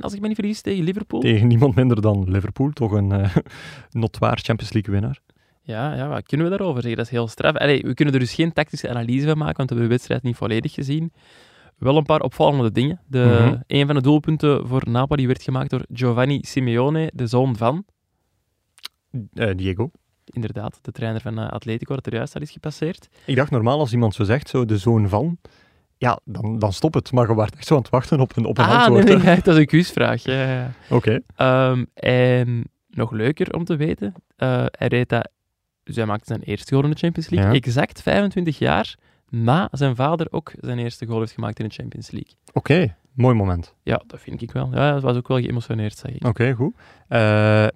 [0.00, 1.20] als ik me niet vergis, tegen Liverpool.
[1.20, 3.36] Tegen niemand minder dan Liverpool, toch een eh
[3.90, 5.20] notwaar Champions League winnaar.
[5.62, 6.98] Ja, ja, wat kunnen we daarover zeggen?
[6.98, 7.56] Dat is heel straf.
[7.56, 10.22] Allee, we kunnen er dus geen tactische analyse van maken, want we hebben de wedstrijd
[10.22, 11.12] niet volledig gezien.
[11.78, 13.00] Wel een paar opvallende dingen.
[13.06, 13.18] De,
[13.50, 13.60] Mhm.
[13.66, 17.84] Een van de doelpunten voor Napoli werd gemaakt door Giovanni Simeone, de zoon van,
[19.34, 19.90] Eh, Diego.
[20.24, 23.08] inderdaad, de trainer van eh, Atletico, dat er juist al is gepasseerd.
[23.24, 25.38] Ik dacht normaal als iemand zo zegt, zo de zoon van,
[25.96, 27.12] ja, dan, dan stop het.
[27.12, 29.04] Maar je waart echt zo aan het wachten op een, op een ah, antwoord.
[29.04, 30.22] nee, dat is een quizvraag.
[30.22, 30.70] Ja, ja.
[30.90, 31.20] Oké.
[31.36, 35.28] Ehm, en nog leuker om te weten, eh, hij reed dat,
[35.82, 37.56] dus hij maakte zijn eerste goal in de Champions League, Ja.
[37.56, 38.94] exact 25 jaar
[39.30, 42.32] na zijn vader ook zijn eerste goal heeft gemaakt in de Champions League.
[42.52, 43.74] Oké, mooi moment.
[43.82, 44.68] Ja, dat vind ik wel.
[44.72, 46.26] Ja, dat was ook wel geëmotioneerd, zeg ik.
[46.26, 46.74] Oké, goed.
[47.08, 47.18] Eh,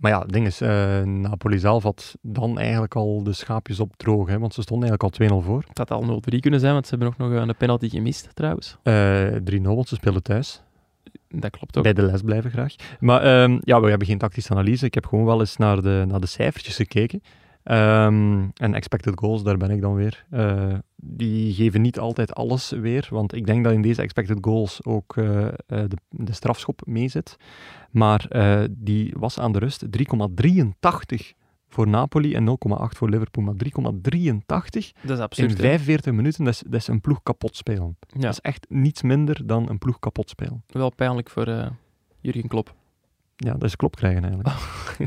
[0.01, 3.97] maar ja, het ding is, eh, Napoli zelf had dan eigenlijk al de schaapjes op
[3.97, 5.65] droog, hè, want ze stonden eigenlijk al 2-0 voor.
[5.69, 8.77] Het had al 0-3 kunnen zijn, want ze hebben ook nog een penalty gemist, trouwens.
[8.83, 10.63] Eh 3-0, want ze speelden thuis.
[11.29, 11.83] Dat klopt ook.
[11.83, 12.75] Bij de les blijven graag.
[13.01, 14.87] Maar ehm, ja, we hebben geen tactische analyse.
[14.87, 17.23] Ik heb gewoon wel eens naar de, naar de cijfertjes gekeken.
[17.63, 20.25] Ehm, en expected goals, daar ben ik dan weer.
[20.31, 24.85] Eh, die geven niet altijd alles weer, want ik denk dat in deze expected goals
[24.85, 27.37] ook eh, eh, de, de strafschop meezit.
[27.91, 31.39] Maar eh, die was aan de rust 3,83
[31.69, 32.57] voor Napoli en 0,8
[32.97, 33.45] voor Liverpool.
[33.45, 33.61] Maar 3,83
[34.47, 35.51] Dat is in absurd.
[35.51, 35.57] hè?
[35.59, 37.97] 45 minuten, dat is, dat is een ploeg kapot spelen.
[38.07, 40.63] Ja, Dat is echt niets minder dan een ploeg kapot spelen.
[40.67, 41.67] wel pijnlijk voor eh,
[42.21, 42.75] Jurgen Klopp.
[43.45, 44.49] Ja, dat is klop krijgen eigenlijk.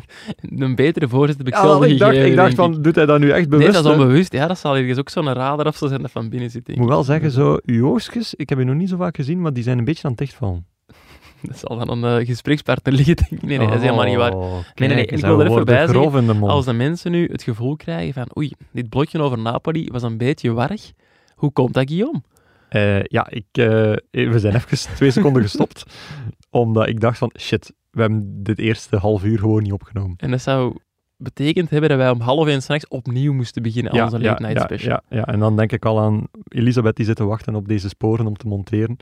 [0.63, 2.95] Een betere voorzet heb ik Ja, zelf wel, ik dacht, gegeven, ik dacht van, doet
[2.95, 3.71] hij dat nu echt bewust?
[3.71, 4.33] Nee, dat is onbewust.
[4.33, 6.69] Ja, dat zal ergens ook zo'n radar of zo zijn dat van binnen zit.
[6.69, 9.53] Ik moet wel zeggen, zo, oogstjes, ik heb je nog niet zo vaak gezien, maar
[9.53, 10.65] die zijn een beetje aan het dichtvallen.
[11.47, 13.41] Dat zal dan een eh, gesprekspartner liggen, denk ik.
[13.41, 14.33] Nee, nee, dat is helemaal niet waar.
[14.33, 16.51] Oh, nee, nee, ik wil er even bij de mond.
[16.51, 20.17] Als de mensen nu het gevoel krijgen van oei, dit blokje over Napoli was een
[20.17, 20.91] beetje warrig,
[21.35, 22.21] hoe komt dat, Guillaume?
[22.69, 23.65] Eh, ja, ik, eh,
[24.11, 25.85] we zijn even twee seconden gestopt,
[26.49, 30.17] omdat ik dacht van, shit, we hebben dit eerste half uur gewoon niet opgenomen.
[30.17, 30.77] En dat zou
[31.17, 34.61] betekend hebben dat wij om half één s'nachts opnieuw moesten beginnen aan onze late night
[34.61, 34.99] special.
[35.09, 37.89] Ja, ja, en dan denk ik al aan Elisabeth die zit te wachten op deze
[37.89, 38.97] sporen om te monteren.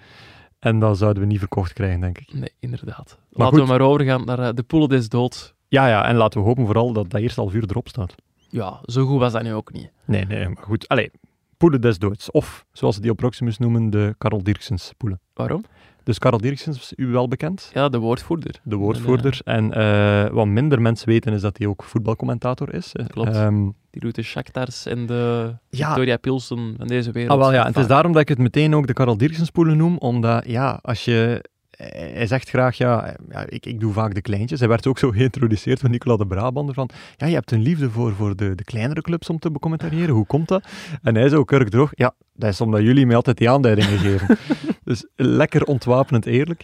[0.59, 2.33] En dat zouden we niet verkocht krijgen, denk ik.
[2.33, 3.17] Nee, inderdaad.
[3.19, 3.67] Maar Laten goed.
[3.67, 5.53] we maar overgaan naar eh, de poelen des doods.
[5.67, 8.15] Ja, ja, en laten we hopen vooral dat dat eerste half uur erop staat.
[8.49, 9.91] Ja, zo goed was dat nu ook niet.
[10.05, 10.87] Nee, nee, maar goed.
[10.87, 11.11] Allee,
[11.57, 12.31] poelen des doods.
[12.31, 15.19] Of, zoals ze die op Proximus noemen, de Karel Dirksens poelen.
[15.33, 15.63] Waarom?
[16.03, 18.55] Dus Karel Dirksens is u wel bekend, Ja, de woordvoerder.
[18.63, 19.39] de woordvoerder.
[19.43, 22.91] En eh, wat minder mensen weten is dat hij ook voetbalcommentator is.
[23.07, 23.29] Klopt.
[23.35, 25.85] ehm, Die doet de Shakhtars en de Ja.
[25.87, 27.31] Victoria Pilsen van deze wereld.
[27.31, 29.77] Ah, wel ja, en het is daarom dat ik het meteen ook de Karel Dirksenspoelen
[29.77, 31.43] noem, omdat ja, als je...
[31.89, 34.59] Hij zegt graag, ja, ja ik, ik doe vaak de kleintjes.
[34.59, 37.89] Hij werd ook zo geïntroduceerd door Nicola de Brabander van, ja, je hebt een liefde
[37.89, 40.15] voor, voor de, de kleinere clubs om te becommentariëren.
[40.15, 40.67] Hoe komt dat?
[41.01, 44.37] En hij zo kurk droog, ja, dat is omdat jullie mij altijd die aanduidingen geven.
[44.83, 46.63] dus lekker ontwapenend eerlijk.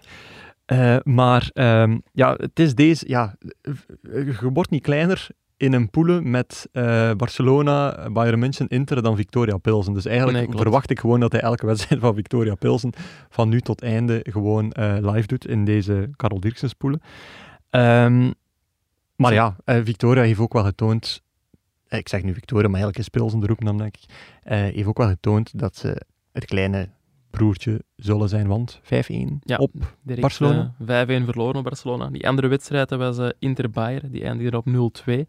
[0.65, 3.35] Eh, maar ehm, ja, het is deze, ja,
[4.01, 9.57] je wordt niet kleiner in een poelen met eh, Barcelona, Bayern München, Inter dan Victoria
[9.57, 9.93] Pilsen.
[9.93, 12.93] Dus eigenlijk Nee, verwacht ik gewoon dat hij elke wedstrijd van Victoria Pilsen
[13.29, 17.01] van nu tot einde gewoon eh, live doet in deze Karel Dirksens poelen.
[17.69, 18.31] Ehm,
[19.15, 21.23] maar ja, eh, Victoria heeft ook wel getoond,
[21.87, 24.03] ik zeg nu Victoria, maar eigenlijk is Pilsen de roepnaam denk ik,
[24.43, 26.01] heeft ook wel getoond dat ze
[26.31, 26.89] het kleine
[27.37, 29.57] broertje zullen zijn, want 5-1 Ja.
[29.57, 29.71] op
[30.01, 30.73] Direct, Barcelona?
[30.79, 32.09] eh, 5-1 verloren op Barcelona.
[32.09, 35.25] Die andere wedstrijd was eh, Inter-Bayern, die eindigde op 0-2.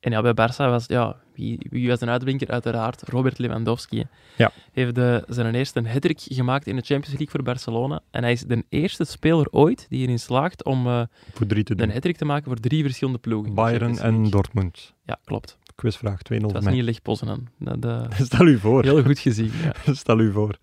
[0.00, 2.48] En ja, bij Barça was, ja, wie, wie was een uitblinker?
[2.50, 4.04] Uiteraard Robert Lewandowski.
[4.36, 4.50] Ja.
[4.72, 8.00] Heeft de, zijn eerste een hat gemaakt in de Champions League voor Barcelona.
[8.10, 11.02] En hij is de eerste speler ooit die erin slaagt om eh
[11.32, 13.54] voor drie te een hat te maken voor drie verschillende ploegen.
[13.54, 14.30] Bayern en.
[14.30, 14.94] Dortmund.
[15.04, 15.58] Ja, klopt.
[15.76, 16.72] Quizvraag 2-0 Het was mij.
[16.72, 17.48] niet licht pozen.
[17.58, 18.82] Dat, eh, Stel u voor.
[18.82, 19.50] heel goed gezien,
[19.84, 19.92] ja.
[19.94, 20.58] Stel u voor.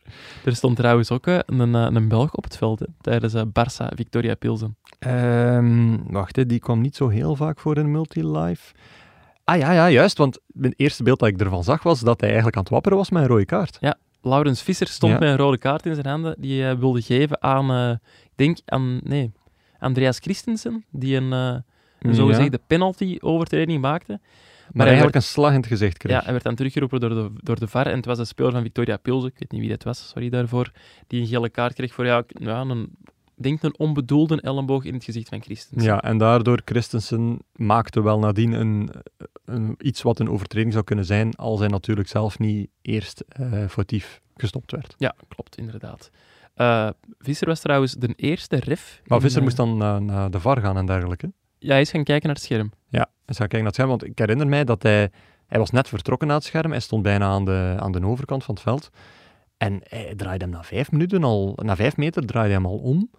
[0.45, 3.87] Er stond trouwens ook eh, een, eh, een Belg op het veld hè, tijdens Barça
[3.95, 4.75] Victoria Pilsen.
[4.99, 8.73] Ehm, wacht, hè, die kwam niet zo heel vaak voor in Multilife.
[9.43, 10.17] Ah ja, ja, juist.
[10.17, 12.97] Want het eerste beeld dat ik ervan zag was dat hij eigenlijk aan het wapperen
[12.97, 13.79] was met een rode kaart.
[14.21, 15.19] Laurens Visser stond Ja.
[15.19, 17.91] met een rode kaart in zijn handen die hij wilde geven aan,
[18.23, 19.31] ik denk aan, nee,
[19.79, 24.19] Andreas Christensen, die een, een zogezegde penalty-overtreding maakte.
[24.73, 26.11] Maar, hij eigenlijk een slag in het gezicht kreeg.
[26.11, 28.51] Ja, hij werd dan teruggeroepen door de, door de VAR en het was een speler
[28.51, 30.71] van Victoria Pilsen, ik weet niet wie dat was, sorry daarvoor,
[31.07, 32.97] die een gele kaart kreeg voor, ja, ja een,
[33.35, 35.89] denk een onbedoelde elleboog in het gezicht van Christensen.
[35.89, 38.89] Ja, en daardoor Christensen maakte wel nadien een,
[39.45, 43.67] een, iets wat een overtreding zou kunnen zijn, als hij natuurlijk zelf niet eerst eh
[43.67, 44.95] foutief gestopt werd.
[44.97, 46.09] Ja, klopt, inderdaad.
[46.53, 49.01] Eh, Visser was trouwens de eerste ref.
[49.05, 51.31] Maar in, Visser eh, moest dan naar, naar de VAR gaan en dergelijke.
[51.63, 52.71] Ja, hij is gaan kijken naar het scherm.
[52.89, 55.11] Ja, eens gaan kijken naar het scherm, want ik herinner mij dat hij...
[55.47, 58.43] Hij was net vertrokken naar het scherm, hij stond bijna aan de, aan de overkant
[58.43, 58.89] van het veld.
[59.57, 61.59] En hij draaide hem na vijf minuten al...
[61.61, 63.09] Na vijf meter draaide hij hem al om.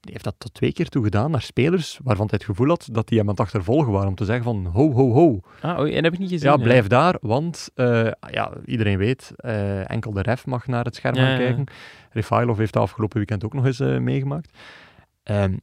[0.00, 2.88] Hij heeft dat tot twee keer toe gedaan naar spelers waarvan hij het gevoel had
[2.92, 4.08] dat die hem aan het achtervolgen waren.
[4.08, 5.40] Om te zeggen van, ho, ho, ho.
[5.60, 6.50] Ah, en heb ik niet gezien.
[6.50, 6.62] Ja, hè.
[6.62, 11.14] blijf daar, want eh, ja, iedereen weet, eh, enkel de ref mag naar het scherm
[11.14, 11.46] Ja, gaan ja, ja.
[11.46, 11.64] kijken.
[12.10, 14.58] Refailov heeft dat afgelopen weekend ook nog eens eh, meegemaakt.
[15.22, 15.56] Ehm,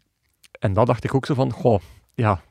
[0.59, 1.79] en dat dacht ik ook zo van, goh,
[2.17, 2.41] ja,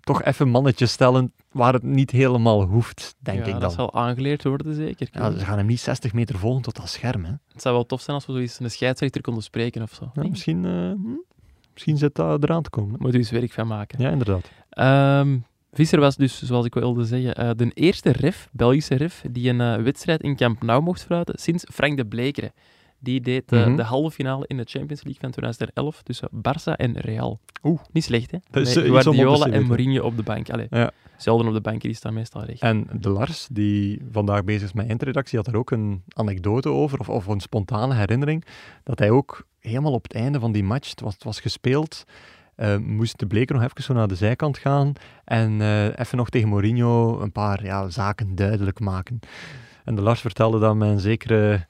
[0.00, 3.60] toch even mannetjes stellen waar het niet helemaal hoeft, denk ja, ik dan.
[3.60, 5.08] dat zal aangeleerd worden, zeker.
[5.12, 7.32] Ja, ze gaan hem niet 60 meter volgen tot dat scherm, hè.
[7.52, 10.10] Het zou wel tof zijn als we zoiets een scheidsrechter konden spreken of zo.
[10.14, 10.30] Ja, Nee?
[10.30, 10.96] misschien, hm,
[11.72, 12.96] misschien zit dat eraan te komen.
[12.98, 14.02] Moet u eens werk van maken.
[14.02, 14.50] Ja, inderdaad.
[14.70, 15.38] Ehm,
[15.72, 19.60] Visser was dus, zoals ik wilde zeggen, eh, de eerste ref, Belgische ref, die een
[19.60, 22.52] eh, wedstrijd in Camp Nou mocht fluiten sinds Frank de Blekeren.
[22.98, 23.76] Die deed eh, Mhm.
[23.76, 27.40] de halve finale in de Champions League van 2011 tussen Barça en Real.
[27.62, 27.80] Oeh.
[27.92, 28.38] Niet slecht, hè?
[28.50, 29.66] Dat is, te Guardiola en.
[29.66, 30.50] Mourinho op de bank.
[30.50, 30.90] Allee, Ja.
[31.16, 32.60] zelden op de bank, die staan meestal recht.
[32.62, 36.98] En de Lars, die vandaag bezig is met eindredactie, had daar ook een anekdote over,
[36.98, 38.44] of, of een spontane herinnering,
[38.82, 42.04] dat hij ook helemaal op het einde van die match, het was, het was gespeeld,
[42.54, 44.92] eh, moest de Bleker nog even zo naar de zijkant gaan
[45.24, 45.60] en
[45.96, 49.18] even nog tegen Mourinho een paar ja, zaken duidelijk maken.
[49.84, 51.66] En de Lars vertelde dan met een zekere,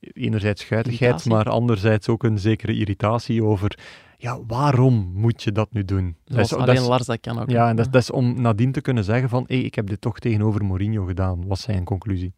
[0.00, 1.30] enerzijds schuitigheid, Irritatie.
[1.32, 3.78] maar anderzijds ook een zekere irritatie over,
[4.16, 6.16] ja, waarom moet je dat nu doen?
[6.24, 7.50] Dat is- dat alleen is- Lars dat kan ook.
[7.50, 10.00] ja, en dat, dat is om nadien te kunnen zeggen van, hey, ik heb dit
[10.00, 12.32] toch tegenover Mourinho gedaan, was zijn conclusie.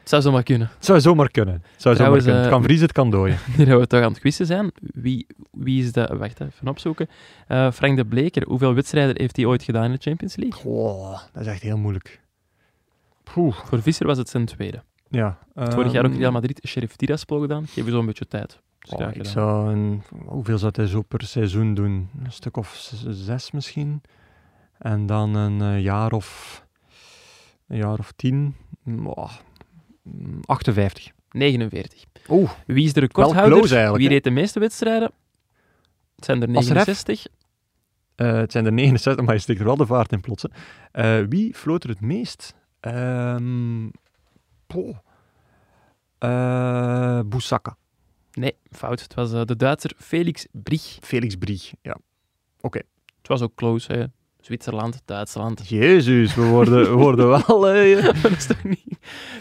[0.00, 0.70] Het zou zomaar kunnen.
[0.76, 1.54] Het zou zomaar kunnen.
[1.54, 2.34] Het zou zomaar kunnen.
[2.36, 3.38] Het eh, kan vriezen, het kan dooien.
[3.58, 6.14] Nu dat we toch aan het quizzen zijn, wie, wie is de...
[6.18, 7.08] Wacht, even opzoeken.
[7.46, 10.60] Eh, Frank de Bleker, hoeveel wedstrijden heeft hij ooit gedaan in de Champions League?
[10.60, 12.20] Goh, dat is echt heel moeilijk.
[13.34, 14.82] Poeh, Voor Visser was het zijn tweede.
[15.10, 15.38] Ja.
[15.54, 17.66] Vorig jaar ook ehm, Real Madrid, Sheriff Tiraspol gedaan.
[17.66, 18.60] Geef je zo'n beetje tijd.
[18.90, 19.24] Oh, ik gedaan.
[19.32, 22.08] zou een, hoeveel zou hij zo per seizoen doen?
[22.24, 24.02] Een stuk of zes misschien.
[24.78, 26.62] En dan een eh, jaar of
[27.66, 28.54] een jaar of tien.
[29.04, 29.32] Oh,
[30.02, 31.10] mm, 58.
[31.30, 32.04] 49.
[32.28, 33.92] Oeh, Wie is de recordhouder?
[33.96, 35.10] Wie reed de meeste wedstrijden?
[36.16, 36.86] Het zijn er Als ref?
[36.86, 37.26] 69.
[38.14, 40.52] eh, het zijn er 69, maar je steekt er wel de vaart in plotsen.
[40.92, 42.54] Eh, wie floot er het meest?
[42.80, 43.86] Ehm
[44.68, 44.96] poh.
[46.18, 47.76] Eh, Boussaka.
[48.32, 49.00] Nee, fout.
[49.00, 50.98] Het was eh, de Duitser Felix Brig.
[51.00, 51.60] Felix Brie.
[51.82, 51.96] Ja.
[53.18, 54.04] Het was ook close, hè.
[54.48, 55.68] Zwitserland, Duitsland.
[55.68, 57.60] Jezus, we worden, we worden wel...
[58.22, 58.84] dat is toch niet...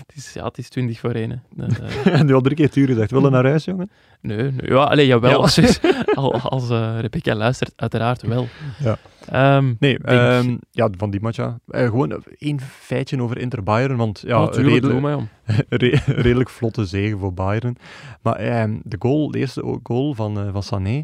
[0.08, 1.30] Het is, ja, het is 20 voor 1.
[1.30, 1.36] Hè.
[1.56, 3.12] Dat, eh, En al drie keer tuur gezegd.
[3.12, 3.90] Willen naar huis, jongen?
[4.22, 5.30] nee, nee, ja, allee, jawel.
[5.30, 5.36] Ja.
[5.36, 5.60] Als,
[6.14, 8.48] als, als eh, Rebecca luistert, uiteraard wel.
[8.80, 8.98] Ja.
[9.30, 11.60] Ehm, Nee, ehm, ja, van die match, ja.
[11.68, 15.28] Eh, gewoon één feitje over Inter Bayern, want ja, natuurlijk, redelijk,
[15.70, 17.76] re- redelijk vlotte zege voor Bayern.
[18.22, 21.04] Maar ehm, de goal, de eerste goal van, van Sané,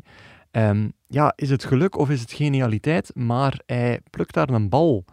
[0.54, 3.12] ehm, ja, is het geluk of is het genialiteit?
[3.16, 5.06] Maar hij plukt daar een bal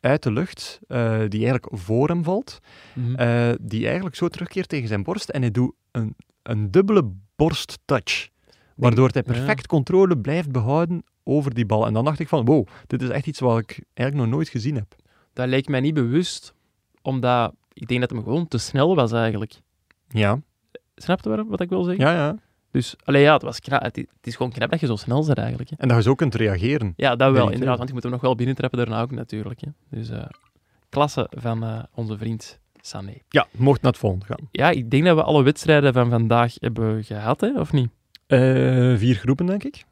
[0.00, 2.58] uit de lucht, eh, die eigenlijk voor hem valt,
[2.94, 3.14] Mhm.
[3.14, 8.28] eh, die eigenlijk zo terugkeert tegen zijn borst en hij doet een, een dubbele borsttouch.
[8.76, 9.32] Waardoor hij Ja.
[9.32, 11.86] perfect controle blijft behouden over die bal.
[11.86, 14.48] En dan dacht ik van, wow, dit is echt iets wat ik eigenlijk nog nooit
[14.48, 14.94] gezien heb.
[15.32, 16.54] Dat lijkt mij niet bewust,
[17.02, 19.54] omdat ik denk dat hem gewoon te snel was eigenlijk.
[20.08, 20.40] Ja,
[20.94, 22.04] Snap je wat ik wil zeggen?
[22.04, 22.36] ja, ja.
[22.70, 25.38] Dus, allee, ja, het, was knap, het, is, gewoon knap dat je zo snel bent
[25.38, 25.70] eigenlijk.
[25.70, 25.76] Hè.
[25.78, 26.92] En dat je zo kunt reageren.
[26.96, 27.76] Ja, dat wel, inderdaad, ja.
[27.76, 29.60] want je moet hem nog wel binnentrappen daarna ook natuurlijk.
[29.60, 29.68] Hè.
[29.88, 30.24] Dus, eh,
[30.88, 33.14] klasse van eh, onze vriend Sané.
[33.28, 34.48] Ja, mocht naar het volgende gaan.
[34.50, 37.90] Ja, ik denk dat we alle wedstrijden van vandaag hebben gehad, hè, of niet?
[38.26, 38.38] Eh,
[38.96, 39.84] vier groepen, denk ik.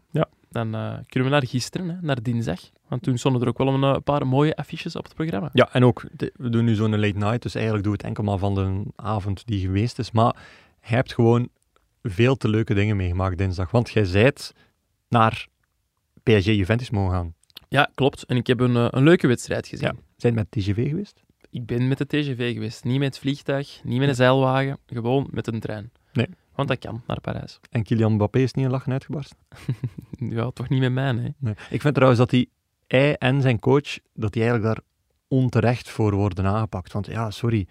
[0.50, 2.60] Dan eh, kunnen we naar gisteren, hè, naar dinsdag.
[2.88, 5.50] Want toen stonden er ook wel een paar mooie affiches op het programma.
[5.52, 6.04] Ja, en ook,
[6.36, 8.82] we doen nu zo'n late night, dus eigenlijk doen we het enkel maar van de
[8.96, 10.10] avond die geweest is.
[10.10, 10.36] Maar
[10.80, 11.48] hij hebt gewoon
[12.10, 13.70] veel te leuke dingen meegemaakt dinsdag.
[13.70, 14.54] Want jij zijt
[15.08, 15.46] naar
[16.22, 17.34] PSG Juventus mogen gaan.
[17.68, 18.24] Ja, klopt.
[18.24, 19.88] En ik heb een, eh, een leuke wedstrijd gezien.
[19.88, 20.02] Ja.
[20.16, 21.22] Zijn met TGV geweest?
[21.50, 22.84] Ik ben met de TGV geweest.
[22.84, 24.78] Niet met het vliegtuig, niet met een zeilwagen.
[24.86, 25.92] Gewoon met een trein.
[26.12, 26.28] Nee.
[26.54, 27.60] Want dat kan, naar Parijs.
[27.70, 29.36] En Kylian Mbappé is niet in lachen uitgebarsten?
[30.20, 31.28] Ja, toch niet met mij, hè.
[31.38, 31.54] Nee.
[31.70, 32.46] Ik vind trouwens dat hij,
[32.86, 34.84] hij en zijn coach, dat die eigenlijk daar
[35.28, 36.92] onterecht voor worden aangepakt.
[36.92, 37.66] Want ja, sorry,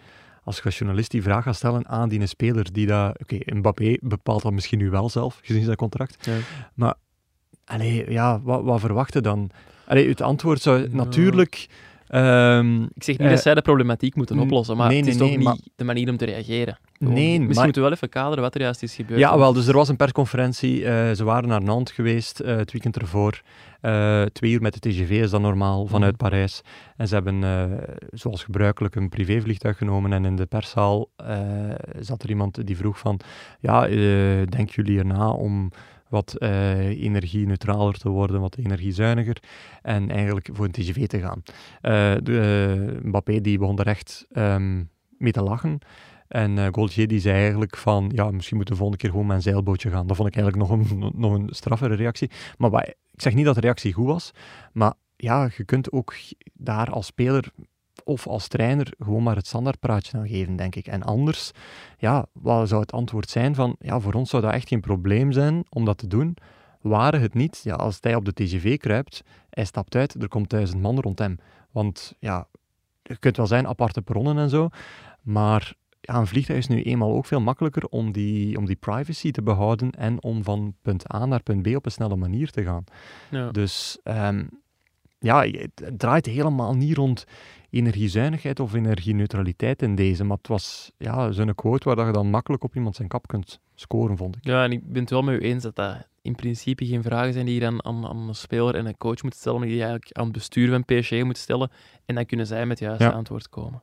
[0.48, 3.20] als je als journalist die vraag gaat stellen aan die speler die dat...
[3.22, 6.30] Oké, Mbappé bepaalt dat misschien nu wel zelf, gezien zijn contract.
[6.76, 6.96] Ja.
[7.66, 9.50] Allee, ja, wat, wat verwachten dan?
[9.88, 11.68] Allee, het antwoord zou natuurlijk...
[12.08, 15.12] ehm, Ik zeg niet Eh, dat zij de problematiek moeten oplossen, maar nee, het is
[15.16, 16.78] nee, toch nee, niet maar- de manier om te reageren.
[16.98, 17.14] Gewoon.
[17.14, 17.64] nee, Misschien maar...
[17.64, 19.20] moeten we wel even kaderen wat er juist is gebeurd.
[19.20, 20.86] Ja, wel, dus er was een persconferentie.
[20.86, 23.42] eh, ze waren naar Nantes geweest eh, het weekend ervoor.
[23.88, 26.22] Eh, twee uur met de TGV is dat normaal, vanuit Mhm.
[26.30, 26.62] Parijs.
[26.98, 27.66] En ze hebben, eh,
[28.12, 30.14] zoals gebruikelijk, een privévliegtuig genomen.
[30.14, 31.38] En in de perszaal eh,
[32.00, 33.20] zat er iemand die vroeg van...
[33.60, 33.88] Ja,
[34.46, 35.72] denken jullie erna om
[36.10, 39.38] wat energie-neutraler te worden, wat energiezuiniger?
[39.82, 41.42] En eigenlijk voor een TGV te gaan.
[42.24, 44.84] De, Mbappé die begon er echt ehm,
[45.18, 45.80] mee te lachen.
[46.28, 49.26] En eh Gaultier die zei eigenlijk van, ja, misschien moeten we de volgende keer gewoon
[49.26, 50.08] met een zeilbootje gaan.
[50.08, 52.32] Dat vond ik eigenlijk nog een, nog een straffere reactie.
[52.58, 54.32] Maar wat- ik zeg niet dat de reactie goed was,
[54.74, 56.14] maar ja, je kunt ook
[56.54, 57.52] daar als speler
[58.04, 60.88] of als trainer gewoon maar het standaardpraatje aan geven, denk ik.
[60.88, 61.52] En anders,
[61.98, 65.32] ja, wat zou het antwoord zijn van, ja, voor ons zou dat echt geen probleem
[65.32, 66.38] zijn om dat te doen.
[66.82, 70.50] Waren het niet, ja, als hij op de TGV kruipt, hij stapt uit, er komt
[70.50, 71.38] duizend man rond hem.
[71.72, 72.48] Want ja,
[73.04, 74.70] je kunt wel zijn aparte perronnen en zo,
[75.22, 79.32] maar ja, een vliegtuig is nu eenmaal ook veel makkelijker om die, om die privacy
[79.32, 82.64] te behouden en om van punt A naar punt B op een snelle manier te
[82.64, 82.84] gaan.
[83.32, 83.52] Ja.
[83.52, 84.44] Dus ehm,
[85.20, 87.26] ja, het draait helemaal niet rond
[87.70, 92.30] energiezuinigheid of energieneutraliteit in deze, maar het was ja, zo'n quote waar dat je dan
[92.30, 94.46] makkelijk op iemand zijn kap kunt scoren, vond ik.
[94.46, 97.34] Ja, en ik ben het wel met u eens dat dat in principe geen vragen
[97.34, 99.78] zijn die je dan aan, aan een speler en een coach moet stellen, maar die
[99.78, 101.72] je eigenlijk aan het bestuur van PSG moet stellen.
[102.06, 103.12] En dan kunnen zij met het juiste Ja.
[103.12, 103.82] antwoord komen.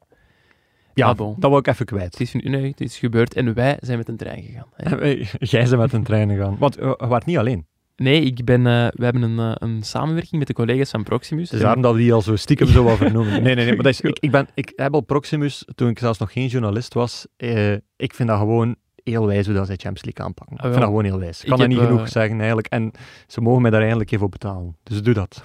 [0.95, 1.35] Ja, bon.
[1.39, 2.19] dat wou ik even kwijt.
[2.19, 4.67] Het is, nee, het is gebeurd en wij zijn met een trein gegaan.
[4.75, 5.07] hè.
[5.39, 6.57] Jij bent met een trein gegaan.
[6.59, 7.67] Want uh, je waart niet alleen.
[7.97, 11.45] Nee, ik ben, eh, we hebben een, eh, een samenwerking met de collega's van Proximus.
[11.45, 13.33] Het is daarom dat we die al zo stiekem zo wat vernoemen.
[13.43, 13.75] Nee, nee, nee.
[13.75, 16.47] Maar dat is, ik, ik, ben, ik heb al Proximus, toen ik zelfs nog geen
[16.47, 20.57] journalist was, eh, ik vind dat gewoon heel wijs hoe dat zij Champions League aanpakken.
[20.57, 20.73] Ah, ik wel.
[20.73, 21.37] vind dat gewoon heel wijs.
[21.39, 22.67] Ik Ik kan dat heb, niet eh, genoeg zeggen eigenlijk.
[22.67, 22.91] En
[23.27, 24.77] ze mogen mij daar eigenlijk even op betalen.
[24.83, 25.43] Dus doe dat.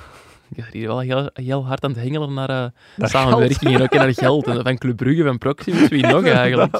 [0.49, 3.93] Ik ben hier wel heel, heel hard aan het hengelen naar eh, samenwerking en ook
[3.93, 4.47] naar geld.
[4.47, 6.79] En van Club Brugge, van Proximus, wie nog eigenlijk?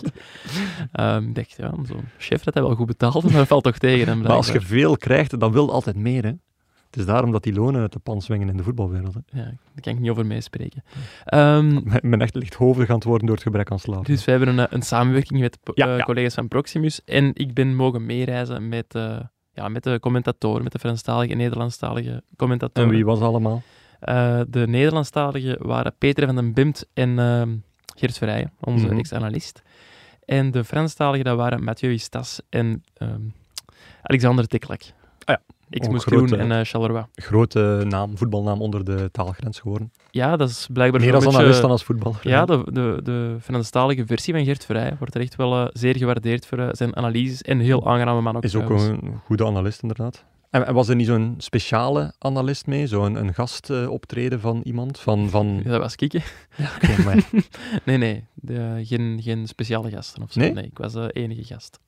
[0.92, 3.78] Ehm, ik dacht, ja, zo'n chef dat hij wel goed betaald, maar dat valt toch
[3.78, 4.22] tegen hem.
[4.22, 6.24] Maar als je veel krijgt, dan wil je altijd meer.
[6.24, 6.32] Hè?
[6.90, 9.14] Het is daarom dat die lonen uit de pan swingen in de voetbalwereld.
[9.14, 9.40] Hè.
[9.40, 10.84] Ja, daar kan ik niet over meespreken.
[12.02, 14.06] Ik ben echt lichthoofdig aan het worden door het gebrek aan slaap.
[14.06, 16.04] dus wij hebben een, eh, een samenwerking met eh, ja.
[16.04, 17.04] collega's van Proximus.
[17.06, 18.96] En ik ben mogen meereizen met,
[19.60, 22.90] ja, met de commentatoren, met de Franstalige en Nederlandstalige en commentatoren.
[22.90, 23.62] wie was allemaal?
[24.00, 27.56] Eh, de Nederlandstaligen waren Peter van den Bimt en ehm,
[27.96, 28.98] Geert Verrijen, onze Mhm.
[28.98, 29.62] ex-analist.
[30.26, 33.22] En de Franstaligen, dat waren Mathieu Istas en ehm,
[34.02, 34.82] Alexander Tiklak.
[35.26, 37.06] Ah ja, Groen en eh Charleroi.
[37.16, 39.92] Grote naam, voetbalnaam onder de taalgrens geworden.
[40.12, 42.20] Ja, dat is blijkbaar Meer als beetje- analist dan als voetballer.
[42.24, 45.98] Ja, de, de, de Franstalige versie van Geert Verrijen wordt er echt wel eh, zeer
[45.98, 47.42] gewaardeerd voor eh, zijn analyses.
[47.42, 50.26] En een heel aangename man ook Is ook een goede analist, inderdaad.
[50.50, 52.88] En, was er niet zo'n speciale analist mee?
[52.88, 55.00] Zo'n een gastoptreden van iemand?
[55.00, 55.62] Van, van...
[55.64, 56.22] Ja, dat was Kieke.
[56.76, 57.30] Oké, maar
[57.86, 58.24] Nee, nee.
[58.34, 60.40] de- geen, geen speciale gasten of zo.
[60.40, 60.52] Nee?
[60.54, 61.80] Nee, ik was de enige gast.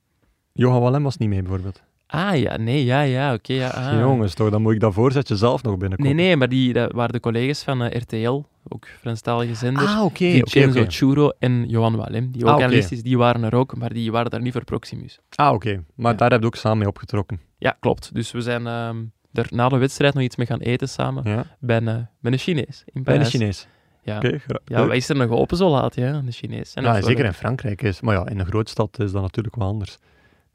[0.53, 1.81] Johan Wallem was niet mee, bijvoorbeeld.
[2.13, 3.53] Ah ja, nee, ja, ja, oké.
[3.53, 3.99] ja, ah.
[3.99, 6.15] Jongens, toch, dan moet ik dat voorzetje zelf nog binnenkomen.
[6.15, 9.83] Nee, nee, maar die dat waren de collega's van eh, RTL, ook Franstalige zender.
[9.87, 10.91] Ah, oké, oké, Vincenzo oké.
[10.91, 14.31] Churo en Johan Wallem, die ook Ah, is, die waren er ook, maar die waren
[14.31, 15.19] daar niet voor Proximus.
[15.35, 15.83] Ah, oké.
[15.95, 16.17] Maar Ja.
[16.17, 17.39] daar heb je ook samen mee opgetrokken.
[17.57, 18.13] Ja, klopt.
[18.13, 18.97] Dus we zijn ehm,
[19.33, 21.45] er na de wedstrijd nog iets mee gaan eten samen Ja.
[21.59, 23.29] bij een, eh, bij een Chinees in Bij de Parijs.
[23.29, 23.67] Chinees.
[24.03, 24.15] Ja.
[24.17, 26.73] Oké, gra- Ja, wij is er nog open zo laat, ja, de Chinees.
[26.73, 28.01] En Ja, zeker in Frankrijk is.
[28.01, 29.97] Maar ja, in een grootstad is dat natuurlijk wel anders.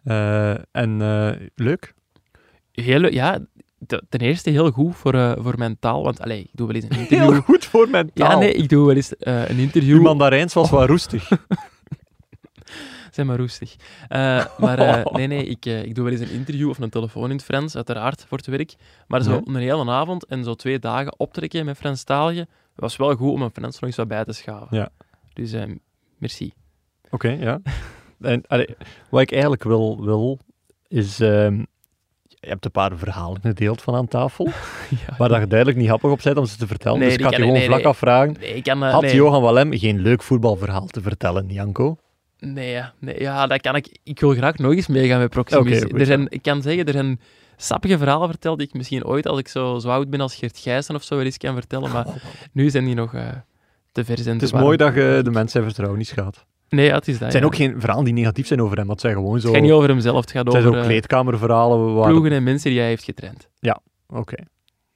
[0.07, 1.95] Eh, en eh, leuk.
[2.73, 3.39] Heel, leuk, ja,
[3.87, 6.77] te- ten eerste heel goed voor, eh, voor mijn taal, want allee, ik doe wel
[6.77, 7.31] eens een interview.
[7.33, 8.31] Heel goed voor mijn taal.
[8.31, 9.97] Ja, nee, ik doe wel eens een interview.
[9.97, 11.29] Uw mandarijns was wel roestig.
[13.11, 13.77] Zeg maar roestig.
[14.59, 17.37] Maar eh, nee, nee, ik, ik doe wel eens een interview of een telefoon in
[17.37, 18.75] het Frans, uiteraard, voor het werk.
[19.07, 23.33] Maar zo een hele avond en zo twee dagen optrekken met Franstaligen, was wel goed
[23.33, 24.77] om mijn Frans nog eens wat bij te schaven.
[24.77, 24.89] Ja.
[25.33, 25.55] Dus
[26.19, 26.53] merci.
[27.11, 27.61] Oké, ja.
[28.21, 28.69] En, allee,
[29.11, 30.39] wat ik eigenlijk wil, wil
[30.89, 31.21] is...
[31.21, 31.63] ehm,
[32.41, 34.45] je hebt een paar verhalen gedeeld van aan tafel,
[35.07, 35.17] ja.
[35.19, 36.99] waar dat je duidelijk niet happig op bent om ze te vertellen.
[36.99, 37.87] Nee, dus ik ga je gewoon nee, vlak nee.
[37.87, 38.37] afvragen.
[38.41, 38.85] Nee, ik kan...
[38.85, 39.13] eh, Had.
[39.13, 41.97] Johan Wallem geen leuk voetbalverhaal te vertellen, Janko?
[42.39, 43.99] Nee, ja, nee, ja, dat kan ik.
[44.03, 45.81] Ik wil graag nog eens meegaan met Proximus.
[45.83, 47.21] Er zijn, ik kan zeggen, er zijn
[47.57, 50.59] sappige verhalen verteld die ik misschien ooit, als ik zo, zo oud ben als Geert
[50.59, 51.93] Gijssen of zo, wel eens kan vertellen.
[51.93, 52.07] Maar
[52.53, 53.29] nu zijn die nog eh,
[53.93, 54.19] te ver.
[54.33, 56.45] Het is mooi dat je de mensen vertrouwen niet schaadt.
[56.69, 57.23] Nee, ja, het is dat.
[57.23, 57.49] Het zijn ja.
[57.49, 59.47] ook geen verhalen die negatief zijn over hem, maar het zijn gewoon zo...
[59.47, 62.09] Het gaat niet over hemzelf, het gaat het zijn zo eh, kleedkamerverhalen waar...
[62.11, 63.49] ploegen en mensen die hij heeft getraind.
[64.09, 64.37] Oké,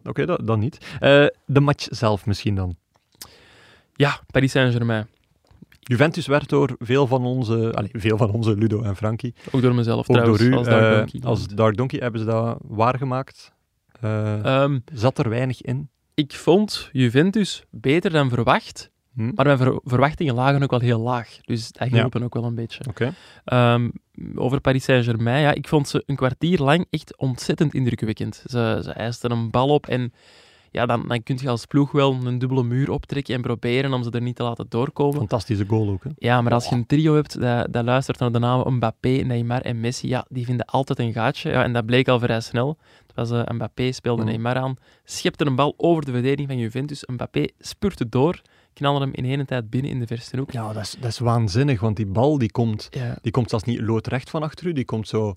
[0.04, 0.78] Oké, dat, dat niet.
[1.00, 2.76] Eh, de match zelf misschien dan.
[3.94, 5.06] Ja, Paris Saint-Germain.
[5.80, 9.98] Juventus werd door veel van onze, veel van onze Ludo en Frankie, Ook door mezelf
[9.98, 11.20] ook trouwens, door u, als Dark eh, Donkey.
[11.22, 13.52] als Dark Donkey hebben ze dat waargemaakt.
[14.00, 15.90] Eh Ehm, zat er weinig in.
[16.14, 18.90] ik vond Juventus beter dan verwacht,
[19.28, 19.30] Hm?
[19.34, 21.36] maar mijn ver- verwachtingen lagen ook wel heel laag.
[21.44, 21.96] Dus dat Ja.
[21.96, 22.84] hielp ook wel een beetje.
[23.44, 23.88] Ehm,
[24.34, 28.42] over Paris Saint-Germain, ja, ik vond ze een kwartier lang echt ontzettend indrukwekkend.
[28.46, 30.12] Ze, ze eisten een bal op en
[30.72, 34.02] ja, dan, dan kun je als ploeg wel een dubbele muur optrekken en proberen om
[34.02, 35.16] ze er niet te laten doorkomen.
[35.18, 36.04] Fantastische goal ook.
[36.04, 36.10] Hè?
[36.16, 39.60] Ja, maar als je een trio hebt dat, dat luistert naar de namen Mbappé, Neymar
[39.60, 41.50] en Messi, ja, die vinden altijd een gaatje.
[41.50, 42.78] Ja, en dat bleek al vrij snel.
[43.06, 44.30] Het was eh, Mbappé, speelde Mhm.
[44.30, 47.04] Neymar aan, schepte een bal over de verdediging van Juventus.
[47.06, 48.40] Mbappé spurte door,
[48.80, 50.50] knalde hem in één tijd binnen in de verste hoek.
[50.52, 53.64] Ja, dat is, dat is waanzinnig, want die bal die komt, Ja, die komt zelfs
[53.64, 55.32] niet loodrecht van achter u, die komt zo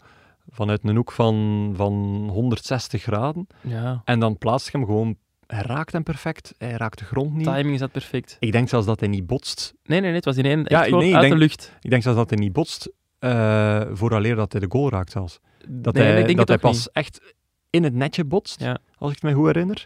[0.50, 1.94] vanuit een hoek van, van
[2.32, 3.48] 160 graden.
[3.62, 4.02] ja.
[4.06, 5.16] En dan plaatst je hem gewoon,
[5.48, 7.46] hij raakt hem perfect, hij raakt de grond niet.
[7.46, 8.38] timing zat perfect.
[8.40, 9.74] Ik denk zelfs dat hij niet botst.
[9.86, 11.72] Nee, nee, nee, het was in één, Ja, ik uit de denk- lucht.
[11.82, 15.40] Ik denk zelfs dat hij niet botst, eh vooraleer dat hij de goal raakt zelfs.
[15.68, 17.34] Dat nee, hij, ik denk dat hij pas echt
[17.70, 18.78] in het netje botst, Ja.
[18.98, 19.86] als ik het me goed herinner.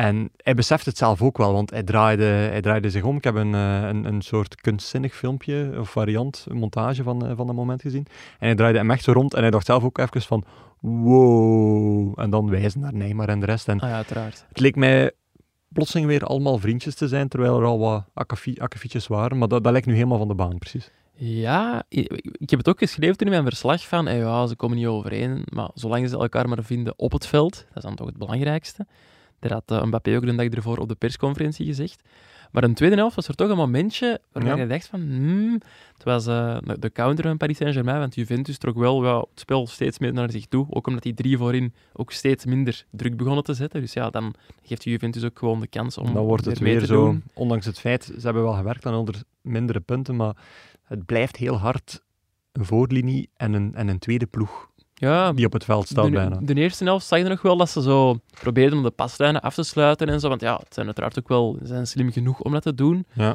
[0.00, 3.16] En hij beseft het zelf ook wel, want hij draaide, hij draaide zich om.
[3.16, 7.32] Ik heb een, eh, een, een soort kunstzinnig filmpje of variant, een montage van, eh,
[7.36, 8.06] van dat moment gezien.
[8.38, 10.44] En hij draaide hem echt zo rond en hij dacht zelf ook even van
[10.80, 12.20] wow.
[12.20, 13.68] En dan wijzen naar Neymar en de rest.
[13.68, 14.44] En Ah ja, uiteraard.
[14.48, 15.10] het leek mij
[15.68, 19.38] plotseling weer allemaal vriendjes te zijn, terwijl er al wat akkefi- akkefietjes waren.
[19.38, 20.90] Maar dat, dat lijkt nu helemaal van de baan, precies.
[21.14, 24.86] Ja, ik, heb het ook geschreven toen in mijn verslag van, ja, ze komen niet
[24.86, 28.16] overeen, maar zolang ze elkaar maar vinden op het veld, dat is dan toch het
[28.16, 28.86] belangrijkste.
[29.40, 32.02] Dat had uh, Mbappé ook de dag ervoor op de persconferentie gezegd.
[32.50, 34.60] Maar in de tweede helft was er toch een momentje waarbij Ja.
[34.62, 35.60] je dacht van, hmm,
[35.94, 39.66] het was eh, de counter van Paris Saint-Germain, want Juventus trok wel ja, het spel
[39.66, 43.44] steeds meer naar zich toe, ook omdat die drie voorin ook steeds minder druk begonnen
[43.44, 43.80] te zetten.
[43.80, 47.04] Dus ja, dan geeft Juventus ook gewoon de kans om dan wordt het weer zo,
[47.04, 47.22] doen.
[47.34, 50.36] ondanks het feit, ze hebben wel gewerkt aan onder mindere punten, maar
[50.84, 52.02] het blijft heel hard
[52.52, 54.69] een voorlinie en een, en een tweede ploeg
[55.00, 56.38] Ja, die op het veld staat de, bijna.
[56.42, 59.54] De eerste helft zag je nog wel dat ze zo probeerden om de paslijnen af
[59.54, 60.28] te sluiten en zo.
[60.28, 63.06] Want ja, het zijn uiteraard ook wel ze zijn slim genoeg om dat te doen.
[63.12, 63.34] Ja.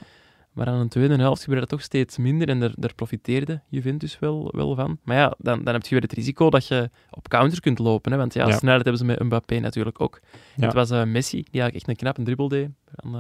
[0.52, 4.20] Maar aan de tweede helft gebeurde dat toch steeds minder en daar, daar profiteerde Juventus
[4.20, 4.98] wel, wel van.
[5.04, 8.12] Maar ja, dan, dan heb je weer het risico dat je op counters kunt lopen.
[8.12, 8.18] Hè?
[8.18, 8.58] Want ja, Ja.
[8.58, 10.20] snelheid hebben ze met Mbappé natuurlijk ook.
[10.56, 10.66] Ja.
[10.66, 13.12] Het was eh, Messi die eigenlijk echt een knappe dribbel deed aan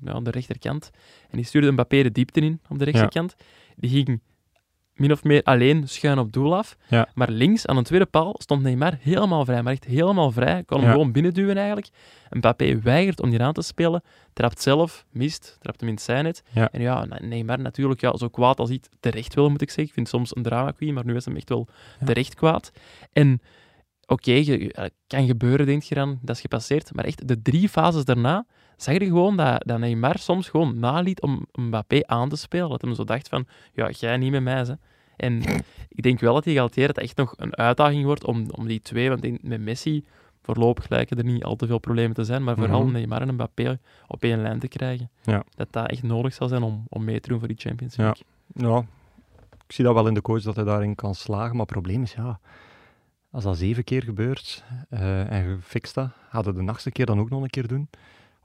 [0.00, 0.90] de, aan de rechterkant.
[1.30, 3.34] En die stuurde Mbappé de diepte in op de rechterkant.
[3.76, 4.20] Die ging
[4.94, 6.76] min of meer alleen schuin op doel af.
[6.88, 7.08] Ja.
[7.14, 9.62] Maar links aan de tweede paal stond Neymar helemaal vrij.
[9.62, 10.62] Maar echt helemaal vrij.
[10.64, 10.92] Kon hem Ja.
[10.92, 11.88] gewoon binnenduwen eigenlijk.
[12.30, 14.02] Mbappé weigert om die aan te spelen.
[14.32, 16.42] Trapt zelf, mist, trapt hem in het zijnet.
[16.52, 16.68] Ja.
[16.72, 19.86] En ja, Neymar natuurlijk ja, zo kwaad als iets terecht wil, moet ik zeggen.
[19.86, 21.68] Ik vind soms een drama queen, maar nu is hem echt wel
[22.04, 22.72] terecht kwaad.
[23.12, 23.40] En
[24.06, 26.94] oké, je- eh, kan gebeuren, denk je dan, dat is gepasseerd.
[26.94, 31.20] Maar echt, de drie fases daarna zag je gewoon dat, dat Neymar soms gewoon naliet
[31.20, 32.68] om Mbappé aan te spelen.
[32.68, 34.72] Dat hem zo dacht van, ja, jij niet met mij, hè.
[35.16, 35.42] En
[35.88, 38.80] ik denk wel dat die Galtier het echt nog een uitdaging wordt om, om die
[38.82, 40.04] twee, want met Messi
[40.42, 42.92] voorlopig lijken er niet al te veel problemen te zijn, maar vooral Mhm.
[42.92, 45.10] Neymar en Mbappé op één lijn te krijgen.
[45.22, 45.44] Ja.
[45.54, 47.96] Dat dat echt nodig zal zijn om, om mee te doen voor die Champions.
[47.96, 48.22] League.
[48.54, 48.78] Ja,
[49.66, 51.50] ik zie dat wel in de coach dat hij daarin kan slagen.
[51.50, 52.38] Maar het probleem is, ja,
[53.30, 57.06] als dat zeven keer gebeurt eh, en je fixt dat, gaat het de nachtste keer
[57.06, 57.88] dan ook nog een keer doen.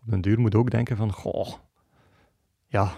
[0.02, 1.54] Op den duur moet je ook denken van, goh,
[2.68, 2.92] ja,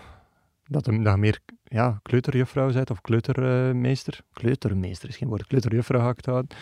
[0.67, 4.19] dat dat je meer ja, kleuterjuffrouw bent of kleutermeester.
[4.33, 6.57] Kleutermeester is geen woord, kleuterjuffrouw ga ik het houden.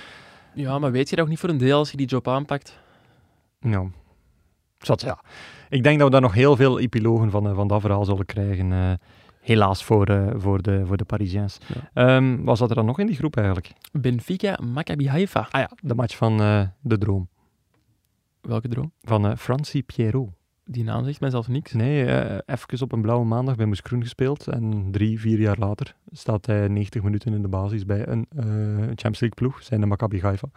[0.53, 2.79] Ja, maar weet je dat ook niet voor een deel als je die job aanpakt?
[3.59, 3.85] Ja.
[4.77, 5.19] Zat, ja.
[5.69, 8.25] Ik denk dat we daar nog heel veel epilogen van, eh, van dat verhaal zullen
[8.25, 8.71] krijgen.
[8.71, 8.91] eh,
[9.41, 11.57] helaas voor, eh, voor, de, voor de Parisiens.
[11.67, 11.89] Ja.
[11.93, 13.71] Ehm, wat zat er dan nog in die groep eigenlijk?
[13.91, 15.47] Benfica, Maccabi Haifa.
[15.51, 16.37] Ah ja, de match van
[16.81, 17.29] de droom.
[18.41, 18.91] Welke droom?
[19.01, 20.38] Van eh Francie Pierrot.
[20.71, 21.73] Die naam zegt mij zelf niks.
[21.73, 24.47] Nee, eh even op een blauwe maandag bij Moes Kroen gespeeld.
[24.47, 28.45] En drie, vier jaar later staat hij 90 minuten in de basis bij een eh,
[28.85, 29.63] Champions League ploeg.
[29.63, 30.47] Zijn de Maccabi Haifa.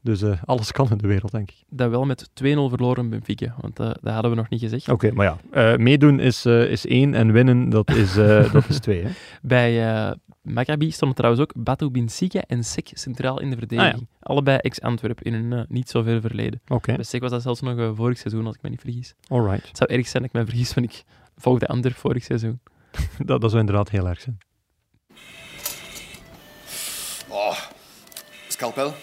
[0.00, 1.62] Dus eh, alles kan in de wereld, denk ik.
[1.68, 4.88] Dat wel met 2-0 verloren Benfica, want dat hadden we nog niet gezegd.
[4.88, 5.76] Oké, maar ja.
[5.76, 8.14] meedoen is, is één en winnen, dat is,
[8.52, 9.02] dat is twee.
[9.02, 9.10] Hè?
[9.42, 14.08] Bij Maccabi stonden trouwens ook Batu Binsika en Sek centraal in de verdediging.
[14.20, 16.60] Allebei ex-Antwerp in een niet zo ver verleden.
[16.68, 19.14] Oké, Bij Sek was dat zelfs nog vorig seizoen, als ik me niet vergis.
[19.68, 21.04] Het zou erg zijn dat ik me vergis, want ik
[21.36, 22.60] volgde Antwerp vorig seizoen.
[23.26, 24.38] Dat, dat zou inderdaad heel erg zijn.
[27.28, 27.58] Oh,
[28.48, 28.94] scalpel?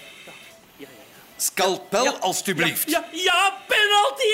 [1.36, 2.89] Scalpel, alstublieft.
[2.89, 4.26] Ja, ja, penalty!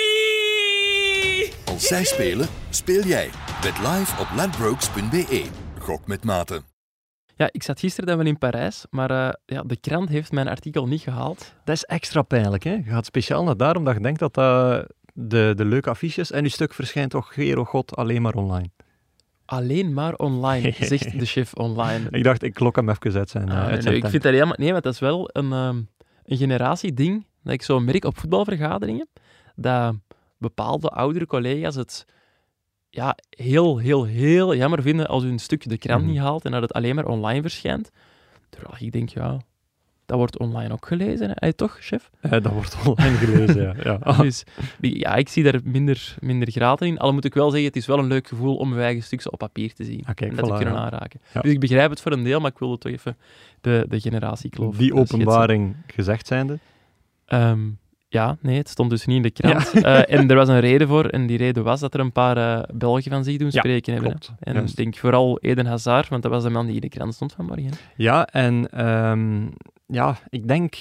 [1.64, 3.30] Als zij spelen, speel jij.
[3.60, 5.44] Bet live op ladbrokes.be.
[5.78, 6.62] Gok met mate.
[7.36, 10.48] Ja, ik zat gisteren dan wel in Parijs, maar eh, ja, de krant heeft mijn
[10.48, 11.54] artikel niet gehaald.
[11.64, 12.72] Dat is extra pijnlijk, hè?
[12.72, 16.30] Je gaat speciaal naar daar, omdat je denkt dat dat de, de leuke affiches...
[16.30, 18.70] En je stuk verschijnt toch, Gero God, alleen maar online.
[19.44, 22.06] Alleen maar online, zegt de chef online.
[22.10, 24.32] Ik dacht, ik klok hem even uit zijn, eh, Ah, uit nee, ik vind dat
[24.32, 24.56] helemaal...
[24.58, 25.82] Nee, maar dat is wel een, ehm
[26.24, 29.08] een generatieding dat ik zo merk op voetbalvergaderingen,
[29.56, 29.94] dat
[30.38, 32.06] bepaalde oudere collega's het
[32.90, 36.10] ja, heel, heel, heel jammer vinden als hun stuk de krant Mhm.
[36.10, 37.90] niet haalt en dat het alleen maar online verschijnt.
[38.48, 39.40] Terwijl ik denk, ja,
[40.06, 41.32] dat wordt online ook gelezen, hè?
[41.34, 42.10] Hey, toch, chef?
[42.20, 43.98] Eh, dat wordt online gelezen, ja.
[44.04, 44.12] ja.
[44.22, 44.44] Dus
[44.80, 46.98] ja, ik zie daar minder, minder graten in.
[46.98, 49.30] Al moet ik wel zeggen, het is wel een leuk gevoel om mijn eigen stukjes
[49.32, 50.02] op papier te zien.
[50.04, 50.80] Ah, kijk, en dat te voilà, kunnen ja.
[50.80, 51.20] aanraken.
[51.34, 51.40] Ja.
[51.40, 53.16] Dus ik begrijp het voor een deel, maar ik wilde toch even
[53.60, 55.18] de, de generatiekloof Die schetsen.
[55.18, 56.58] openbaring gezegd zijnde.
[57.26, 57.60] Ehm,
[58.08, 59.72] ja, nee, het stond dus niet in de krant.
[59.72, 62.36] Eh, en er was een reden voor, en die reden was dat er een paar
[62.36, 64.18] eh, Belgen van zich doen Ja, spreken hebben.
[64.40, 64.52] hè.
[64.52, 67.14] En ik denk vooral Eden Hazard, want dat was de man die in de krant
[67.14, 67.70] stond vanmorgen.
[67.96, 69.46] Ja, en ehm,
[69.86, 70.74] ja, ik denk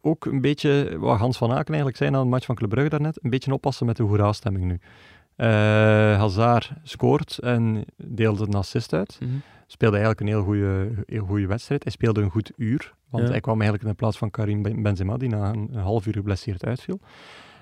[0.00, 2.90] ook een beetje, wat Hans van Aken eigenlijk zei na de match van Club Brugge
[2.90, 4.78] daarnet, een beetje oppassen met de hoera-stemming nu.
[5.36, 5.46] Eh
[6.18, 9.18] Hazard scoort en deelt een assist uit.
[9.20, 9.30] Mhm.
[9.66, 11.82] Speelde eigenlijk een heel goede, heel goede wedstrijd.
[11.82, 13.30] Hij speelde een goed uur, want Ja.
[13.30, 16.06] hij kwam eigenlijk in de plaats van Karim Ben- Benzema, die na een, een half
[16.06, 17.00] uur geblesseerd uitviel.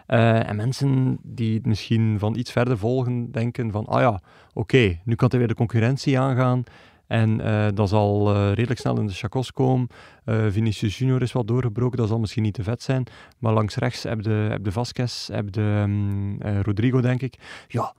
[0.07, 4.21] Eh, en mensen die het misschien van iets verder volgen, denken van, ah ja,
[4.53, 6.63] oké, nu kan hij weer de concurrentie aangaan.
[7.13, 9.89] En eh, dat zal eh, redelijk snel in de chacos komen.
[10.25, 13.05] Eh, Vinicius Junior is wel doorgebroken, dat zal misschien niet te vet zijn.
[13.39, 17.65] Maar langs rechts heb je, heb de Vasquez, heb de mm, Rodrigo, denk ik.
[17.69, 17.95] Ja,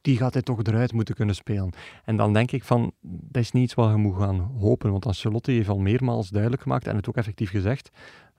[0.00, 1.70] die gaat hij toch eruit moeten kunnen spelen.
[2.04, 4.90] En dan denk ik van, dat is niet iets wat je moet gaan hopen.
[4.90, 7.90] Want Ancelotti heeft al meermaals duidelijk gemaakt, en het ook effectief gezegd,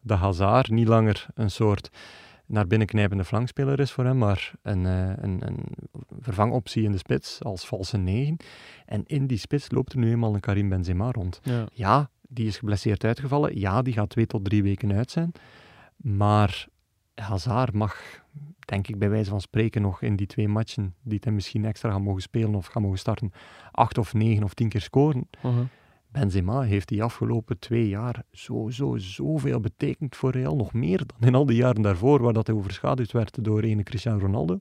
[0.01, 1.89] dat Hazard niet langer een soort
[2.53, 5.65] naar binnen knijpende flankspeler is voor hem, maar een, eh, een, een
[6.19, 8.37] vervangoptie in de spits als valse negen.
[8.85, 11.39] En in die spits loopt er nu eenmaal een Karim Benzema rond.
[11.43, 11.65] Ja.
[11.73, 13.59] Ja, die is geblesseerd uitgevallen.
[13.59, 15.31] Ja, die gaat twee tot drie weken uit zijn.
[15.95, 16.67] Maar
[17.15, 18.23] Hazard mag,
[18.59, 21.91] denk ik bij wijze van spreken, nog in die twee matchen die hij misschien extra
[21.91, 23.31] gaat mogen spelen of gaat mogen starten,
[23.71, 25.29] acht of negen of tien keer scoren.
[26.13, 30.55] Benzema heeft die afgelopen twee jaar zo, zo, zoveel betekend voor Real.
[30.55, 33.83] Nog meer dan in al die jaren daarvoor, waar dat hij overschaduwd werd door ene
[33.83, 34.59] Cristiano Ronaldo.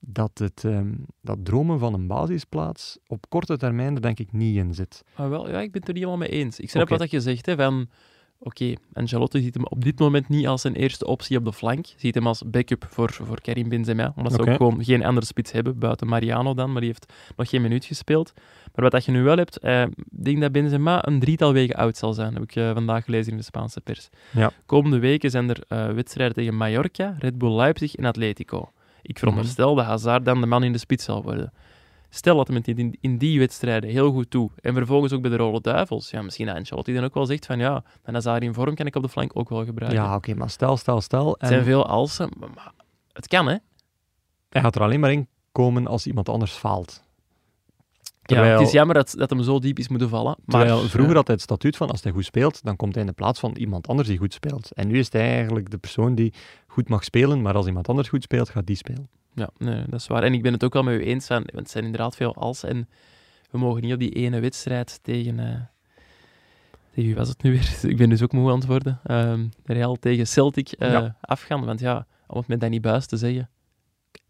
[0.00, 4.56] dat, het, ehm, dat dromen van een basisplaats op korte termijn er denk ik niet
[4.56, 5.04] in zit.
[5.14, 6.60] Ah, wel, ja, ik ben het er niet helemaal mee eens.
[6.60, 7.88] Ik snap wat dat je zegt, hè, van...
[8.40, 11.86] Oké, Ancelotti ziet hem op dit moment niet als zijn eerste optie op de flank.
[11.96, 14.12] Ziet hem als backup voor, voor Karim Benzema.
[14.16, 16.72] Omdat ze ook gewoon geen andere spits hebben, buiten Mariano dan.
[16.72, 18.32] Maar die heeft nog geen minuut gespeeld.
[18.74, 21.76] Maar wat dat je nu wel hebt, eh, ik denk dat Benzema een drietal weken
[21.76, 22.34] oud zal zijn.
[22.34, 24.08] Heb ik eh, vandaag gelezen in de Spaanse pers.
[24.30, 24.50] Ja.
[24.66, 28.72] Komende weken zijn er eh, wedstrijden tegen Mallorca, Red Bull Leipzig en Atletico.
[29.02, 31.52] Ik veronderstel dat Hazard dan de man in de spits zal worden.
[32.10, 34.50] Stel dat hem het in, in die wedstrijden heel goed toe.
[34.60, 36.10] En vervolgens ook bij de Rode Duivels.
[36.10, 38.86] Ja, misschien dat Ancelotti dan ook wel zegt van ja, dan Hazard in vorm kan
[38.86, 40.02] ik op de flank ook wel gebruiken.
[40.02, 41.30] Ja, oké, maar stel, stel, stel.
[41.38, 42.72] Het zijn En veel alsen, maar,
[43.12, 43.56] het kan hè.
[44.48, 47.02] hij gaat er alleen maar in komen als iemand anders faalt.
[48.22, 50.36] Ja, het is jammer dat, dat hem zo diep is moeten vallen.
[50.44, 53.02] Maar Terwijl vroeger had hij het statuut van als hij goed speelt, dan komt hij
[53.02, 54.72] in de plaats van iemand anders die goed speelt.
[54.72, 56.32] En nu is hij eigenlijk de persoon die
[56.66, 59.08] goed mag spelen, maar als iemand anders goed speelt, gaat die spelen.
[59.38, 60.22] Ja, nee, dat is waar.
[60.22, 62.62] En ik ben het ook wel met u eens, want het zijn inderdaad veel als.
[62.64, 62.88] En
[63.50, 65.38] we mogen niet op die ene wedstrijd tegen...
[65.38, 65.60] eh
[66.90, 67.78] tegen wie was het nu weer?
[67.90, 69.00] Ik ben dus ook moe aan het worden.
[69.04, 71.16] Ehm Real tegen Celtic eh, Ja.
[71.20, 71.64] afgaan.
[71.64, 73.50] Want ja, om het met Danny Buis te zeggen,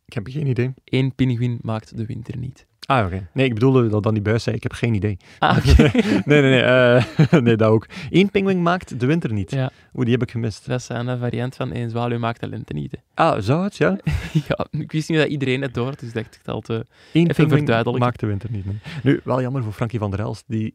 [0.05, 0.75] Ik heb geen idee.
[0.85, 2.67] één pinguïn maakt de winter niet.
[2.91, 3.29] Ah, oké.
[3.33, 5.17] Nee, ik bedoelde dat dan die buis zei, ik heb geen idee.
[5.39, 5.91] Ah, nee,
[6.25, 6.61] nee, nee.
[6.63, 7.87] eh, nee, dat ook.
[8.11, 9.51] Eén pinguïn maakt de winter niet.
[9.51, 10.67] ja, Oeh, die heb ik gemist.
[10.67, 12.93] dat is een variant van één zwaluw maakt de lente niet.
[12.93, 13.25] hè.
[13.25, 13.99] Ah, zou het, ja?
[14.49, 16.73] ja, ik wist niet dat iedereen het door, dus dacht ik het al te...
[17.13, 18.05] Eén Even pinguïn verduidelijken.
[18.05, 18.65] maakt de winter niet.
[18.65, 18.79] nee.
[19.03, 20.75] Nu, wel jammer voor Frankie van der Elst, die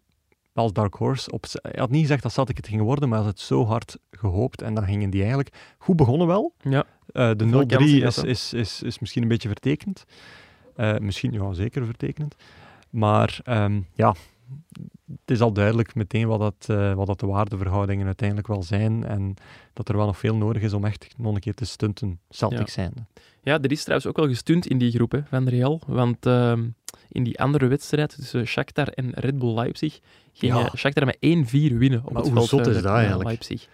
[0.53, 3.27] als Dark Horse, op, hij had niet gezegd dat Celtic het ging worden, maar hij
[3.27, 4.61] had het zo hard gehoopt.
[4.61, 6.53] En dan gingen die eigenlijk goed begonnen wel.
[6.61, 6.83] Ja,
[7.13, 10.03] Eh, de 0-3 kansen is, is, is, is misschien een beetje vertekend.
[10.75, 12.35] Eh, misschien, ja, zeker vertekend.
[12.89, 14.15] Maar ehm, ja,
[15.07, 19.03] het is al duidelijk meteen wat dat, eh, wat dat de waardeverhoudingen uiteindelijk wel zijn.
[19.03, 19.33] En
[19.73, 22.57] dat er wel nog veel nodig is om echt nog een keer te stunten, Celtic
[22.59, 22.65] Ja.
[22.67, 23.05] zijnde.
[23.43, 25.81] Ja, er is trouwens ook wel gestunt in die groep hè, van Real.
[25.87, 26.67] Want ehm,
[27.09, 29.99] in die andere wedstrijd tussen Shakhtar en Red Bull Leipzig
[30.33, 30.65] ging Ja.
[30.65, 33.23] eh, Shakhtar met 1-4 winnen op Maar het hoe veld zot is dat eigenlijk?
[33.29, 33.67] Leipzig.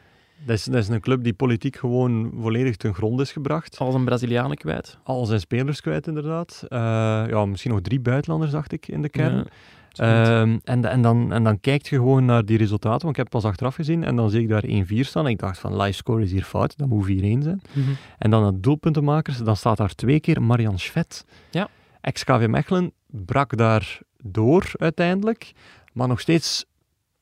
[0.46, 3.78] Dat is, dat is een club die politiek gewoon volledig ten grond is gebracht.
[3.78, 4.98] Al zijn Brazilianen kwijt.
[5.04, 6.66] Al zijn spelers kwijt, inderdaad.
[6.68, 6.80] Eh,
[7.28, 9.36] ja, misschien nog drie buitenlanders, dacht ik, in de kern.
[9.36, 9.46] Ja.
[9.94, 13.34] Ehm, en, en, dan, en dan kijkt je gewoon naar die resultaten, want ik heb
[13.34, 15.26] het pas achteraf gezien, en dan zie ik daar 1-4 staan.
[15.26, 17.10] En ik dacht van, live score is hier fout, dat moet 4-1
[17.44, 17.62] zijn.
[17.74, 17.90] Mhm.
[18.18, 21.26] En dan het doelpuntenmakers, dan staat daar twee keer Marian Schvet.
[21.52, 21.70] Ja.
[22.02, 25.52] Ex-KV Mechelen brak daar door uiteindelijk,
[25.94, 26.66] maar nog steeds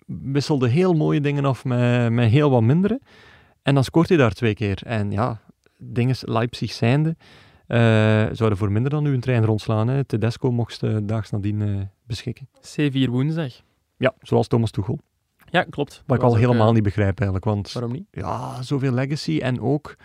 [0.07, 2.99] wisselde heel mooie dingen af met, met heel wat mindere.
[3.61, 4.79] En dan scoort hij daar twee keer.
[4.85, 5.39] En ja,
[5.77, 7.15] dingen Leipzig zijnde,
[7.67, 7.77] eh
[8.31, 9.87] zouden voor minder dan nu een trein rondslaan.
[9.87, 10.03] Hè.
[10.03, 12.47] Tedesco mocht ze daags nadien eh, beschikken.
[12.77, 13.53] C4 woensdag.
[13.97, 14.99] Ja, zoals Thomas Tuchel.
[15.49, 16.03] Ja, klopt.
[16.05, 18.07] Wat ik al helemaal eh, niet begrijp eigenlijk, want Waarom niet?
[18.11, 19.95] ja, zoveel legacy en ook...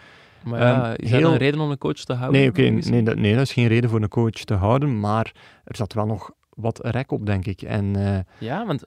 [0.44, 2.40] Maar ja, Ehm, is dat heel- een reden om een coach te houden?
[2.40, 5.32] Nee, oké, nee, dat, nee, dat is geen reden voor een coach te houden, maar
[5.64, 7.62] er zat wel nog wat rek op, denk ik.
[7.62, 8.84] En eh, Ja, want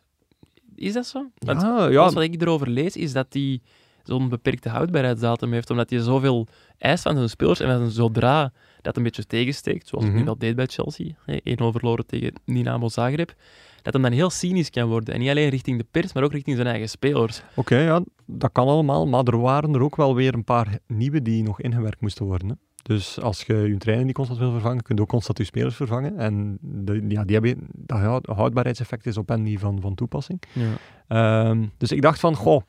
[0.75, 1.25] is dat zo?
[1.37, 3.59] Want ja, wat ik erover lees, is dat hij
[4.03, 6.47] zo'n beperkte houdbaarheidsdatum heeft, omdat hij zoveel
[6.77, 8.51] eist van zijn spelers en dat zodra
[8.81, 10.21] dat een beetje tegensteekt, zoals het Mhm.
[10.21, 13.33] nu wel deed bij Chelsea, hè, 1-0 verloren tegen Dynamo Zagreb,
[13.81, 15.13] dat hem dan heel cynisch kan worden.
[15.13, 17.41] En niet alleen richting de pers, maar ook richting zijn eigen spelers.
[17.55, 21.21] oké, ja, dat kan allemaal, maar er waren er ook wel weer een paar nieuwe
[21.21, 22.47] die nog ingewerkt moesten worden.
[22.49, 22.55] Hè.
[22.87, 25.75] Dus als je je trainer niet constant wil vervangen, kun je ook constant je spelers
[25.75, 26.17] vervangen.
[26.17, 30.41] En de, ja, die hebben, dat houd- houdbaarheidseffect is op hen niet van, van toepassing.
[30.53, 30.69] Ja.
[31.07, 32.61] Ehm, dus ik dacht van, goh,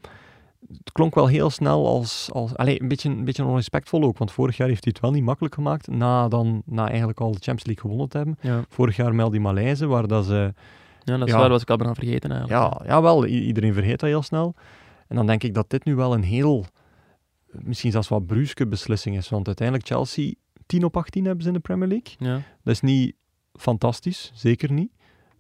[0.69, 4.33] het klonk wel heel snel als, als allee, een, beetje, een beetje onrespectvol ook, want
[4.33, 7.39] vorig jaar heeft hij het wel niet makkelijk gemaakt, na, dan, na eigenlijk al de
[7.41, 8.37] Champions League gewonnen te hebben.
[8.41, 8.65] Ja.
[8.69, 10.53] Vorig jaar Mel die Maleise, waar dat ze,
[11.03, 11.41] ja, dat is Ja.
[11.41, 12.63] waar, was ik al bijna vergeten eigenlijk.
[12.83, 14.55] ja, jawel, i- iedereen vergeet dat heel snel.
[15.09, 16.65] En dan denk ik dat dit nu wel een heel,
[17.63, 20.33] misschien zelfs wat bruske beslissing is, want uiteindelijk Chelsea
[20.67, 22.15] 10 op 18 hebben ze in de Premier League.
[22.19, 22.35] Ja.
[22.63, 23.15] Dat is niet
[23.53, 24.91] fantastisch, zeker niet.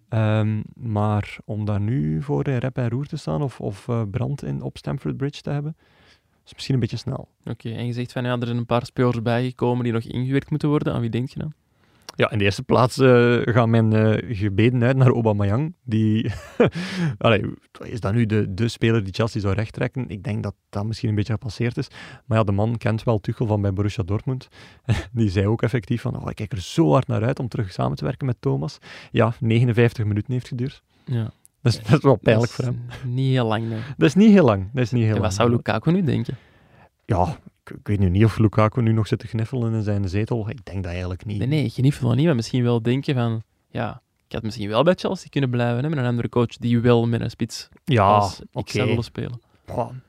[0.08, 4.02] Ehm, maar om daar nu voor in rep en roer te staan of, of eh,
[4.10, 5.76] brand in, op Stamford Bridge te hebben,
[6.44, 7.28] is misschien een beetje snel.
[7.44, 10.50] Oké, en je zegt van ja, er zijn een paar spelers bijgekomen die nog ingewerkt
[10.50, 10.92] moeten worden.
[10.92, 11.52] Aan wie denk je dan?
[12.16, 15.74] Ja, in de eerste plaats eh, gaan mijn eh, gebeden uit naar Aubameyang.
[15.84, 16.32] Die,
[17.18, 17.44] Allee,
[17.82, 20.08] is dat nu de, de speler die Chelsea zou rechttrekken?
[20.08, 21.88] Ik denk dat dat misschien een beetje gepasseerd is.
[22.24, 24.48] Maar ja, de man kent wel Tuchel van bij Borussia Dortmund.
[25.12, 27.72] die zei ook effectief van, oh, ik kijk er zo hard naar uit om terug
[27.72, 28.78] samen te werken met Thomas.
[29.10, 30.82] Ja, 59 minuten heeft geduurd.
[31.04, 31.30] Ja.
[31.62, 32.80] Dat is, dat is wel pijnlijk voor hem.
[33.04, 33.80] Niet heel lang, nee.
[33.96, 34.68] Dat is niet heel lang.
[34.72, 35.26] Dat is niet heel En lang.
[35.26, 36.36] wat zou Lukaku nu denken?
[37.04, 37.38] Ja,
[37.70, 40.48] ik, ik weet nu niet of Lukaku nu nog zit te gniffelen in zijn zetel.
[40.50, 41.38] Ik denk dat eigenlijk niet.
[41.38, 44.82] Nee, nee, geniet van niet, maar misschien wel denken van, ja, ik had misschien wel
[44.82, 48.14] bij Chelsea kunnen blijven, hè, met een andere coach die wel met een spits Ja,
[48.14, 48.70] als ik oké.
[48.70, 49.40] zou willen spelen.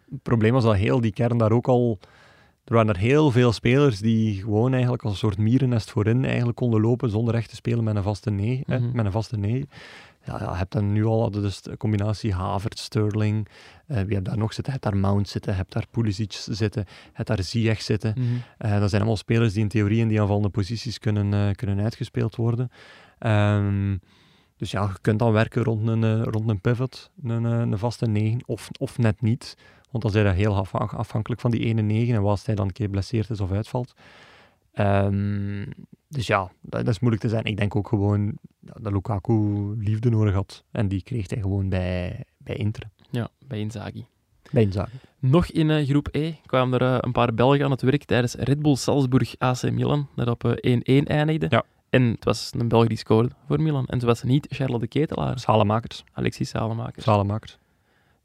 [0.10, 2.00] Het probleem was dat heel die kern daar ook al
[2.64, 6.58] er waren er heel veel spelers die gewoon eigenlijk als een soort mierennest voorin eigenlijk
[6.58, 8.64] konden lopen zonder echt te spelen met een vaste nee.
[8.66, 8.96] hè, Mhm.
[8.96, 9.68] met een vaste nee.
[10.28, 13.48] Ja, je hebt dan nu al dus de combinatie Havert, Sterling.
[13.88, 14.74] eh, wie heb daar nog zitten?
[14.74, 18.14] Je hebt daar Mount zitten, je hebt daar Pulisic zitten, je hebt daar Ziyech zitten.
[18.18, 18.26] Mhm.
[18.58, 21.80] Eh, dat zijn allemaal spelers die in theorie in die aanvallende posities kunnen, eh, kunnen
[21.80, 22.72] uitgespeeld worden.
[23.20, 23.98] Ehm,
[24.58, 28.40] dus ja, je kunt dan werken rond een, rond een pivot, een, een vaste 9,
[28.46, 29.58] of, of net niet.
[29.92, 32.66] Want dan zijn dat heel afha- afhankelijk van die ene 9 en wat hij dan
[32.68, 33.94] een keer blesseerd is of uitvalt.
[34.78, 35.66] Ehm,
[36.08, 37.44] dus ja, dat, dat is moeilijk te zijn.
[37.44, 39.34] Ik denk ook gewoon dat Lukaku
[39.78, 40.64] liefde nodig had.
[40.72, 42.90] En die kreeg hij gewoon bij, bij Inter.
[43.10, 44.06] Ja, bij Inzaghi.
[44.52, 44.98] Bij Inzaghi.
[45.20, 48.34] Nog in eh, groep E kwamen er eh, een paar Belgen aan het werk tijdens
[48.34, 51.46] Red Bull Salzburg AC Milan, dat op eh, 1-1 eindigde.
[51.50, 51.64] Ja.
[51.90, 53.86] En het was een Belg die scoorde voor Milan.
[53.86, 56.04] En het was niet Charles de Ketelaar, Salemakers.
[56.12, 57.04] Alexis Salemakers.
[57.04, 57.58] Salemakers.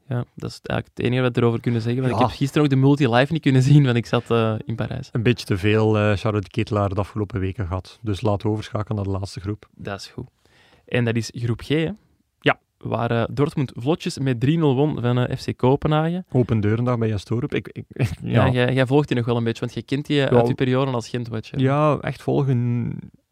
[0.07, 2.01] Ja, dat is eigenlijk het enige wat we erover kunnen zeggen.
[2.01, 2.19] Want Ja.
[2.21, 5.09] Ik heb gisteren ook de multi-live niet kunnen zien, want ik zat eh, in Parijs.
[5.11, 7.99] Een beetje te veel eh Charlotte Ketelaar de afgelopen weken gehad.
[8.01, 9.67] Dus laten we overschakelen naar de laatste groep.
[9.75, 10.27] Dat is goed.
[10.85, 11.89] En dat is groep G, hè?
[12.39, 12.59] Ja.
[12.77, 16.25] Waar eh, Dortmund vlotjes met 3-0 won van FC Kopenhagen.
[16.31, 17.53] Open deurendag bij Jastorup.
[17.53, 19.81] Ik, ik, Ja, ja, ja, jij, jij volgt die nog wel een beetje, want je
[19.81, 21.99] kent die uit je periode als Gent-watcher.
[22.01, 22.91] echt volgen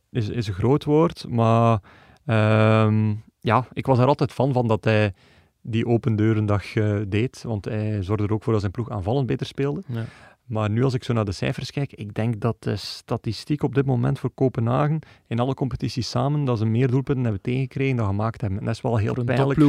[0.10, 1.26] is, is een groot woord.
[1.30, 1.80] Maar
[2.26, 5.14] ehm, ja, ik was er altijd fan van dat hij
[5.62, 7.42] die open deurendag eh, deed.
[7.44, 9.84] Want hij zorgde er ook voor dat zijn ploeg aanvallend beter speelde.
[9.88, 10.06] Ja.
[10.52, 13.76] Maar nu als ik zo naar de cijfers kijk, ik denk dat de statistiek op
[13.76, 18.06] dit moment voor Kopenhagen in alle competities samen, dat ze meer doelpunten hebben tegengekregen dan
[18.06, 18.60] gemaakt hebben.
[18.60, 19.60] En dat is wel heel Voor pijnlijk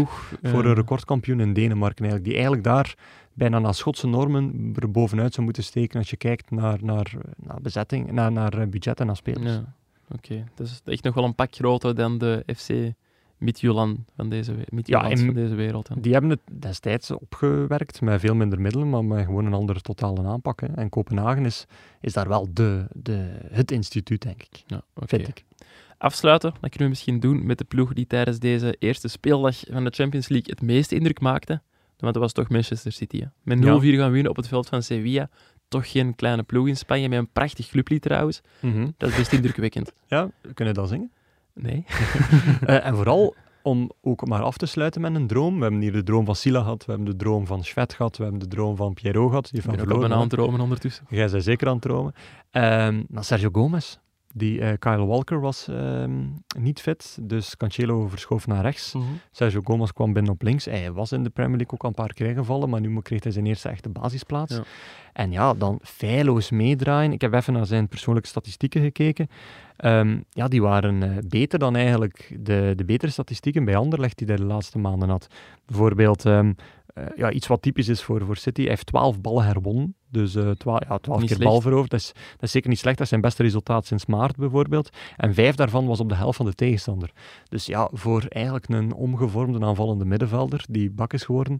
[0.42, 2.94] voor eh, een recordkampioen in Denemarken eigenlijk, die eigenlijk daar
[3.32, 7.60] bijna naar Schotse normen er bovenuit zou moeten steken als je kijkt naar, naar, naar
[7.60, 9.52] bezetting, naar, naar eh, budget en naar spelers.
[9.52, 9.74] Ja,
[10.14, 10.44] oké.
[10.54, 12.68] Dat is echt nog wel een pak groter dan de FC
[13.42, 15.88] Midtjylland van deze, en- van deze wereld.
[15.88, 16.00] hè.
[16.00, 20.22] Die hebben het destijds opgewerkt met veel minder middelen, maar met gewoon een andere totale
[20.26, 20.60] aanpak.
[20.60, 20.66] Hè.
[20.66, 21.66] En Kopenhagen is,
[22.00, 24.62] is daar wel de, de, het instituut, denk ik.
[24.66, 25.06] Ja, oké.
[25.16, 25.44] Vind ik.
[25.98, 29.84] Afsluiten, dat kunnen we misschien doen met de ploeg die tijdens deze eerste speeldag van
[29.84, 31.60] de Champions League het meeste indruk maakte.
[31.98, 33.20] Want dat was toch Manchester City.
[33.20, 33.26] Hè?
[33.42, 33.96] Met 0-4 Ja.
[34.02, 35.28] gaan winnen op het veld van Sevilla.
[35.68, 38.40] Toch geen kleine ploeg in Spanje, met een prachtig clublied trouwens.
[38.96, 39.92] Dat is best indrukwekkend.
[40.06, 41.10] Ja, kunnen we dat zingen?
[41.54, 41.84] Nee?
[42.66, 45.56] Eh, en vooral om ook maar af te sluiten met een droom.
[45.56, 48.16] We hebben hier de droom van Silla gehad, we hebben de droom van Schwed gehad,
[48.16, 50.60] we hebben de droom van Pierrot gehad, die Ik van ben ook aan het dromen
[50.60, 51.06] ondertussen.
[51.08, 52.14] Jij bent zeker aan het dromen.
[52.50, 53.96] Ehm Sergio Gomez,
[54.32, 56.26] die eh, Kyle Walker was ehm,
[56.58, 58.94] niet fit, dus Cancelo verschoof naar rechts.
[59.30, 60.64] Sergio Gomez kwam binnen op links.
[60.64, 63.22] Hij was in de Premier League ook al een paar keer gevallen, maar nu kreeg
[63.22, 64.54] hij zijn eerste echte basisplaats.
[64.54, 64.62] Ja.
[65.12, 67.12] En ja, dan feilloos meedraaien.
[67.12, 69.28] Ik heb even naar zijn persoonlijke statistieken gekeken.
[69.76, 74.26] Ehm, ja, die waren eh, beter dan eigenlijk de, de betere statistieken bij Anderlecht die
[74.26, 75.26] hij de laatste maanden had.
[75.66, 76.52] Bijvoorbeeld, ehm,
[76.94, 79.94] eh, ja, iets wat typisch is voor, voor City, hij heeft 12 ballen herwonnen.
[80.08, 81.50] Dus 12, ja, 12 Niet keer slecht.
[81.50, 81.90] bal veroverd.
[81.90, 82.96] Dat is, dat is zeker niet slecht.
[82.96, 84.90] Dat is zijn beste resultaat sinds maart bijvoorbeeld.
[85.16, 87.10] En vijf daarvan was op de helft van de tegenstander.
[87.48, 91.58] Dus ja, voor eigenlijk een omgevormde aanvallende middenvelder die bak is geworden,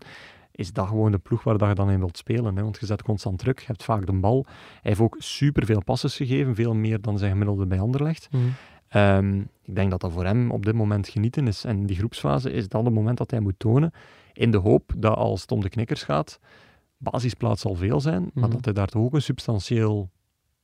[0.53, 2.57] is dat gewoon de ploeg waar dat je dan in wilt spelen.
[2.57, 2.63] Hè?
[2.63, 4.45] Want je zet constant druk, je hebt vaak de bal.
[4.47, 8.29] Hij heeft ook superveel passes gegeven, veel meer dan zijn gemiddelde bij Anderlecht.
[8.89, 11.65] Ehm, ik denk dat dat voor hem op dit moment genieten is.
[11.65, 13.93] En die groepsfase is dan het moment dat hij moet tonen,
[14.33, 16.39] in de hoop dat als het om de knikkers gaat,
[16.99, 18.51] basisplaats zal veel zijn, maar Mhm.
[18.53, 20.11] dat hij daar toch ook een substantieel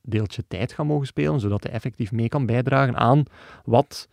[0.01, 3.23] deeltje tijd gaat mogen spelen, zodat hij effectief mee kan bijdragen aan
[3.65, 4.07] wat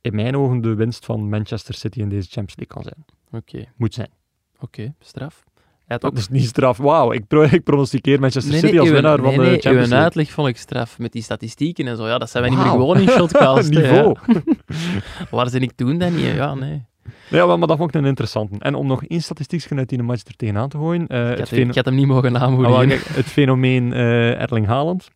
[0.00, 3.04] in mijn ogen de winst van Manchester City in deze Champions League kan zijn.
[3.42, 4.10] Oké, Moet zijn.
[4.60, 5.44] oké, straf.
[5.88, 6.76] Ook Dat is niet straf.
[6.78, 9.64] Wauw, ik, pro ik pronosticeer Manchester Nee, City als uw- winnaar nee, van de Champions
[9.64, 9.98] uw League.
[9.98, 12.06] uitleg vond ik straf met die statistieken en zo.
[12.06, 13.70] Ja, dat zijn wij niet meer gewoon in shotcast.
[13.70, 14.16] Niveau.
[15.30, 16.24] Waar ben ik toen dan niet?
[16.24, 16.84] Ja, nee.
[17.30, 18.56] Ja, maar, dat vond ik een interessante.
[18.58, 21.06] En om nog één statistiekje uit die match er tegenaan te gooien.
[21.06, 22.32] eh, Ik het had, ik had hem niet mogen
[22.64, 25.08] Ah, wel, kijk, het fenomeen eh, Erling Haaland.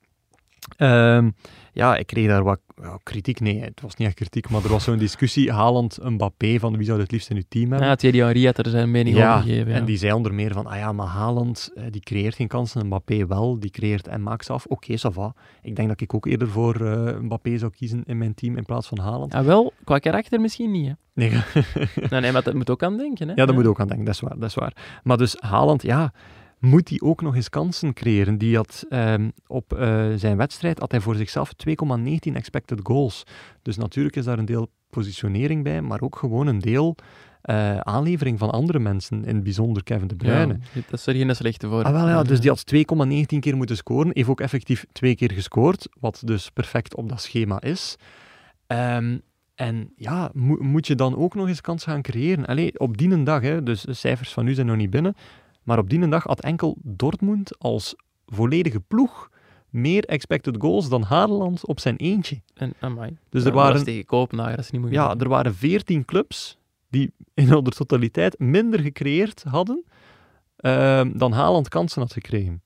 [0.76, 1.30] Ehm,
[1.72, 3.40] ja, ik kreeg daar wat ja, kritiek.
[3.40, 5.52] Nee, het was niet echt kritiek, maar er was zo'n discussie.
[5.52, 7.88] Haaland, Mbappé, van wie zou je het liefst in uw team hebben?
[7.88, 9.72] ja, Thierry Henry had er zijn mening Ja, over gegeven.
[9.72, 9.76] Ja.
[9.78, 12.86] En die zei onder meer van, ah ja, maar Haaland, eh, die creëert geen kansen,
[12.86, 14.66] Mbappé wel, die creëert en maakt ze af.
[14.66, 15.34] Oké, ça va.
[15.62, 18.64] Ik denk dat ik ook eerder voor eh, Mbappé zou kiezen in mijn team in
[18.64, 19.34] plaats van Haaland.
[19.34, 20.86] Ah, wel, qua karakter misschien niet.
[20.86, 20.92] Hè.
[21.14, 21.30] Nee,
[22.10, 23.28] Nee, nee, maar dat moet ook aan denken.
[23.28, 23.34] Hè.
[23.34, 24.38] Ja, daar moet je ook aan denken, dat is waar.
[24.38, 25.00] Dat is waar.
[25.02, 26.12] Maar dus Haaland, ja,
[26.60, 28.38] moet hij ook nog eens kansen creëren.
[28.38, 33.22] Die had ehm, op eh, zijn wedstrijd had hij voor zichzelf 2,19 expected goals.
[33.62, 36.96] Dus natuurlijk is daar een deel positionering bij, maar ook gewoon een deel
[37.42, 40.58] eh, aanlevering van andere mensen, in het bijzonder Kevin De Bruyne.
[40.72, 41.82] Ja, dat is er geen slechte voor.
[41.84, 44.10] Ah, wel ja, dus die had 2,19 keer moeten scoren.
[44.14, 47.96] Heeft ook effectief twee keer gescoord, wat dus perfect op dat schema is.
[48.66, 49.18] Ehm,
[49.54, 52.46] en ja, mo- moet je dan ook nog eens kans gaan creëren?
[52.46, 55.14] Allee, op die dag, hè, dus de cijfers van nu zijn nog niet binnen,
[55.62, 57.94] maar op die dag had enkel Dortmund als
[58.26, 59.30] volledige ploeg
[59.70, 62.40] meer expected goals dan Haaland op zijn eentje.
[62.54, 63.16] En, amai.
[63.28, 65.04] Dus er waren, tegen Kopenhagen, dat is niet moeilijk.
[65.04, 66.58] ja, er waren 14 clubs
[66.88, 69.84] die in de totaliteit minder gecreëerd hadden
[70.56, 72.62] ehm, dan Haaland kansen had gekregen.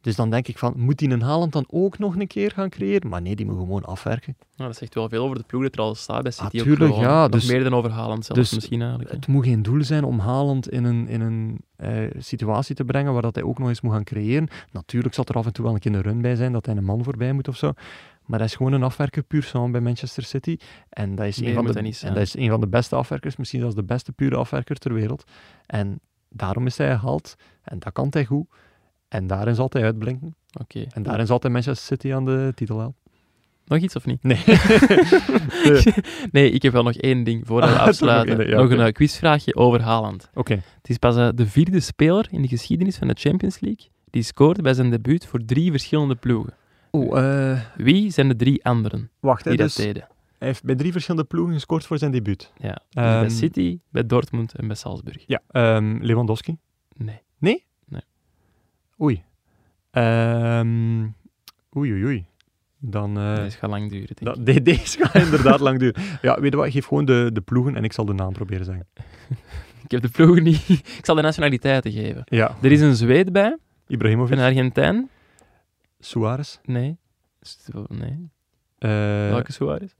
[0.00, 2.68] Dus dan denk ik van, moet die een Haaland dan ook nog een keer gaan
[2.68, 3.08] creëren?
[3.08, 4.36] Maar nee, die moet gewoon afwerken.
[4.56, 6.44] Dat zegt wel veel over de ploeg dat er al staat bij City.
[6.46, 9.10] ook Natuurlijk, ja, Nog dus- meer dan over Haaland zelfs dus misschien eigenlijk.
[9.10, 9.16] hè.
[9.16, 13.12] Het moet geen doel zijn om Haaland in een, in een eh, situatie te brengen
[13.12, 14.48] waar dat hij ook nog eens moet gaan creëren.
[14.72, 16.76] Natuurlijk zal er af en toe wel een keer een run bij zijn dat hij
[16.76, 17.72] een man voorbij moet of zo.
[18.26, 20.56] Maar hij is gewoon een afwerker puur sang bij Manchester City.
[20.88, 23.36] En dat is, een van, de, dat en dat is een van de beste afwerkers,
[23.36, 25.24] misschien zelfs de beste pure afwerker ter wereld.
[25.66, 27.36] En daarom is hij gehaald.
[27.62, 28.46] En dat kan hij goed.
[29.08, 30.34] En daarin zal hij uitblinken.
[30.60, 30.84] Oké.
[30.92, 33.00] En daarin zal hij Manchester City aan de titel helpen.
[33.64, 34.22] Nog iets of niet?
[34.22, 34.42] Nee.
[36.32, 38.38] Nee, ik heb wel nog één ding voordat we Ah, nog afsluiten.
[38.38, 40.30] één, ja, nog een quizvraagje over Haaland.
[40.34, 40.52] Oké.
[40.54, 44.22] Het is pas eh, de vierde speler in de geschiedenis van de Champions League die
[44.22, 46.54] scoort bij zijn debuut voor drie verschillende ploegen.
[46.92, 49.44] Oeh, eh, Wie zijn de drie anderen wacht.
[49.44, 50.06] Hè, die dus dat deden?
[50.38, 52.52] hij heeft bij drie verschillende ploegen gescoord voor zijn debuut.
[52.58, 52.68] Ja.
[52.74, 55.24] Dus bij Ehm, City, bij Dortmund en bij Salzburg.
[55.26, 56.56] Ja, ehm, Lewandowski.
[57.38, 57.66] Nee.
[59.00, 59.22] Oei.
[59.90, 61.00] Ehm,
[61.76, 62.26] oei, oei, oei.
[62.80, 63.18] Dan...
[63.18, 64.44] eh, dat gaat lang duren, denk dat, ik.
[64.46, 66.02] de- deze gaat inderdaad lang duren.
[66.22, 66.70] Ja, weet je wat?
[66.70, 68.86] Geef gewoon de, de ploegen en ik zal de naam proberen zeggen.
[69.84, 70.68] Ik heb de ploegen niet...
[70.98, 72.22] ik zal de nationaliteiten geven.
[72.24, 72.56] Ja.
[72.62, 73.56] Er is een Zweed bij,
[73.86, 75.08] Ibrahimovic, een Argentijn.
[75.98, 76.58] Suarez.
[76.64, 76.96] Nee.
[77.88, 78.30] Nee.
[78.78, 78.90] eh
[79.30, 79.92] Welke Suarez?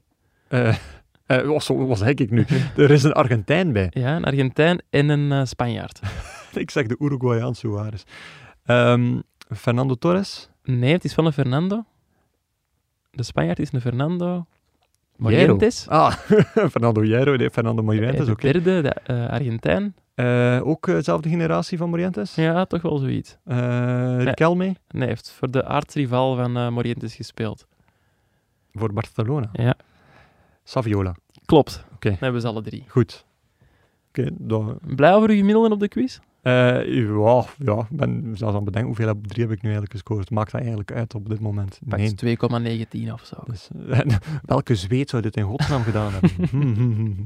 [1.27, 2.45] wat zo- wat zeg ik nu?
[2.77, 3.87] er is een Argentijn bij.
[3.89, 5.99] Ja, een Argentijn en een eh, Spanjaard.
[6.53, 8.03] ik zeg de Uruguayaan Suarez.
[8.69, 9.19] Ehm,
[9.55, 10.49] Fernando Torres.
[10.63, 11.83] Nee, het is van een Fernando.
[13.11, 14.45] De Spanjaard is een Fernando.
[15.15, 15.87] Morientes.
[15.87, 16.11] Ah,
[16.73, 17.35] Fernando Hierro.
[17.35, 18.51] Nee, Fernando En Morientes, de oké.
[18.51, 19.95] derde, de eh, Argentijn.
[20.15, 22.35] Eh, ook eh, dezelfde generatie van Morientes.
[22.35, 23.37] Ja, toch wel zoiets.
[23.45, 27.67] Eh Riquelme Nee, hij heeft voor de aartsrival van eh, Morientes gespeeld.
[28.73, 29.49] voor Barcelona.
[29.53, 29.75] Ja,
[30.63, 31.15] Saviola.
[31.45, 31.83] klopt.
[31.93, 32.09] Oké.
[32.09, 32.83] Dan hebben we ze alle drie.
[32.87, 33.25] Goed.
[34.09, 34.79] Oké, dan...
[34.81, 36.19] Blij over uw gemiddelden op de quiz?
[36.49, 39.69] Eh, ja, ja, ik ben zelfs aan het bedenken hoeveel heb, drie heb ik nu
[39.69, 40.29] eigenlijk gescoord.
[40.29, 41.79] Maakt dat eigenlijk uit op dit moment?
[41.85, 42.13] Nee.
[43.07, 43.35] 2,19 of zo.
[43.45, 43.67] Dus,
[44.45, 46.31] welke zweet zou dit in godsnaam gedaan hebben?
[46.49, 47.25] Hmm, hmm, hmm.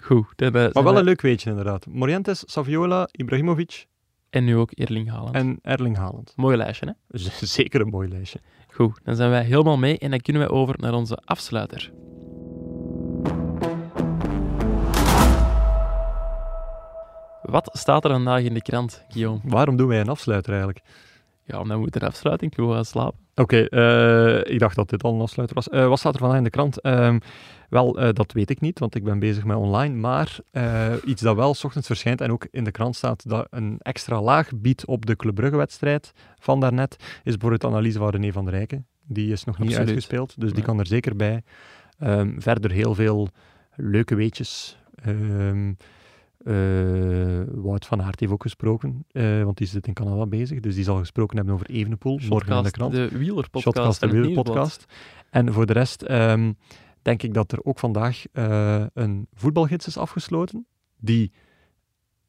[0.00, 0.26] Goed.
[0.36, 1.86] eh, maar wel we- een leuk weetje inderdaad.
[1.86, 3.86] Morientes, Saviola, Ibrahimovic
[4.30, 5.34] En nu ook Erling Haaland.
[5.34, 6.32] en Erling Haaland.
[6.36, 7.18] Mooi lijstje, hè?
[7.46, 8.40] Zeker een mooi lijstje.
[8.68, 11.92] Goed, dan zijn wij helemaal mee en dan kunnen wij over naar onze afsluiter.
[17.44, 19.40] Wat staat er vandaag in de krant, Guillaume?
[19.42, 20.84] Waarom doen wij een afsluiter eigenlijk?
[21.44, 22.50] Ja, dan moet er afsluiting.
[22.50, 23.18] Ik wil gaan slapen.
[23.34, 25.68] Oké, eh, ik dacht dat dit al een afsluiter was.
[25.68, 26.80] Eh, wat staat er vandaag in de krant?
[26.80, 27.18] Ehm,
[27.68, 29.94] wel, eh, dat weet ik niet, want ik ben bezig met online.
[29.94, 30.38] Maar
[31.04, 34.22] iets dat wel 's ochtends verschijnt en ook in de krant staat, dat een extra
[34.22, 38.44] laag biedt op de Club Brugge-wedstrijd van daarnet, is bijvoorbeeld de analyse van René van
[38.44, 38.86] der Rijken.
[39.06, 39.88] Die is nog niet Absoluut.
[39.88, 41.42] uitgespeeld, dus die kan er zeker bij.
[41.98, 43.28] Ehm, verder heel veel
[43.74, 44.78] leuke weetjes.
[44.94, 45.72] Ehm,
[46.44, 50.60] eh, Wout van Aert heeft ook gesproken, eh, want die zit in Canada bezig.
[50.60, 52.92] Dus die zal gesproken hebben over Evenepoel, morgen in de Shotcast, krant.
[52.92, 54.84] De wielerpodcast Shotcast het Wielerpodcast.
[55.30, 56.52] En voor de rest ehm,
[57.02, 60.66] denk ik dat er ook vandaag eh, een voetbalgids is afgesloten,
[60.98, 61.32] die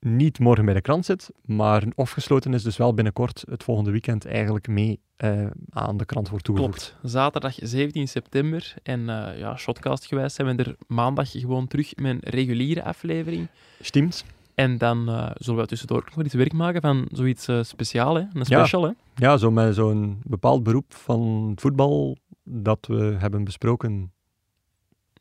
[0.05, 4.25] niet morgen bij de krant zit, maar afgesloten is dus wel binnenkort het volgende weekend
[4.25, 6.77] eigenlijk mee eh, aan de krant wordt toegevoegd.
[6.99, 7.11] Klopt.
[7.11, 8.73] Zaterdag 17 september.
[8.83, 13.47] En eh ja, shotcast gewijs zijn we er maandag gewoon terug met een reguliere aflevering.
[13.81, 14.25] Stimmt.
[14.55, 18.21] En dan eh, zullen we tussendoor nog iets werk maken van zoiets speciaal, hè?
[18.21, 18.43] Een Ja.
[18.43, 18.91] special, hè?
[19.15, 24.11] Ja, zo met zo'n bepaald beroep van voetbal dat we hebben besproken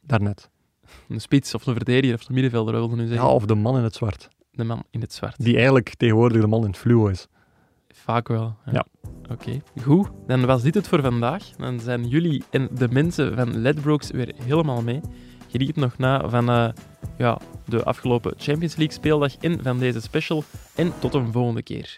[0.00, 0.50] daarnet.
[1.08, 3.28] Een spits of een verdediger of een middenvelder, wilde nu Ja, zeggen.
[3.28, 4.28] of de man in het zwart.
[4.54, 5.44] De man in het zwart.
[5.44, 7.26] Die eigenlijk tegenwoordig de man in het fluo is.
[7.88, 8.56] Vaak wel.
[8.72, 8.86] Ja.
[9.30, 10.08] Oké, goed.
[10.26, 11.50] Dan was dit het voor vandaag.
[11.56, 15.00] Dan zijn jullie en de mensen van Ledbrokes weer helemaal mee.
[15.48, 16.68] Geniet nog na van eh,
[17.18, 20.44] ja, de afgelopen Champions League speeldag en van deze special.
[20.74, 21.96] En tot een volgende keer.